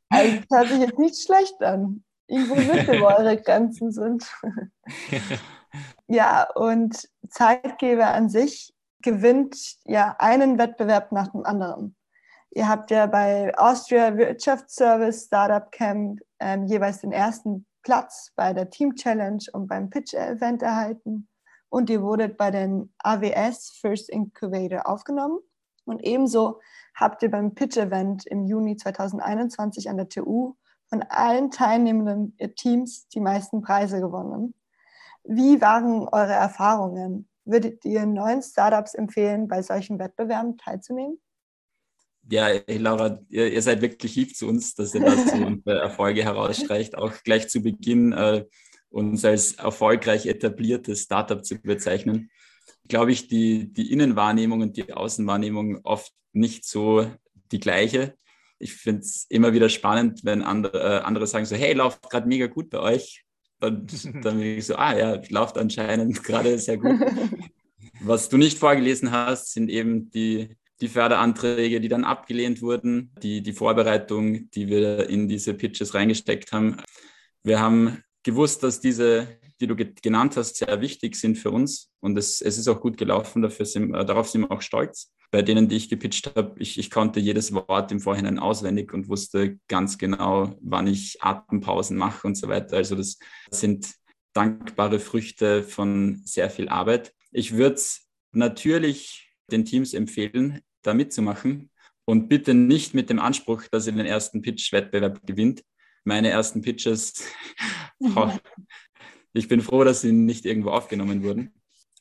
also, 0.08 0.36
das 0.48 0.58
hört 0.58 0.68
sich 0.68 0.78
jetzt 0.78 0.98
nicht 1.00 1.20
schlecht 1.20 1.60
an. 1.64 2.04
Irgendwo 2.28 2.54
Mitte, 2.54 3.00
wo 3.00 3.06
eure 3.06 3.42
Grenzen 3.42 3.90
sind. 3.90 4.24
Ja, 6.06 6.48
und 6.54 7.08
Zeitgeber 7.28 8.08
an 8.08 8.28
sich 8.28 8.74
gewinnt 9.02 9.56
ja 9.84 10.16
einen 10.18 10.58
Wettbewerb 10.58 11.12
nach 11.12 11.28
dem 11.28 11.44
anderen. 11.44 11.96
Ihr 12.50 12.68
habt 12.68 12.90
ja 12.90 13.06
bei 13.06 13.52
Austria 13.58 14.16
Wirtschaftsservice 14.16 15.26
Startup 15.26 15.70
Camp 15.72 16.20
ähm, 16.38 16.66
jeweils 16.66 17.00
den 17.00 17.12
ersten 17.12 17.66
Platz 17.82 18.32
bei 18.36 18.52
der 18.52 18.70
Team 18.70 18.94
Challenge 18.94 19.42
und 19.52 19.66
beim 19.66 19.90
Pitch 19.90 20.14
Event 20.14 20.62
erhalten. 20.62 21.28
Und 21.68 21.90
ihr 21.90 22.02
wurdet 22.02 22.36
bei 22.36 22.50
den 22.50 22.94
AWS 22.98 23.78
First 23.80 24.08
Incubator 24.08 24.88
aufgenommen. 24.88 25.40
Und 25.84 26.02
ebenso 26.04 26.60
habt 26.94 27.22
ihr 27.22 27.30
beim 27.30 27.54
Pitch 27.54 27.76
Event 27.76 28.26
im 28.26 28.46
Juni 28.46 28.76
2021 28.76 29.90
an 29.90 29.96
der 29.96 30.08
TU 30.08 30.54
von 30.86 31.02
allen 31.02 31.50
teilnehmenden 31.50 32.36
Teams 32.56 33.08
die 33.08 33.20
meisten 33.20 33.62
Preise 33.62 34.00
gewonnen. 34.00 34.54
Wie 35.24 35.60
waren 35.60 36.08
eure 36.08 36.32
Erfahrungen? 36.32 37.28
Würdet 37.44 37.84
ihr 37.84 38.06
neuen 38.06 38.42
Startups 38.42 38.94
empfehlen, 38.94 39.48
bei 39.48 39.62
solchen 39.62 39.98
Wettbewerben 39.98 40.56
teilzunehmen? 40.56 41.20
Ja, 42.30 42.48
Laura, 42.68 43.20
ihr, 43.28 43.52
ihr 43.52 43.62
seid 43.62 43.82
wirklich 43.82 44.16
lieb 44.16 44.34
zu 44.34 44.48
uns, 44.48 44.74
dass 44.74 44.94
ihr 44.94 45.02
da 45.02 45.16
so 45.26 45.36
unsere 45.36 45.80
Erfolge 45.80 46.24
herausstreicht. 46.24 46.96
Auch 46.96 47.12
gleich 47.22 47.48
zu 47.48 47.60
Beginn 47.60 48.12
äh, 48.12 48.44
uns 48.88 49.24
als 49.24 49.54
erfolgreich 49.54 50.26
etabliertes 50.26 51.02
Startup 51.02 51.44
zu 51.44 51.60
bezeichnen. 51.60 52.30
Glaube 52.88 53.12
ich, 53.12 53.28
die, 53.28 53.72
die 53.72 53.92
Innenwahrnehmung 53.92 54.62
und 54.62 54.76
die 54.76 54.92
Außenwahrnehmung 54.92 55.80
oft 55.84 56.12
nicht 56.32 56.64
so 56.64 57.10
die 57.50 57.60
gleiche. 57.60 58.14
Ich 58.58 58.74
finde 58.74 59.00
es 59.00 59.26
immer 59.28 59.52
wieder 59.52 59.68
spannend, 59.68 60.24
wenn 60.24 60.42
andere, 60.42 61.00
äh, 61.00 61.00
andere 61.02 61.26
sagen 61.26 61.44
so, 61.44 61.56
hey, 61.56 61.74
läuft 61.74 62.08
gerade 62.08 62.28
mega 62.28 62.46
gut 62.46 62.70
bei 62.70 62.78
euch. 62.78 63.23
Und 63.66 64.24
dann 64.24 64.38
bin 64.38 64.58
ich 64.58 64.66
so, 64.66 64.76
ah 64.76 64.96
ja, 64.96 65.20
läuft 65.28 65.58
anscheinend 65.58 66.22
gerade 66.24 66.58
sehr 66.58 66.78
gut. 66.78 67.00
Was 68.00 68.28
du 68.28 68.36
nicht 68.36 68.58
vorgelesen 68.58 69.10
hast, 69.12 69.52
sind 69.52 69.70
eben 69.70 70.10
die, 70.10 70.56
die 70.80 70.88
Förderanträge, 70.88 71.80
die 71.80 71.88
dann 71.88 72.04
abgelehnt 72.04 72.60
wurden, 72.60 73.12
die, 73.22 73.42
die 73.42 73.52
Vorbereitung, 73.52 74.50
die 74.50 74.68
wir 74.68 75.08
in 75.08 75.28
diese 75.28 75.54
Pitches 75.54 75.94
reingesteckt 75.94 76.52
haben. 76.52 76.76
Wir 77.42 77.60
haben 77.60 78.02
gewusst, 78.22 78.62
dass 78.62 78.80
diese, 78.80 79.28
die 79.60 79.66
du 79.66 79.76
genannt 79.76 80.36
hast, 80.36 80.56
sehr 80.56 80.80
wichtig 80.80 81.16
sind 81.16 81.38
für 81.38 81.50
uns 81.50 81.90
und 82.00 82.18
es, 82.18 82.40
es 82.40 82.58
ist 82.58 82.68
auch 82.68 82.80
gut 82.80 82.96
gelaufen, 82.96 83.42
dafür 83.42 83.66
sind, 83.66 83.94
äh, 83.94 84.04
darauf 84.04 84.28
sind 84.28 84.42
wir 84.42 84.50
auch 84.50 84.62
stolz 84.62 85.12
bei 85.34 85.42
denen, 85.42 85.66
die 85.66 85.74
ich 85.74 85.88
gepitcht 85.88 86.36
habe, 86.36 86.54
ich, 86.60 86.78
ich 86.78 86.92
konnte 86.92 87.18
jedes 87.18 87.52
Wort 87.52 87.90
im 87.90 87.98
Vorhinein 87.98 88.38
auswendig 88.38 88.94
und 88.94 89.08
wusste 89.08 89.58
ganz 89.66 89.98
genau, 89.98 90.56
wann 90.60 90.86
ich 90.86 91.20
Atempausen 91.24 91.96
mache 91.96 92.24
und 92.24 92.36
so 92.36 92.46
weiter. 92.46 92.76
Also 92.76 92.94
das 92.94 93.18
sind 93.50 93.94
dankbare 94.32 95.00
Früchte 95.00 95.64
von 95.64 96.22
sehr 96.24 96.50
viel 96.50 96.68
Arbeit. 96.68 97.12
Ich 97.32 97.56
würde 97.56 97.74
es 97.74 98.06
natürlich 98.30 99.28
den 99.50 99.64
Teams 99.64 99.92
empfehlen, 99.92 100.60
da 100.82 100.94
mitzumachen 100.94 101.68
und 102.04 102.28
bitte 102.28 102.54
nicht 102.54 102.94
mit 102.94 103.10
dem 103.10 103.18
Anspruch, 103.18 103.64
dass 103.72 103.88
ihr 103.88 103.92
den 103.92 104.06
ersten 104.06 104.40
Pitch-Wettbewerb 104.40 105.26
gewinnt. 105.26 105.64
Meine 106.04 106.28
ersten 106.28 106.62
Pitches, 106.62 107.24
ich 109.32 109.48
bin 109.48 109.62
froh, 109.62 109.82
dass 109.82 110.02
sie 110.02 110.12
nicht 110.12 110.46
irgendwo 110.46 110.70
aufgenommen 110.70 111.24
wurden. 111.24 111.52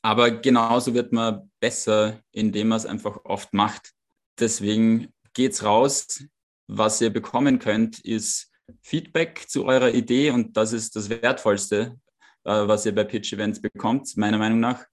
Aber 0.04 0.30
genauso 0.30 0.92
wird 0.92 1.12
man 1.12 1.50
besser, 1.60 2.20
indem 2.30 2.68
man 2.68 2.76
es 2.76 2.84
einfach 2.84 3.24
oft 3.24 3.54
macht. 3.54 3.92
Deswegen 4.38 5.14
geht's 5.32 5.64
raus. 5.64 6.22
Was 6.66 7.00
ihr 7.00 7.08
bekommen 7.08 7.58
könnt, 7.58 8.00
ist 8.00 8.52
Feedback 8.82 9.46
zu 9.48 9.64
eurer 9.64 9.94
Idee 9.94 10.30
und 10.30 10.58
das 10.58 10.74
ist 10.74 10.94
das 10.94 11.08
Wertvollste, 11.08 11.98
äh, 12.44 12.68
was 12.68 12.84
ihr 12.84 12.94
bei 12.94 13.04
Pitch 13.04 13.32
Events 13.32 13.62
bekommt, 13.62 14.14
meiner 14.18 14.36
Meinung 14.36 14.60
nach. 14.60 14.84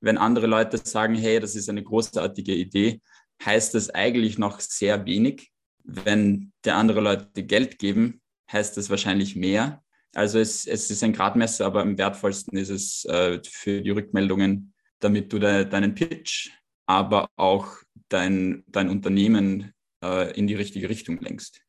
Wenn 0.00 0.16
andere 0.16 0.46
Leute 0.46 0.78
sagen, 0.82 1.16
hey, 1.16 1.38
das 1.38 1.54
ist 1.54 1.68
eine 1.68 1.82
großartige 1.82 2.54
Idee, 2.54 3.02
heißt 3.44 3.74
das 3.74 3.90
eigentlich 3.90 4.38
noch 4.38 4.60
sehr 4.60 5.04
wenig. 5.04 5.50
Wenn 5.84 6.52
der 6.64 6.76
andere 6.76 7.02
Leute 7.02 7.44
Geld 7.44 7.78
geben, 7.78 8.22
heißt 8.50 8.78
das 8.78 8.88
wahrscheinlich 8.88 9.36
mehr. 9.36 9.82
Also 10.16 10.38
es, 10.38 10.66
es 10.66 10.90
ist 10.90 11.04
ein 11.04 11.12
Gradmesser, 11.12 11.66
aber 11.66 11.82
am 11.82 11.98
wertvollsten 11.98 12.56
ist 12.56 12.70
es 12.70 13.04
äh, 13.04 13.38
für 13.44 13.82
die 13.82 13.90
Rückmeldungen, 13.90 14.72
damit 14.98 15.30
du 15.30 15.38
de, 15.38 15.68
deinen 15.68 15.94
Pitch, 15.94 16.48
aber 16.86 17.28
auch 17.36 17.68
dein, 18.08 18.64
dein 18.66 18.88
Unternehmen 18.88 19.74
äh, 20.02 20.32
in 20.32 20.46
die 20.46 20.54
richtige 20.54 20.88
Richtung 20.88 21.20
lenkst. 21.20 21.60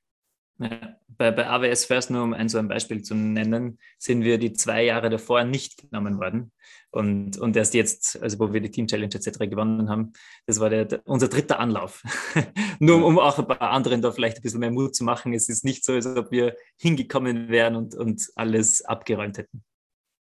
Ja, 0.60 0.98
bei, 1.08 1.32
bei 1.32 1.48
AWS 1.48 1.86
First, 1.86 2.10
nur 2.10 2.24
um 2.24 2.34
ein 2.34 2.50
so 2.50 2.58
ein 2.58 2.68
Beispiel 2.68 3.02
zu 3.02 3.16
nennen, 3.16 3.80
sind 3.98 4.24
wir 4.24 4.38
die 4.38 4.54
zwei 4.54 4.84
Jahre 4.84 5.10
davor 5.10 5.44
nicht 5.44 5.78
genommen 5.78 6.20
worden. 6.20 6.52
Und, 6.90 7.38
und 7.38 7.56
erst 7.56 7.74
jetzt, 7.74 8.22
also 8.22 8.40
wo 8.40 8.54
wir 8.54 8.62
die 8.62 8.72
Team 8.72 8.88
Challenge 8.88 9.14
etc. 9.14 9.40
gewonnen 9.40 9.90
haben, 9.90 10.14
das 10.46 10.60
war 10.60 10.70
der, 10.70 10.86
der 10.86 11.02
unser 11.06 11.28
dritter 11.28 11.60
Anlauf. 11.60 12.04
nur 12.80 12.98
um, 12.98 13.04
um, 13.04 13.20
auch 13.20 13.38
ein 13.38 13.48
paar 13.48 13.62
anderen 13.62 14.02
da 14.02 14.12
vielleicht 14.12 14.38
ein 14.38 14.42
bisschen 14.42 14.60
mehr 14.60 14.72
Mut 14.72 14.96
zu 14.96 15.04
machen. 15.04 15.34
Es 15.34 15.50
ist 15.50 15.66
nicht 15.66 15.84
so, 15.84 15.94
als 15.94 16.06
ob 16.06 16.32
wir 16.32 16.56
hingekommen 16.80 17.50
wären 17.50 17.76
und, 17.76 17.96
und 17.96 18.28
alles 18.36 18.84
abgeräumt 18.84 19.38
hätten. 19.38 19.64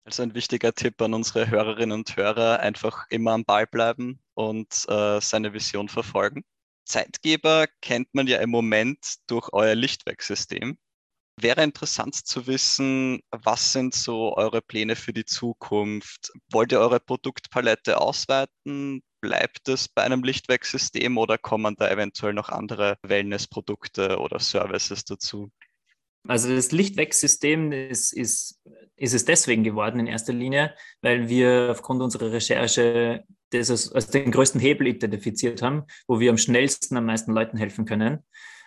Also 0.04 0.22
ein 0.22 0.34
wichtiger 0.34 0.72
Tipp 0.74 1.00
an 1.00 1.14
unsere 1.14 1.48
Hörerinnen 1.48 1.98
und 1.98 2.16
Hörer, 2.16 2.60
einfach 2.60 3.06
immer 3.08 3.32
am 3.32 3.44
Ball 3.44 3.66
bleiben 3.66 4.20
und 4.34 4.84
äh, 4.88 5.20
seine 5.20 5.54
Vision 5.54 5.88
verfolgen. 5.88 6.44
Zeitgeber 6.84 7.66
kennt 7.80 8.14
man 8.14 8.26
ja 8.26 8.38
im 8.38 8.50
Moment 8.50 8.98
durch 9.26 9.48
euer 9.52 9.74
Lichtwerksystem. 9.74 10.78
Wäre 11.40 11.64
interessant 11.64 12.14
zu 12.14 12.46
wissen, 12.46 13.20
was 13.30 13.72
sind 13.72 13.94
so 13.94 14.36
eure 14.36 14.62
Pläne 14.62 14.94
für 14.94 15.12
die 15.12 15.24
Zukunft? 15.24 16.32
Wollt 16.52 16.70
ihr 16.70 16.78
eure 16.78 17.00
Produktpalette 17.00 18.00
ausweiten? 18.00 19.02
Bleibt 19.20 19.68
es 19.68 19.88
bei 19.88 20.02
einem 20.02 20.22
Lichtwerksystem 20.22 21.18
oder 21.18 21.36
kommen 21.36 21.74
da 21.76 21.90
eventuell 21.90 22.34
noch 22.34 22.50
andere 22.50 22.98
Wellnessprodukte 23.02 24.18
oder 24.18 24.38
Services 24.38 25.04
dazu? 25.04 25.50
Also 26.26 26.54
das 26.54 26.72
Lichtwegsystem 26.72 27.72
ist, 27.72 28.12
ist, 28.12 28.60
ist 28.96 29.14
es 29.14 29.24
deswegen 29.24 29.64
geworden 29.64 30.00
in 30.00 30.06
erster 30.06 30.32
Linie, 30.32 30.74
weil 31.02 31.28
wir 31.28 31.68
aufgrund 31.70 32.00
unserer 32.00 32.32
Recherche 32.32 33.24
das 33.58 33.70
als, 33.70 33.92
als 33.92 34.08
den 34.08 34.30
größten 34.30 34.60
Hebel 34.60 34.86
identifiziert 34.88 35.62
haben, 35.62 35.84
wo 36.06 36.20
wir 36.20 36.30
am 36.30 36.38
schnellsten 36.38 36.96
am 36.96 37.06
meisten 37.06 37.32
Leuten 37.32 37.56
helfen 37.56 37.84
können. 37.84 38.20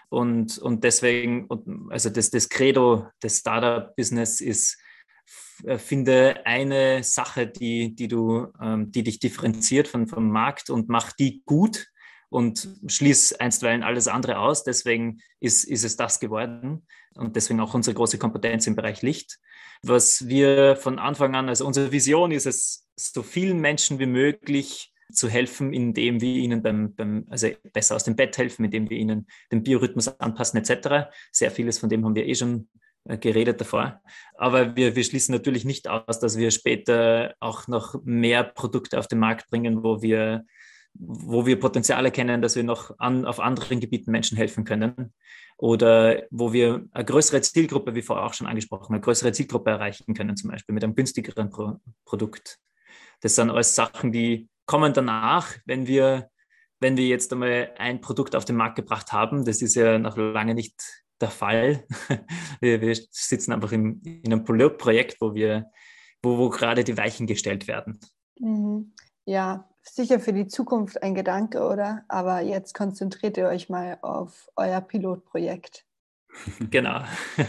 Und, 0.09 0.57
und 0.57 0.83
deswegen, 0.83 1.47
also 1.89 2.09
das, 2.09 2.29
das 2.29 2.49
Credo 2.49 3.07
des 3.21 3.39
Startup-Business 3.39 4.41
ist, 4.41 4.77
äh, 5.65 5.77
finde 5.77 6.45
eine 6.45 7.03
Sache, 7.03 7.47
die, 7.47 7.95
die, 7.95 8.07
du, 8.07 8.47
ähm, 8.61 8.91
die 8.91 9.03
dich 9.03 9.19
differenziert 9.19 9.88
von, 9.88 10.07
vom 10.07 10.29
Markt 10.29 10.69
und 10.69 10.89
mach 10.89 11.11
die 11.11 11.41
gut 11.45 11.88
und 12.29 12.67
schließ 12.88 13.33
einstweilen 13.33 13.83
alles 13.83 14.07
andere 14.07 14.39
aus. 14.39 14.63
Deswegen 14.63 15.19
ist, 15.39 15.63
ist 15.65 15.83
es 15.83 15.97
das 15.97 16.19
geworden 16.19 16.85
und 17.15 17.35
deswegen 17.35 17.59
auch 17.59 17.73
unsere 17.73 17.95
große 17.95 18.17
Kompetenz 18.17 18.67
im 18.67 18.75
Bereich 18.75 19.01
Licht. 19.01 19.39
Was 19.83 20.27
wir 20.27 20.75
von 20.75 20.99
Anfang 20.99 21.35
an, 21.35 21.49
also 21.49 21.65
unsere 21.65 21.91
Vision 21.91 22.31
ist 22.31 22.45
es, 22.45 22.86
so 22.98 23.24
vielen 23.24 23.60
Menschen 23.60 24.00
wie 24.00 24.06
möglich 24.06 24.93
zu 25.12 25.30
helfen, 25.30 25.74
indem 25.74 26.20
wir 26.20 26.36
ihnen 26.36 26.62
beim, 26.62 26.93
beim, 26.93 27.26
also 27.30 27.48
besser 27.72 27.95
aus 27.95 28.04
dem 28.04 28.16
Bett 28.16 28.38
helfen, 28.38 28.66
indem 28.66 28.89
wir 28.89 28.98
ihnen 28.98 29.28
den 29.52 29.64
Biorhythmus 29.64 30.08
anpassen 30.20 30.60
etc. 30.60 31.10
Sehr 31.32 31.52
vieles 31.52 31.80
von 31.80 31.89
dem 31.89 32.04
haben 32.04 32.16
wir 32.16 32.26
eh 32.26 32.36
schon 32.36 32.68
äh, 33.06 33.18
geredet 33.18 33.62
davor. 33.62 34.02
Aber 34.36 34.76
wir, 34.76 34.95
wir 34.95 35.04
schließen 35.04 35.34
natürlich 35.34 35.64
nicht 35.64 35.88
aus, 35.88 36.20
dass 36.20 36.38
wir 36.38 36.52
später 36.52 37.36
auch 37.39 37.68
noch 37.68 38.04
mehr 38.04 38.43
Produkte 38.43 39.00
auf 39.00 39.08
den 39.08 39.20
Markt 39.20 39.50
bringen, 39.50 39.84
wo 39.84 40.02
wir, 40.02 40.43
wo 40.93 41.45
wir 41.45 41.60
Potenziale 41.60 42.12
kennen, 42.12 42.41
dass 42.41 42.56
wir 42.56 42.64
noch 42.64 43.00
an, 43.00 43.26
auf 43.26 43.39
anderen 43.39 43.80
Gebieten 43.80 44.12
Menschen 44.12 44.36
helfen 44.36 44.66
können. 44.66 45.14
Oder 45.60 46.24
wo 46.30 46.54
wir 46.54 46.86
eine 46.91 47.06
größere 47.06 47.41
Zielgruppe, 47.41 47.95
wie 47.95 48.04
vorher 48.04 48.26
auch 48.26 48.34
schon 48.34 48.45
angesprochen, 48.45 48.93
eine 48.93 49.02
größere 49.02 49.32
Zielgruppe 49.32 49.72
erreichen 49.72 50.14
können, 50.14 50.36
zum 50.36 50.52
Beispiel 50.52 50.74
mit 50.74 50.84
einem 50.84 50.95
günstigeren 50.95 51.50
Pro 51.50 51.80
Produkt. 52.06 52.60
Das 53.22 53.36
sind 53.36 53.49
alles 53.49 53.76
Sachen, 53.76 54.11
die 54.11 54.49
kommen 54.65 54.93
danach, 54.93 55.55
wenn 55.65 55.88
wir, 55.88 56.30
wenn 56.80 56.97
wir 56.97 57.07
jetzt 57.07 57.32
einmal 57.34 57.74
ein 57.78 58.01
Produkt 58.01 58.36
auf 58.36 58.45
den 58.45 58.55
Markt 58.55 58.76
gebracht 58.76 59.11
haben. 59.11 59.45
Das 59.45 59.61
ist 59.61 59.76
ja 59.76 59.97
noch 59.97 60.18
lange 60.18 60.53
nicht 60.53 60.76
der 61.20 61.32
Fall. 61.32 61.84
Wir, 62.61 62.82
wir 62.82 62.95
sitzen 63.11 63.53
einfach 63.53 63.72
im, 63.72 64.01
in 64.03 64.32
einem 64.32 64.43
Pilotprojekt, 64.43 65.20
wo 65.20 65.34
wir, 65.34 65.70
wo, 66.24 66.38
wo 66.38 66.49
gerade 66.49 66.84
die 66.84 66.97
Weichen 66.97 67.28
gestellt 67.28 67.68
werden. 67.68 67.99
Mhm. 68.39 68.93
Ja, 69.26 69.68
sicher 69.82 70.20
für 70.20 70.34
die 70.34 70.47
Zukunft 70.47 71.01
ein 71.01 71.15
Gedanke, 71.15 71.61
oder? 71.61 72.03
Aber 72.07 72.41
jetzt 72.41 72.74
konzentriert 72.74 73.38
ihr 73.38 73.47
euch 73.47 73.70
mal 73.70 73.97
auf 74.01 74.49
euer 74.55 74.82
Pilotprojekt. 74.82 75.86
Genau. 76.69 77.01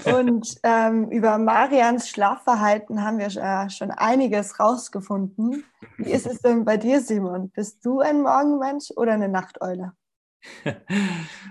Und 0.05 0.57
ähm, 0.63 1.11
über 1.11 1.39
Marians 1.39 2.09
Schlafverhalten 2.09 3.03
haben 3.03 3.19
wir 3.19 3.27
äh, 3.27 3.71
schon 3.71 3.91
einiges 3.91 4.59
rausgefunden. 4.61 5.65
Wie 5.97 6.11
ist 6.11 6.27
es 6.27 6.41
denn 6.41 6.65
bei 6.65 6.77
dir, 6.77 7.01
Simon? 7.01 7.51
Bist 7.51 7.85
du 7.85 8.01
ein 8.01 8.23
Morgenmensch 8.23 8.91
oder 8.97 9.13
eine 9.13 9.29
Nachteule? 9.29 9.93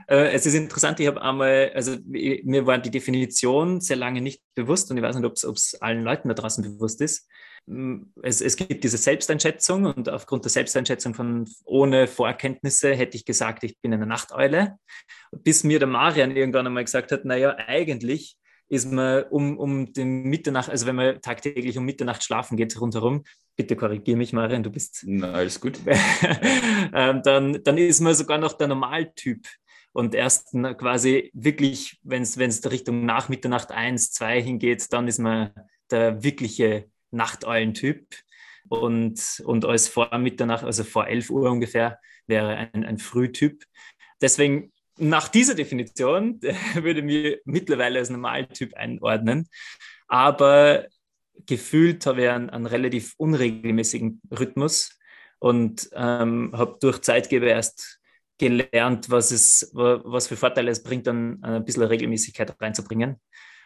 Äh, 0.09 0.31
es 0.31 0.45
ist 0.45 0.53
interessant, 0.53 1.01
ich 1.01 1.07
habe 1.07 1.21
einmal, 1.21 1.73
also 1.75 1.97
mir 2.05 2.65
war 2.65 2.77
die 2.77 2.91
Definition 2.91 3.81
sehr 3.81 3.97
lange 3.97 4.21
nicht 4.21 4.41
bewusst 4.55 4.89
und 4.89 4.95
ich 4.95 5.03
weiß 5.03 5.17
nicht, 5.17 5.25
ob 5.25 5.55
es 5.57 5.77
allen 5.81 6.01
Leuten 6.01 6.29
da 6.29 6.33
draußen 6.33 6.63
bewusst 6.63 7.01
ist 7.01 7.27
es, 8.23 8.41
es 8.41 8.55
gibt 8.55 8.83
diese 8.83 8.97
Selbsteinschätzung 8.97 9.85
und 9.85 10.09
aufgrund 10.09 10.45
der 10.45 10.51
Selbsteinschätzung 10.51 11.13
von 11.13 11.49
ohne 11.65 12.07
Vorkenntnisse 12.07 12.93
hätte 12.93 13.17
ich 13.17 13.25
gesagt, 13.25 13.63
ich 13.63 13.77
bin 13.79 13.93
eine 13.93 14.05
Nachteule. 14.05 14.77
Bis 15.31 15.63
mir 15.63 15.79
der 15.79 15.87
Marian 15.87 16.35
irgendwann 16.35 16.65
einmal 16.65 16.85
gesagt 16.85 17.11
hat, 17.11 17.25
naja, 17.25 17.55
eigentlich 17.57 18.37
ist 18.69 18.91
man 18.91 19.23
um, 19.23 19.57
um 19.57 19.93
den 19.93 20.23
Mitternacht, 20.23 20.69
also 20.69 20.85
wenn 20.85 20.95
man 20.95 21.21
tagtäglich 21.21 21.77
um 21.77 21.85
Mitternacht 21.85 22.23
schlafen 22.23 22.57
geht 22.57 22.79
rundherum, 22.79 23.23
bitte 23.55 23.75
korrigiere 23.75 24.17
mich, 24.17 24.33
Marian, 24.33 24.63
du 24.63 24.69
bist. 24.69 25.03
Na, 25.05 25.31
alles 25.33 25.59
gut. 25.59 25.79
Ähm, 26.93 27.21
dann, 27.23 27.63
dann 27.63 27.77
ist 27.77 27.99
man 27.99 28.15
sogar 28.15 28.37
noch 28.37 28.53
der 28.53 28.67
Normaltyp. 28.67 29.45
Und 29.93 30.15
erst 30.15 30.51
quasi 30.77 31.31
wirklich, 31.33 31.99
wenn 32.03 32.21
es 32.21 32.71
Richtung 32.71 33.05
nach 33.05 33.29
Mitternacht 33.29 33.71
1, 33.71 34.11
2 34.11 34.41
hingeht, 34.41 34.91
dann 34.93 35.07
ist 35.07 35.19
man 35.19 35.51
der 35.91 36.23
wirkliche 36.23 36.89
Nachteulentyp. 37.11 38.15
Und, 38.69 39.41
und 39.45 39.65
als 39.65 39.87
vor 39.87 40.15
Mitternacht, 40.17 40.63
also 40.63 40.83
vor 40.83 41.07
11 41.07 41.29
Uhr 41.29 41.49
ungefähr, 41.49 41.99
wäre 42.25 42.69
ein, 42.73 42.85
ein 42.85 42.99
Frühtyp. 42.99 43.63
Deswegen, 44.21 44.71
nach 44.97 45.27
dieser 45.27 45.55
Definition 45.55 46.39
würde 46.75 47.01
mir 47.01 47.39
mittlerweile 47.45 47.99
als 47.99 48.09
Normaltyp 48.09 48.73
einordnen. 48.75 49.47
Aber 50.07 50.85
gefühlt 51.45 52.05
habe 52.05 52.23
ich 52.23 52.29
einen, 52.29 52.49
einen 52.49 52.65
relativ 52.65 53.13
unregelmäßigen 53.17 54.21
Rhythmus 54.31 54.97
und 55.39 55.89
ähm, 55.93 56.51
habe 56.53 56.77
durch 56.81 57.01
Zeitgeber 57.01 57.47
erst 57.47 57.99
gelernt, 58.39 59.09
was, 59.09 59.31
es, 59.31 59.71
was 59.73 60.27
für 60.27 60.37
Vorteile 60.37 60.71
es 60.71 60.83
bringt, 60.83 61.07
dann 61.07 61.43
ein 61.43 61.65
bisschen 61.65 61.83
Regelmäßigkeit 61.83 62.55
reinzubringen 62.61 63.19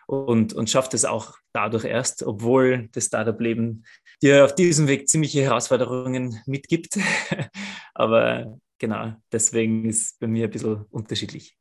und, 0.08 0.54
und 0.54 0.70
schafft 0.70 0.94
es 0.94 1.06
auch 1.06 1.38
dadurch 1.54 1.86
erst, 1.86 2.24
obwohl 2.24 2.90
das 2.94 3.06
Startup-Leben 3.06 3.86
dir 4.22 4.46
auf 4.46 4.56
diesem 4.56 4.88
Weg 4.88 5.08
ziemliche 5.08 5.42
Herausforderungen 5.42 6.42
mitgibt. 6.46 6.98
Aber 7.94 8.60
genau, 8.82 9.14
deswegen 9.32 9.86
ist 9.86 10.02
es 10.02 10.14
bei 10.18 10.28
mir 10.28 10.46
ein 10.46 10.52
bisschen 10.52 10.86
unterschiedlich. 10.90 11.58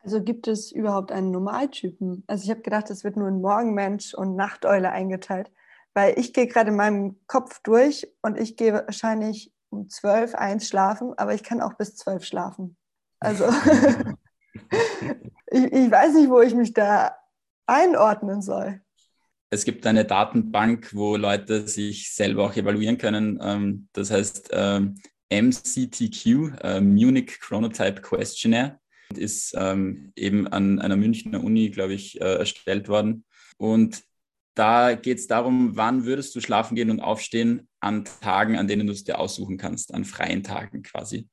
Also 0.00 0.22
gibt 0.22 0.48
es 0.48 0.72
überhaupt 0.72 1.12
einen 1.12 1.30
Normaltypen? 1.30 2.24
Also 2.26 2.44
ich 2.44 2.50
habe 2.50 2.62
gedacht, 2.62 2.88
es 2.90 3.04
wird 3.04 3.16
nur 3.16 3.28
ein 3.28 3.42
Morgenmensch 3.42 4.14
und 4.14 4.34
Nachteule 4.34 4.90
eingeteilt, 4.90 5.52
weil 5.92 6.18
ich 6.18 6.32
gehe 6.32 6.46
gerade 6.46 6.70
in 6.70 6.76
meinem 6.76 7.20
Kopf 7.26 7.60
durch 7.62 8.10
und 8.22 8.38
ich 8.38 8.56
gehe 8.56 8.72
wahrscheinlich 8.72 9.52
um 9.68 9.90
zwölf, 9.90 10.34
eins 10.34 10.66
schlafen, 10.66 11.12
aber 11.18 11.34
ich 11.34 11.42
kann 11.42 11.60
auch 11.60 11.74
bis 11.74 11.96
zwölf 11.96 12.24
schlafen. 12.24 12.76
Also 13.20 13.44
ich, 15.50 15.64
ich 15.64 15.90
weiß 15.90 16.14
nicht, 16.14 16.30
wo 16.30 16.40
ich 16.40 16.54
mich 16.54 16.72
da 16.72 17.14
einordnen 17.66 18.40
soll. 18.40 18.80
Es 19.50 19.64
gibt 19.64 19.86
eine 19.86 20.06
Datenbank, 20.06 20.94
wo 20.94 21.16
Leute 21.16 21.68
sich 21.68 22.14
selber 22.14 22.46
auch 22.46 22.56
evaluieren 22.56 22.96
können. 22.96 23.38
Ähm, 23.42 23.88
das 23.92 24.10
heißt 24.10 24.50
MCTQ, 25.30 26.52
äh, 26.62 26.80
Munich 26.80 27.38
Chronotype 27.40 28.00
Questionnaire, 28.00 28.78
ist 29.14 29.54
ähm, 29.56 30.12
eben 30.16 30.46
an 30.48 30.78
einer 30.80 30.96
Münchner 30.96 31.42
Uni, 31.42 31.70
glaube 31.70 31.94
ich, 31.94 32.20
äh, 32.20 32.36
erstellt 32.36 32.88
worden. 32.88 33.24
Und 33.56 34.02
da 34.54 34.94
geht 34.94 35.18
es 35.18 35.26
darum, 35.26 35.76
wann 35.76 36.04
würdest 36.04 36.34
du 36.34 36.40
schlafen 36.40 36.74
gehen 36.74 36.90
und 36.90 37.00
aufstehen 37.00 37.68
an 37.80 38.04
Tagen, 38.04 38.56
an 38.56 38.66
denen 38.66 38.86
du 38.86 38.92
es 38.92 39.04
dir 39.04 39.18
aussuchen 39.18 39.56
kannst, 39.56 39.94
an 39.94 40.04
freien 40.04 40.42
Tagen 40.42 40.82
quasi. 40.82 41.28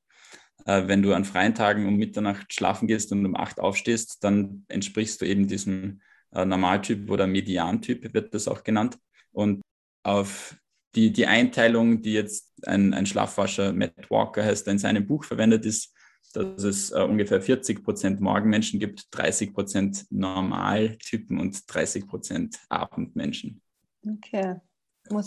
Äh, 0.65 0.87
wenn 0.87 1.01
du 1.01 1.13
an 1.13 1.25
freien 1.25 1.55
Tagen 1.55 1.87
um 1.87 1.95
Mitternacht 1.95 2.53
schlafen 2.53 2.87
gehst 2.87 3.11
und 3.11 3.25
um 3.25 3.35
acht 3.35 3.59
aufstehst, 3.59 4.23
dann 4.23 4.65
entsprichst 4.67 5.21
du 5.21 5.25
eben 5.25 5.47
diesem 5.47 6.01
äh, 6.31 6.45
Normaltyp 6.45 7.09
oder 7.09 7.27
Mediantyp 7.27 8.13
wird 8.13 8.33
das 8.33 8.47
auch 8.47 8.63
genannt. 8.63 8.97
Und 9.31 9.61
auf 10.03 10.55
die, 10.95 11.11
die 11.11 11.27
Einteilung, 11.27 12.01
die 12.01 12.13
jetzt 12.13 12.53
ein, 12.65 12.93
ein 12.93 13.05
Schlafwascher, 13.05 13.73
Matt 13.73 14.09
Walker 14.09 14.43
heißt, 14.43 14.67
in 14.67 14.79
seinem 14.79 15.05
Buch 15.05 15.23
verwendet 15.23 15.65
ist, 15.65 15.93
dass 16.33 16.63
es 16.63 16.91
äh, 16.91 17.01
ungefähr 17.01 17.41
40 17.41 17.83
Prozent 17.83 18.21
Morgenmenschen 18.21 18.79
gibt, 18.79 19.07
30 19.11 19.53
Prozent 19.53 20.05
Normaltypen 20.09 21.39
und 21.39 21.63
30 21.67 22.07
Prozent 22.07 22.59
Abendmenschen. 22.69 23.61
Okay. 24.07 24.55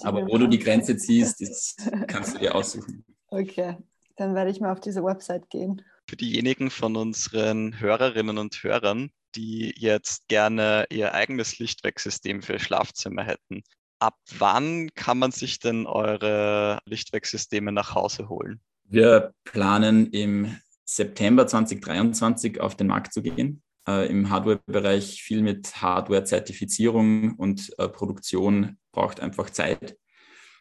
Aber 0.03 0.27
wo 0.27 0.39
du 0.39 0.49
die 0.49 0.59
Grenze 0.59 0.97
ziehst, 0.99 1.41
ist, 1.41 1.79
kannst 2.09 2.35
du 2.35 2.39
dir 2.39 2.55
aussuchen. 2.55 3.05
Okay, 3.29 3.77
dann 4.17 4.35
werde 4.35 4.51
ich 4.51 4.61
mal 4.61 4.73
auf 4.73 4.81
diese 4.81 5.05
Website 5.05 5.49
gehen. 5.51 5.83
Für 6.09 6.17
diejenigen 6.17 6.71
von 6.71 6.97
unseren 6.97 7.79
Hörerinnen 7.79 8.39
und 8.39 8.63
Hörern, 8.63 9.11
die 9.35 9.75
jetzt 9.77 10.27
gerne 10.29 10.87
ihr 10.91 11.15
eigenes 11.15 11.59
Lichtwegsystem 11.59 12.43
für 12.43 12.59
Schlafzimmer 12.59 13.25
hätten. 13.25 13.63
Ab 14.01 14.17
wann 14.39 14.91
kann 14.95 15.19
man 15.19 15.33
sich 15.33 15.59
denn 15.59 15.87
eure 15.87 16.79
Lichtwegsysteme 16.85 17.73
nach 17.73 17.95
Hause 17.95 18.29
holen? 18.29 18.61
Wir 18.85 19.33
planen 19.45 20.11
im 20.13 20.57
September 20.85 21.47
2023 21.47 22.61
auf 22.61 22.77
den 22.77 22.87
Markt 22.87 23.13
zu 23.13 23.23
gehen. 23.23 23.63
Äh, 23.87 24.09
Im 24.09 24.31
Hardware-Bereich 24.31 25.23
viel 25.23 25.43
mit 25.43 25.83
Hardware-Zertifizierung 25.83 27.35
und 27.35 27.73
äh, 27.79 27.89
Produktion 27.89 28.79
braucht 28.93 29.21
einfach 29.21 29.51
Zeit. 29.51 29.99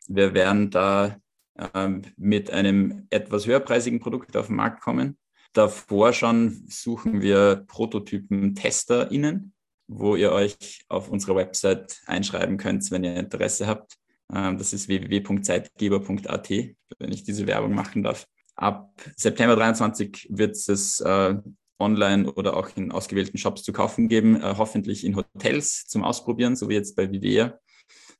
Wir 0.08 0.34
werden 0.34 0.70
da 0.70 1.18
äh, 1.56 1.90
mit 2.18 2.52
einem 2.52 3.08
etwas 3.10 3.46
höherpreisigen 3.46 4.00
Produkt 4.00 4.36
auf 4.36 4.48
den 4.48 4.56
Markt 4.56 4.82
kommen 4.82 5.18
davor 5.58 6.14
schon 6.14 6.66
suchen 6.70 7.22
wir 7.22 7.66
Prototypen-TesterInnen, 7.68 9.54
wo 9.88 10.16
ihr 10.16 10.32
euch 10.32 10.82
auf 10.90 11.10
unserer 11.10 11.36
Website 11.36 12.02
einschreiben 12.06 12.58
könnt, 12.58 12.90
wenn 12.92 13.04
ihr 13.04 13.16
Interesse 13.16 13.68
habt. 13.68 13.98
Ähm, 14.34 14.58
das 14.58 14.74
ist 14.74 14.88
www.zeitgeber.at, 14.88 16.50
wenn 16.50 17.12
ich 17.12 17.24
diese 17.24 17.48
Werbung 17.48 17.74
machen 17.74 18.04
darf. 18.04 18.28
Ab 18.56 18.92
September 19.16 19.56
23 19.56 20.28
wird 20.32 20.56
es 20.56 21.00
äh, 21.00 21.36
online 21.80 22.32
oder 22.34 22.58
auch 22.58 22.70
in 22.76 22.92
ausgewählten 22.92 23.38
Shops 23.38 23.64
zu 23.64 23.72
kaufen 23.72 24.08
geben, 24.08 24.42
äh, 24.42 24.56
hoffentlich 24.58 25.06
in 25.06 25.16
Hotels 25.16 25.86
zum 25.86 26.04
Ausprobieren, 26.04 26.56
so 26.56 26.70
wie 26.70 26.74
jetzt 26.74 26.96
bei 26.96 27.12
Vivea. 27.12 27.60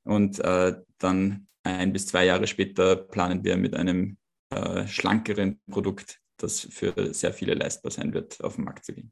Und 0.04 0.40
äh, 0.40 0.76
dann 1.00 1.48
ein 1.64 1.92
bis 1.92 2.06
zwei 2.06 2.26
Jahre 2.26 2.48
später 2.48 2.96
planen 2.96 3.44
wir 3.44 3.58
mit 3.58 3.76
einem 3.76 4.18
äh, 4.52 4.88
schlankeren 4.88 5.60
Produkt, 5.70 6.20
das 6.38 6.62
für 6.62 7.14
sehr 7.14 7.34
viele 7.34 7.56
leistbar 7.56 7.92
sein 7.92 8.14
wird, 8.14 8.42
auf 8.44 8.56
den 8.56 8.66
Markt 8.66 8.86
zu 8.86 8.94
gehen. 8.94 9.12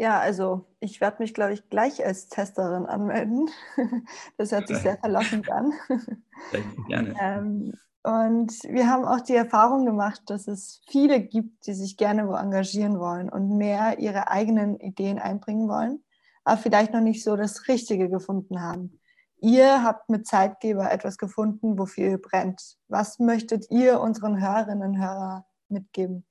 Ja, 0.00 0.18
also 0.18 0.64
ich 0.80 1.02
werde 1.02 1.18
mich, 1.18 1.34
glaube 1.34 1.52
ich, 1.52 1.68
gleich 1.68 2.02
als 2.02 2.28
Testerin 2.28 2.86
anmelden. 2.86 3.50
Das 4.38 4.50
hört 4.50 4.66
sich 4.66 4.78
sehr 4.78 4.96
verlockend 4.96 5.50
an. 5.50 5.74
Gerne. 6.88 7.14
Ähm, 7.20 7.74
und 8.02 8.50
wir 8.64 8.88
haben 8.88 9.04
auch 9.04 9.20
die 9.20 9.34
Erfahrung 9.34 9.84
gemacht, 9.84 10.22
dass 10.28 10.48
es 10.48 10.80
viele 10.88 11.20
gibt, 11.20 11.66
die 11.66 11.74
sich 11.74 11.98
gerne 11.98 12.26
wo 12.26 12.32
engagieren 12.32 12.98
wollen 12.98 13.28
und 13.28 13.58
mehr 13.58 13.98
ihre 13.98 14.28
eigenen 14.28 14.80
Ideen 14.80 15.18
einbringen 15.18 15.68
wollen, 15.68 16.02
aber 16.44 16.56
vielleicht 16.56 16.94
noch 16.94 17.02
nicht 17.02 17.22
so 17.22 17.36
das 17.36 17.68
Richtige 17.68 18.08
gefunden 18.08 18.62
haben. 18.62 18.98
Ihr 19.36 19.84
habt 19.84 20.08
mit 20.08 20.26
Zeitgeber 20.26 20.90
etwas 20.90 21.18
gefunden, 21.18 21.78
wofür 21.78 22.12
ihr 22.12 22.22
brennt. 22.22 22.78
Was 22.88 23.18
möchtet 23.18 23.70
ihr 23.70 24.00
unseren 24.00 24.40
Hörerinnen 24.40 24.94
und 24.94 24.98
Hörern 24.98 25.44
mitgeben? 25.68 26.24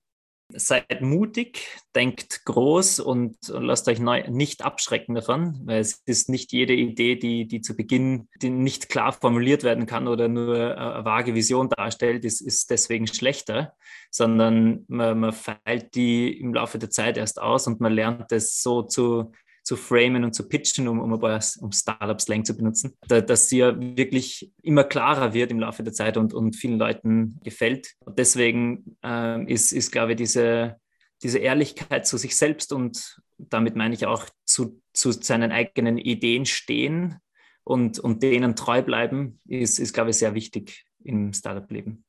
Seid 0.51 1.01
mutig, 1.01 1.59
denkt 1.95 2.43
groß 2.45 2.99
und 2.99 3.37
lasst 3.49 3.87
euch 3.87 3.99
neu, 3.99 4.23
nicht 4.29 4.65
abschrecken 4.65 5.13
davon, 5.13 5.61
weil 5.65 5.79
es 5.79 6.01
ist 6.05 6.27
nicht 6.27 6.51
jede 6.51 6.73
Idee, 6.73 7.15
die, 7.15 7.47
die 7.47 7.61
zu 7.61 7.75
Beginn 7.75 8.27
die 8.41 8.49
nicht 8.49 8.89
klar 8.89 9.11
formuliert 9.11 9.63
werden 9.63 9.85
kann 9.85 10.07
oder 10.07 10.27
nur 10.27 10.75
eine 10.75 11.05
vage 11.05 11.35
Vision 11.35 11.69
darstellt, 11.69 12.25
ist, 12.25 12.41
ist 12.41 12.71
deswegen 12.71 13.05
schlechter, 13.05 13.73
sondern 14.09 14.85
man, 14.87 15.19
man 15.19 15.33
feilt 15.33 15.93
die 15.93 16.39
im 16.39 16.53
Laufe 16.53 16.79
der 16.79 16.89
Zeit 16.89 17.17
erst 17.17 17.39
aus 17.39 17.67
und 17.67 17.79
man 17.79 17.93
lernt 17.93 18.31
es 18.31 18.63
so 18.63 18.81
zu 18.81 19.31
zu 19.69 19.77
framen 19.77 20.23
und 20.23 20.33
zu 20.33 20.49
pitchen, 20.49 20.87
um, 20.87 20.99
um, 20.99 21.13
um 21.13 21.71
Startup-Slang 21.71 22.43
zu 22.43 22.57
benutzen, 22.57 22.97
da, 23.07 23.21
dass 23.21 23.49
sie 23.49 23.59
ja 23.59 23.79
wirklich 23.79 24.51
immer 24.63 24.83
klarer 24.83 25.35
wird 25.35 25.51
im 25.51 25.59
Laufe 25.59 25.83
der 25.83 25.93
Zeit 25.93 26.17
und, 26.17 26.33
und 26.33 26.55
vielen 26.55 26.79
Leuten 26.79 27.39
gefällt. 27.43 27.93
Und 27.99 28.17
deswegen 28.17 28.97
ähm, 29.03 29.47
ist, 29.47 29.71
ist, 29.71 29.91
glaube 29.91 30.13
ich, 30.13 30.17
diese, 30.17 30.77
diese 31.21 31.37
Ehrlichkeit 31.37 32.07
zu 32.07 32.17
sich 32.17 32.35
selbst 32.35 32.73
und 32.73 33.21
damit 33.37 33.75
meine 33.75 33.93
ich 33.93 34.07
auch 34.07 34.25
zu, 34.43 34.81
zu 34.91 35.11
seinen 35.11 35.51
eigenen 35.51 35.99
Ideen 35.99 36.47
stehen 36.47 37.17
und, 37.63 37.99
und 37.99 38.23
denen 38.23 38.55
treu 38.55 38.81
bleiben, 38.81 39.39
ist, 39.47 39.77
ist, 39.77 39.93
glaube 39.93 40.09
ich, 40.09 40.15
sehr 40.15 40.33
wichtig 40.33 40.83
im 41.03 41.31
Startup-Leben. 41.31 42.03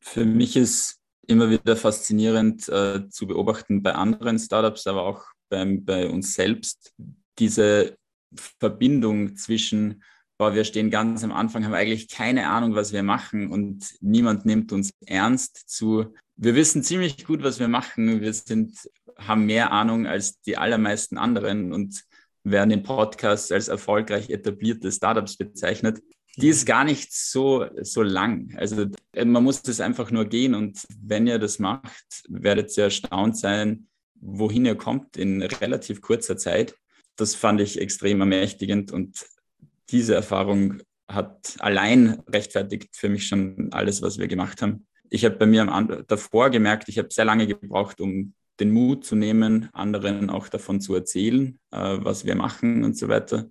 Für 0.00 0.26
mich 0.26 0.54
ist 0.54 1.00
immer 1.26 1.48
wieder 1.48 1.76
faszinierend 1.76 2.68
äh, 2.68 3.08
zu 3.08 3.26
beobachten 3.26 3.82
bei 3.82 3.94
anderen 3.94 4.38
Startups, 4.38 4.86
aber 4.86 5.04
auch 5.04 5.24
beim, 5.54 5.84
bei 5.84 6.08
uns 6.08 6.34
selbst, 6.34 6.92
diese 7.38 7.96
Verbindung 8.58 9.36
zwischen, 9.36 10.02
boah, 10.36 10.52
wir 10.52 10.64
stehen 10.64 10.90
ganz 10.90 11.22
am 11.22 11.30
Anfang, 11.30 11.64
haben 11.64 11.74
eigentlich 11.74 12.08
keine 12.08 12.48
Ahnung, 12.48 12.74
was 12.74 12.92
wir 12.92 13.04
machen 13.04 13.52
und 13.52 13.94
niemand 14.00 14.44
nimmt 14.46 14.72
uns 14.72 14.90
ernst 15.06 15.68
zu, 15.68 16.12
wir 16.36 16.56
wissen 16.56 16.82
ziemlich 16.82 17.24
gut, 17.24 17.44
was 17.44 17.60
wir 17.60 17.68
machen, 17.68 18.20
wir 18.20 18.32
sind, 18.32 18.76
haben 19.16 19.46
mehr 19.46 19.70
Ahnung 19.70 20.08
als 20.08 20.40
die 20.40 20.56
allermeisten 20.56 21.18
anderen 21.18 21.72
und 21.72 22.02
werden 22.42 22.72
in 22.72 22.82
Podcasts 22.82 23.52
als 23.52 23.68
erfolgreich 23.68 24.28
etablierte 24.30 24.90
Startups 24.90 25.36
bezeichnet. 25.36 26.02
Die 26.36 26.48
ist 26.48 26.66
gar 26.66 26.82
nicht 26.82 27.12
so, 27.12 27.66
so 27.80 28.02
lang. 28.02 28.52
Also 28.56 28.86
man 29.14 29.44
muss 29.44 29.62
das 29.62 29.80
einfach 29.80 30.10
nur 30.10 30.24
gehen 30.24 30.54
und 30.54 30.84
wenn 30.98 31.28
ihr 31.28 31.38
das 31.38 31.60
macht, 31.60 32.24
werdet 32.28 32.76
ihr 32.76 32.84
erstaunt 32.84 33.38
sein, 33.38 33.86
wohin 34.24 34.66
er 34.66 34.74
kommt 34.74 35.16
in 35.16 35.42
relativ 35.42 36.00
kurzer 36.00 36.36
Zeit. 36.36 36.74
Das 37.16 37.34
fand 37.34 37.60
ich 37.60 37.80
extrem 37.80 38.20
ermächtigend 38.20 38.90
und 38.90 39.26
diese 39.90 40.14
Erfahrung 40.14 40.82
hat 41.06 41.56
allein 41.58 42.22
rechtfertigt 42.28 42.96
für 42.96 43.08
mich 43.08 43.28
schon 43.28 43.72
alles, 43.72 44.00
was 44.02 44.18
wir 44.18 44.26
gemacht 44.26 44.62
haben. 44.62 44.86
Ich 45.10 45.24
habe 45.24 45.36
bei 45.36 45.46
mir 45.46 45.66
davor 46.08 46.50
gemerkt, 46.50 46.88
ich 46.88 46.98
habe 46.98 47.08
sehr 47.12 47.26
lange 47.26 47.46
gebraucht, 47.46 48.00
um 48.00 48.34
den 48.60 48.70
Mut 48.70 49.04
zu 49.04 49.14
nehmen, 49.14 49.68
anderen 49.72 50.30
auch 50.30 50.48
davon 50.48 50.80
zu 50.80 50.94
erzählen, 50.94 51.58
äh, 51.70 51.98
was 52.00 52.24
wir 52.24 52.34
machen 52.34 52.84
und 52.84 52.96
so 52.96 53.08
weiter. 53.08 53.50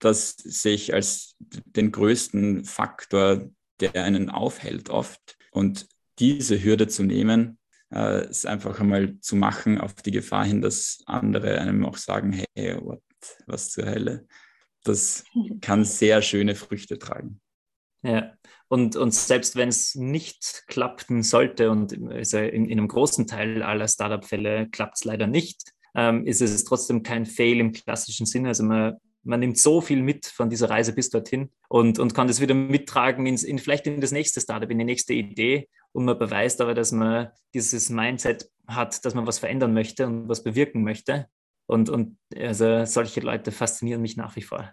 Das 0.00 0.36
sehe 0.36 0.74
ich 0.74 0.94
als 0.94 1.36
den 1.38 1.92
größten 1.92 2.64
Faktor, 2.64 3.50
der 3.80 4.04
einen 4.04 4.30
aufhält 4.30 4.90
oft. 4.90 5.36
Und 5.50 5.86
diese 6.18 6.62
Hürde 6.62 6.88
zu 6.88 7.02
nehmen, 7.04 7.58
äh, 7.90 8.26
es 8.26 8.46
einfach 8.46 8.80
einmal 8.80 9.18
zu 9.20 9.36
machen, 9.36 9.80
auf 9.80 9.94
die 9.94 10.10
Gefahr 10.10 10.44
hin, 10.44 10.62
dass 10.62 11.02
andere 11.06 11.60
einem 11.60 11.84
auch 11.84 11.96
sagen, 11.96 12.44
hey, 12.54 12.76
what, 12.80 13.02
was 13.46 13.70
zur 13.70 13.86
Hölle. 13.86 14.26
Das 14.84 15.24
kann 15.60 15.84
sehr 15.84 16.22
schöne 16.22 16.54
Früchte 16.54 16.98
tragen. 16.98 17.40
Ja, 18.02 18.32
und, 18.68 18.96
und 18.96 19.12
selbst 19.12 19.56
wenn 19.56 19.70
es 19.70 19.94
nicht 19.94 20.64
klappen 20.68 21.22
sollte, 21.22 21.70
und 21.70 21.98
also 22.10 22.38
in, 22.38 22.66
in 22.66 22.78
einem 22.78 22.88
großen 22.88 23.26
Teil 23.26 23.62
aller 23.62 23.88
Startup-Fälle 23.88 24.68
klappt 24.68 24.98
es 24.98 25.04
leider 25.04 25.26
nicht, 25.26 25.72
ähm, 25.94 26.26
ist 26.26 26.40
es 26.40 26.64
trotzdem 26.64 27.02
kein 27.02 27.26
Fail 27.26 27.58
im 27.58 27.72
klassischen 27.72 28.26
Sinne. 28.26 28.48
Also 28.48 28.64
man, 28.64 28.96
man 29.24 29.40
nimmt 29.40 29.58
so 29.58 29.80
viel 29.80 30.02
mit 30.02 30.26
von 30.26 30.50
dieser 30.50 30.70
Reise 30.70 30.92
bis 30.92 31.10
dorthin 31.10 31.50
und, 31.68 31.98
und 31.98 32.14
kann 32.14 32.28
das 32.28 32.40
wieder 32.40 32.54
mittragen, 32.54 33.26
ins, 33.26 33.42
in, 33.42 33.58
vielleicht 33.58 33.86
in 33.86 34.00
das 34.00 34.12
nächste 34.12 34.40
Startup, 34.40 34.70
in 34.70 34.78
die 34.78 34.84
nächste 34.84 35.14
Idee. 35.14 35.68
Und 35.92 36.04
man 36.04 36.18
beweist 36.18 36.60
aber, 36.60 36.74
dass 36.74 36.92
man 36.92 37.30
dieses 37.54 37.90
Mindset 37.90 38.50
hat, 38.66 39.04
dass 39.04 39.14
man 39.14 39.26
was 39.26 39.38
verändern 39.38 39.72
möchte 39.72 40.06
und 40.06 40.28
was 40.28 40.44
bewirken 40.44 40.84
möchte. 40.84 41.28
Und, 41.66 41.88
und 41.88 42.18
also 42.36 42.84
solche 42.84 43.20
Leute 43.20 43.52
faszinieren 43.52 44.02
mich 44.02 44.16
nach 44.16 44.36
wie 44.36 44.42
vor. 44.42 44.72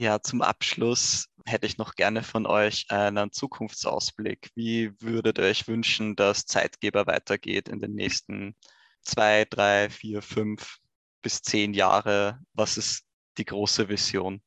Ja, 0.00 0.20
zum 0.22 0.42
Abschluss 0.42 1.28
hätte 1.44 1.66
ich 1.66 1.78
noch 1.78 1.94
gerne 1.94 2.22
von 2.22 2.46
euch 2.46 2.86
einen 2.90 3.32
Zukunftsausblick. 3.32 4.50
Wie 4.54 4.92
würdet 5.00 5.38
ihr 5.38 5.44
euch 5.44 5.66
wünschen, 5.66 6.14
dass 6.14 6.46
Zeitgeber 6.46 7.06
weitergeht 7.06 7.68
in 7.68 7.80
den 7.80 7.94
nächsten 7.94 8.54
zwei, 9.02 9.44
drei, 9.44 9.90
vier, 9.90 10.22
fünf 10.22 10.78
bis 11.22 11.42
zehn 11.42 11.74
Jahre? 11.74 12.38
Was 12.52 12.76
ist 12.76 13.04
die 13.38 13.44
große 13.44 13.88
Vision? 13.88 14.40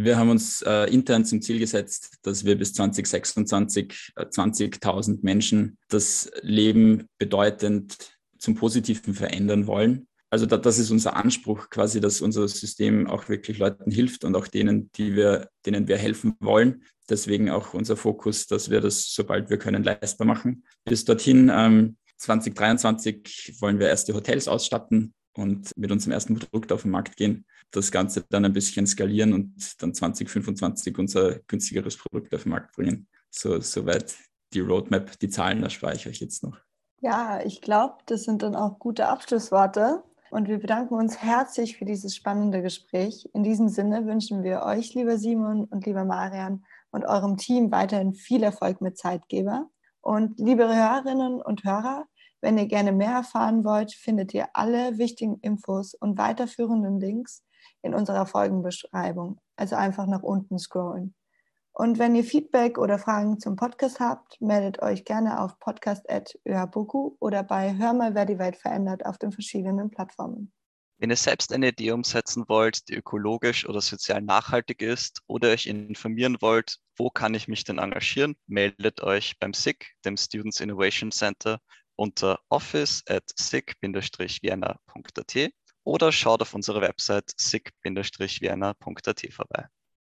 Wir 0.00 0.16
haben 0.16 0.30
uns 0.30 0.62
äh, 0.62 0.84
intern 0.92 1.24
zum 1.24 1.42
Ziel 1.42 1.58
gesetzt, 1.58 2.18
dass 2.22 2.44
wir 2.44 2.56
bis 2.56 2.72
2026 2.72 4.12
äh, 4.14 4.26
20.000 4.26 5.18
Menschen 5.22 5.76
das 5.88 6.30
Leben 6.40 7.08
bedeutend 7.18 7.96
zum 8.38 8.54
Positiven 8.54 9.12
verändern 9.12 9.66
wollen. 9.66 10.06
Also 10.30 10.46
da, 10.46 10.56
das 10.56 10.78
ist 10.78 10.92
unser 10.92 11.16
Anspruch 11.16 11.68
quasi, 11.68 12.00
dass 12.00 12.20
unser 12.20 12.46
System 12.46 13.08
auch 13.08 13.28
wirklich 13.28 13.58
Leuten 13.58 13.90
hilft 13.90 14.22
und 14.24 14.36
auch 14.36 14.46
denen, 14.46 14.92
die 14.92 15.16
wir, 15.16 15.48
denen 15.66 15.88
wir 15.88 15.98
helfen 15.98 16.36
wollen. 16.38 16.84
Deswegen 17.10 17.50
auch 17.50 17.74
unser 17.74 17.96
Fokus, 17.96 18.46
dass 18.46 18.70
wir 18.70 18.80
das, 18.80 19.12
sobald 19.12 19.50
wir 19.50 19.58
können, 19.58 19.82
leistbar 19.82 20.28
machen. 20.28 20.62
Bis 20.84 21.04
dorthin, 21.06 21.50
ähm, 21.52 21.96
2023 22.18 23.56
wollen 23.58 23.80
wir 23.80 23.88
erste 23.88 24.14
Hotels 24.14 24.46
ausstatten 24.46 25.12
und 25.38 25.70
mit 25.76 25.92
unserem 25.92 26.12
ersten 26.12 26.36
Produkt 26.38 26.72
auf 26.72 26.82
den 26.82 26.90
Markt 26.90 27.16
gehen, 27.16 27.46
das 27.70 27.92
Ganze 27.92 28.24
dann 28.28 28.44
ein 28.44 28.52
bisschen 28.52 28.86
skalieren 28.86 29.32
und 29.32 29.80
dann 29.80 29.94
2025 29.94 30.98
unser 30.98 31.38
günstigeres 31.46 31.96
Produkt 31.96 32.34
auf 32.34 32.42
den 32.42 32.50
Markt 32.50 32.74
bringen. 32.74 33.06
So, 33.30 33.60
soweit 33.60 34.16
die 34.52 34.60
Roadmap, 34.60 35.16
die 35.20 35.28
Zahlen 35.28 35.62
erspare 35.62 35.94
ich 35.94 36.08
euch 36.08 36.18
jetzt 36.18 36.42
noch. 36.42 36.58
Ja, 37.00 37.40
ich 37.44 37.60
glaube, 37.60 37.98
das 38.06 38.24
sind 38.24 38.42
dann 38.42 38.56
auch 38.56 38.80
gute 38.80 39.06
Abschlussworte. 39.06 40.02
Und 40.30 40.48
wir 40.48 40.58
bedanken 40.58 40.94
uns 40.94 41.22
herzlich 41.22 41.78
für 41.78 41.84
dieses 41.84 42.16
spannende 42.16 42.60
Gespräch. 42.60 43.28
In 43.32 43.44
diesem 43.44 43.68
Sinne 43.68 44.06
wünschen 44.06 44.42
wir 44.42 44.62
euch, 44.62 44.92
lieber 44.94 45.18
Simon 45.18 45.64
und 45.64 45.86
lieber 45.86 46.04
Marian, 46.04 46.64
und 46.90 47.04
eurem 47.04 47.36
Team 47.36 47.70
weiterhin 47.70 48.12
viel 48.12 48.42
Erfolg 48.42 48.80
mit 48.80 48.98
Zeitgeber. 48.98 49.70
Und 50.00 50.38
liebe 50.40 50.64
Hörerinnen 50.64 51.40
und 51.40 51.64
Hörer, 51.64 52.06
wenn 52.40 52.58
ihr 52.58 52.66
gerne 52.66 52.92
mehr 52.92 53.12
erfahren 53.12 53.64
wollt, 53.64 53.92
findet 53.92 54.34
ihr 54.34 54.48
alle 54.54 54.98
wichtigen 54.98 55.38
Infos 55.40 55.94
und 55.94 56.18
weiterführenden 56.18 57.00
Links 57.00 57.44
in 57.82 57.94
unserer 57.94 58.26
Folgenbeschreibung. 58.26 59.40
Also 59.56 59.76
einfach 59.76 60.06
nach 60.06 60.22
unten 60.22 60.58
scrollen. 60.58 61.14
Und 61.72 62.00
wenn 62.00 62.16
ihr 62.16 62.24
Feedback 62.24 62.76
oder 62.76 62.98
Fragen 62.98 63.38
zum 63.38 63.54
Podcast 63.54 64.00
habt, 64.00 64.40
meldet 64.40 64.82
euch 64.82 65.04
gerne 65.04 65.40
auf 65.40 65.58
podcast.öhaboku 65.60 67.16
oder 67.20 67.44
bei 67.44 67.76
Hör 67.76 67.92
mal, 67.92 68.16
wer 68.16 68.26
die 68.26 68.40
Welt 68.40 68.56
verändert 68.56 69.06
auf 69.06 69.16
den 69.18 69.30
verschiedenen 69.30 69.88
Plattformen. 69.88 70.52
Wenn 71.00 71.10
ihr 71.10 71.16
selbst 71.16 71.52
eine 71.52 71.68
Idee 71.68 71.92
umsetzen 71.92 72.48
wollt, 72.48 72.88
die 72.88 72.96
ökologisch 72.96 73.68
oder 73.68 73.80
sozial 73.80 74.20
nachhaltig 74.20 74.82
ist 74.82 75.22
oder 75.28 75.50
euch 75.50 75.68
informieren 75.68 76.38
wollt, 76.40 76.78
wo 76.96 77.10
kann 77.10 77.34
ich 77.34 77.46
mich 77.46 77.62
denn 77.62 77.78
engagieren, 77.78 78.34
meldet 78.48 79.00
euch 79.04 79.38
beim 79.38 79.54
SIG, 79.54 79.86
dem 80.04 80.16
Students 80.16 80.58
Innovation 80.58 81.12
Center 81.12 81.60
unter 81.98 82.38
office 82.48 83.02
at 83.08 83.24
sick-vienna.at 83.36 84.78
oder 85.84 86.12
schaut 86.12 86.42
auf 86.42 86.54
unserer 86.54 86.80
Website 86.80 87.32
sick-vienna.at 87.36 89.32
vorbei. 89.32 89.66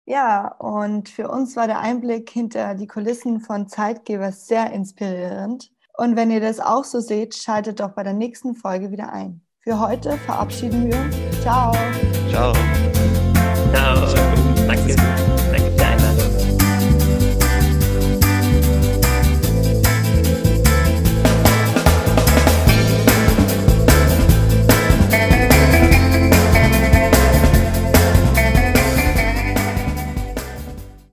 Ja, 0.07 0.49
und 0.59 1.09
für 1.09 1.29
uns 1.29 1.55
war 1.55 1.67
der 1.67 1.79
Einblick 1.79 2.29
hinter 2.29 2.75
die 2.75 2.87
Kulissen 2.87 3.41
von 3.41 3.67
Zeitgeber 3.67 4.31
sehr 4.31 4.71
inspirierend. 4.71 5.71
Und 5.97 6.15
wenn 6.15 6.29
ihr 6.29 6.41
das 6.41 6.59
auch 6.59 6.83
so 6.83 6.99
seht, 6.99 7.33
schaltet 7.35 7.79
doch 7.79 7.91
bei 7.91 8.03
der 8.03 8.13
nächsten 8.13 8.55
Folge 8.55 8.91
wieder 8.91 9.11
ein. 9.11 9.41
Für 9.61 9.79
heute 9.79 10.17
verabschieden 10.19 10.91
wir 10.91 10.97
uns. 10.99 11.41
Ciao. 11.41 11.73
Ciao. 12.29 12.53
Ciao. 13.73 14.13
Danke. 14.67 14.95
Danke. 14.95 15.64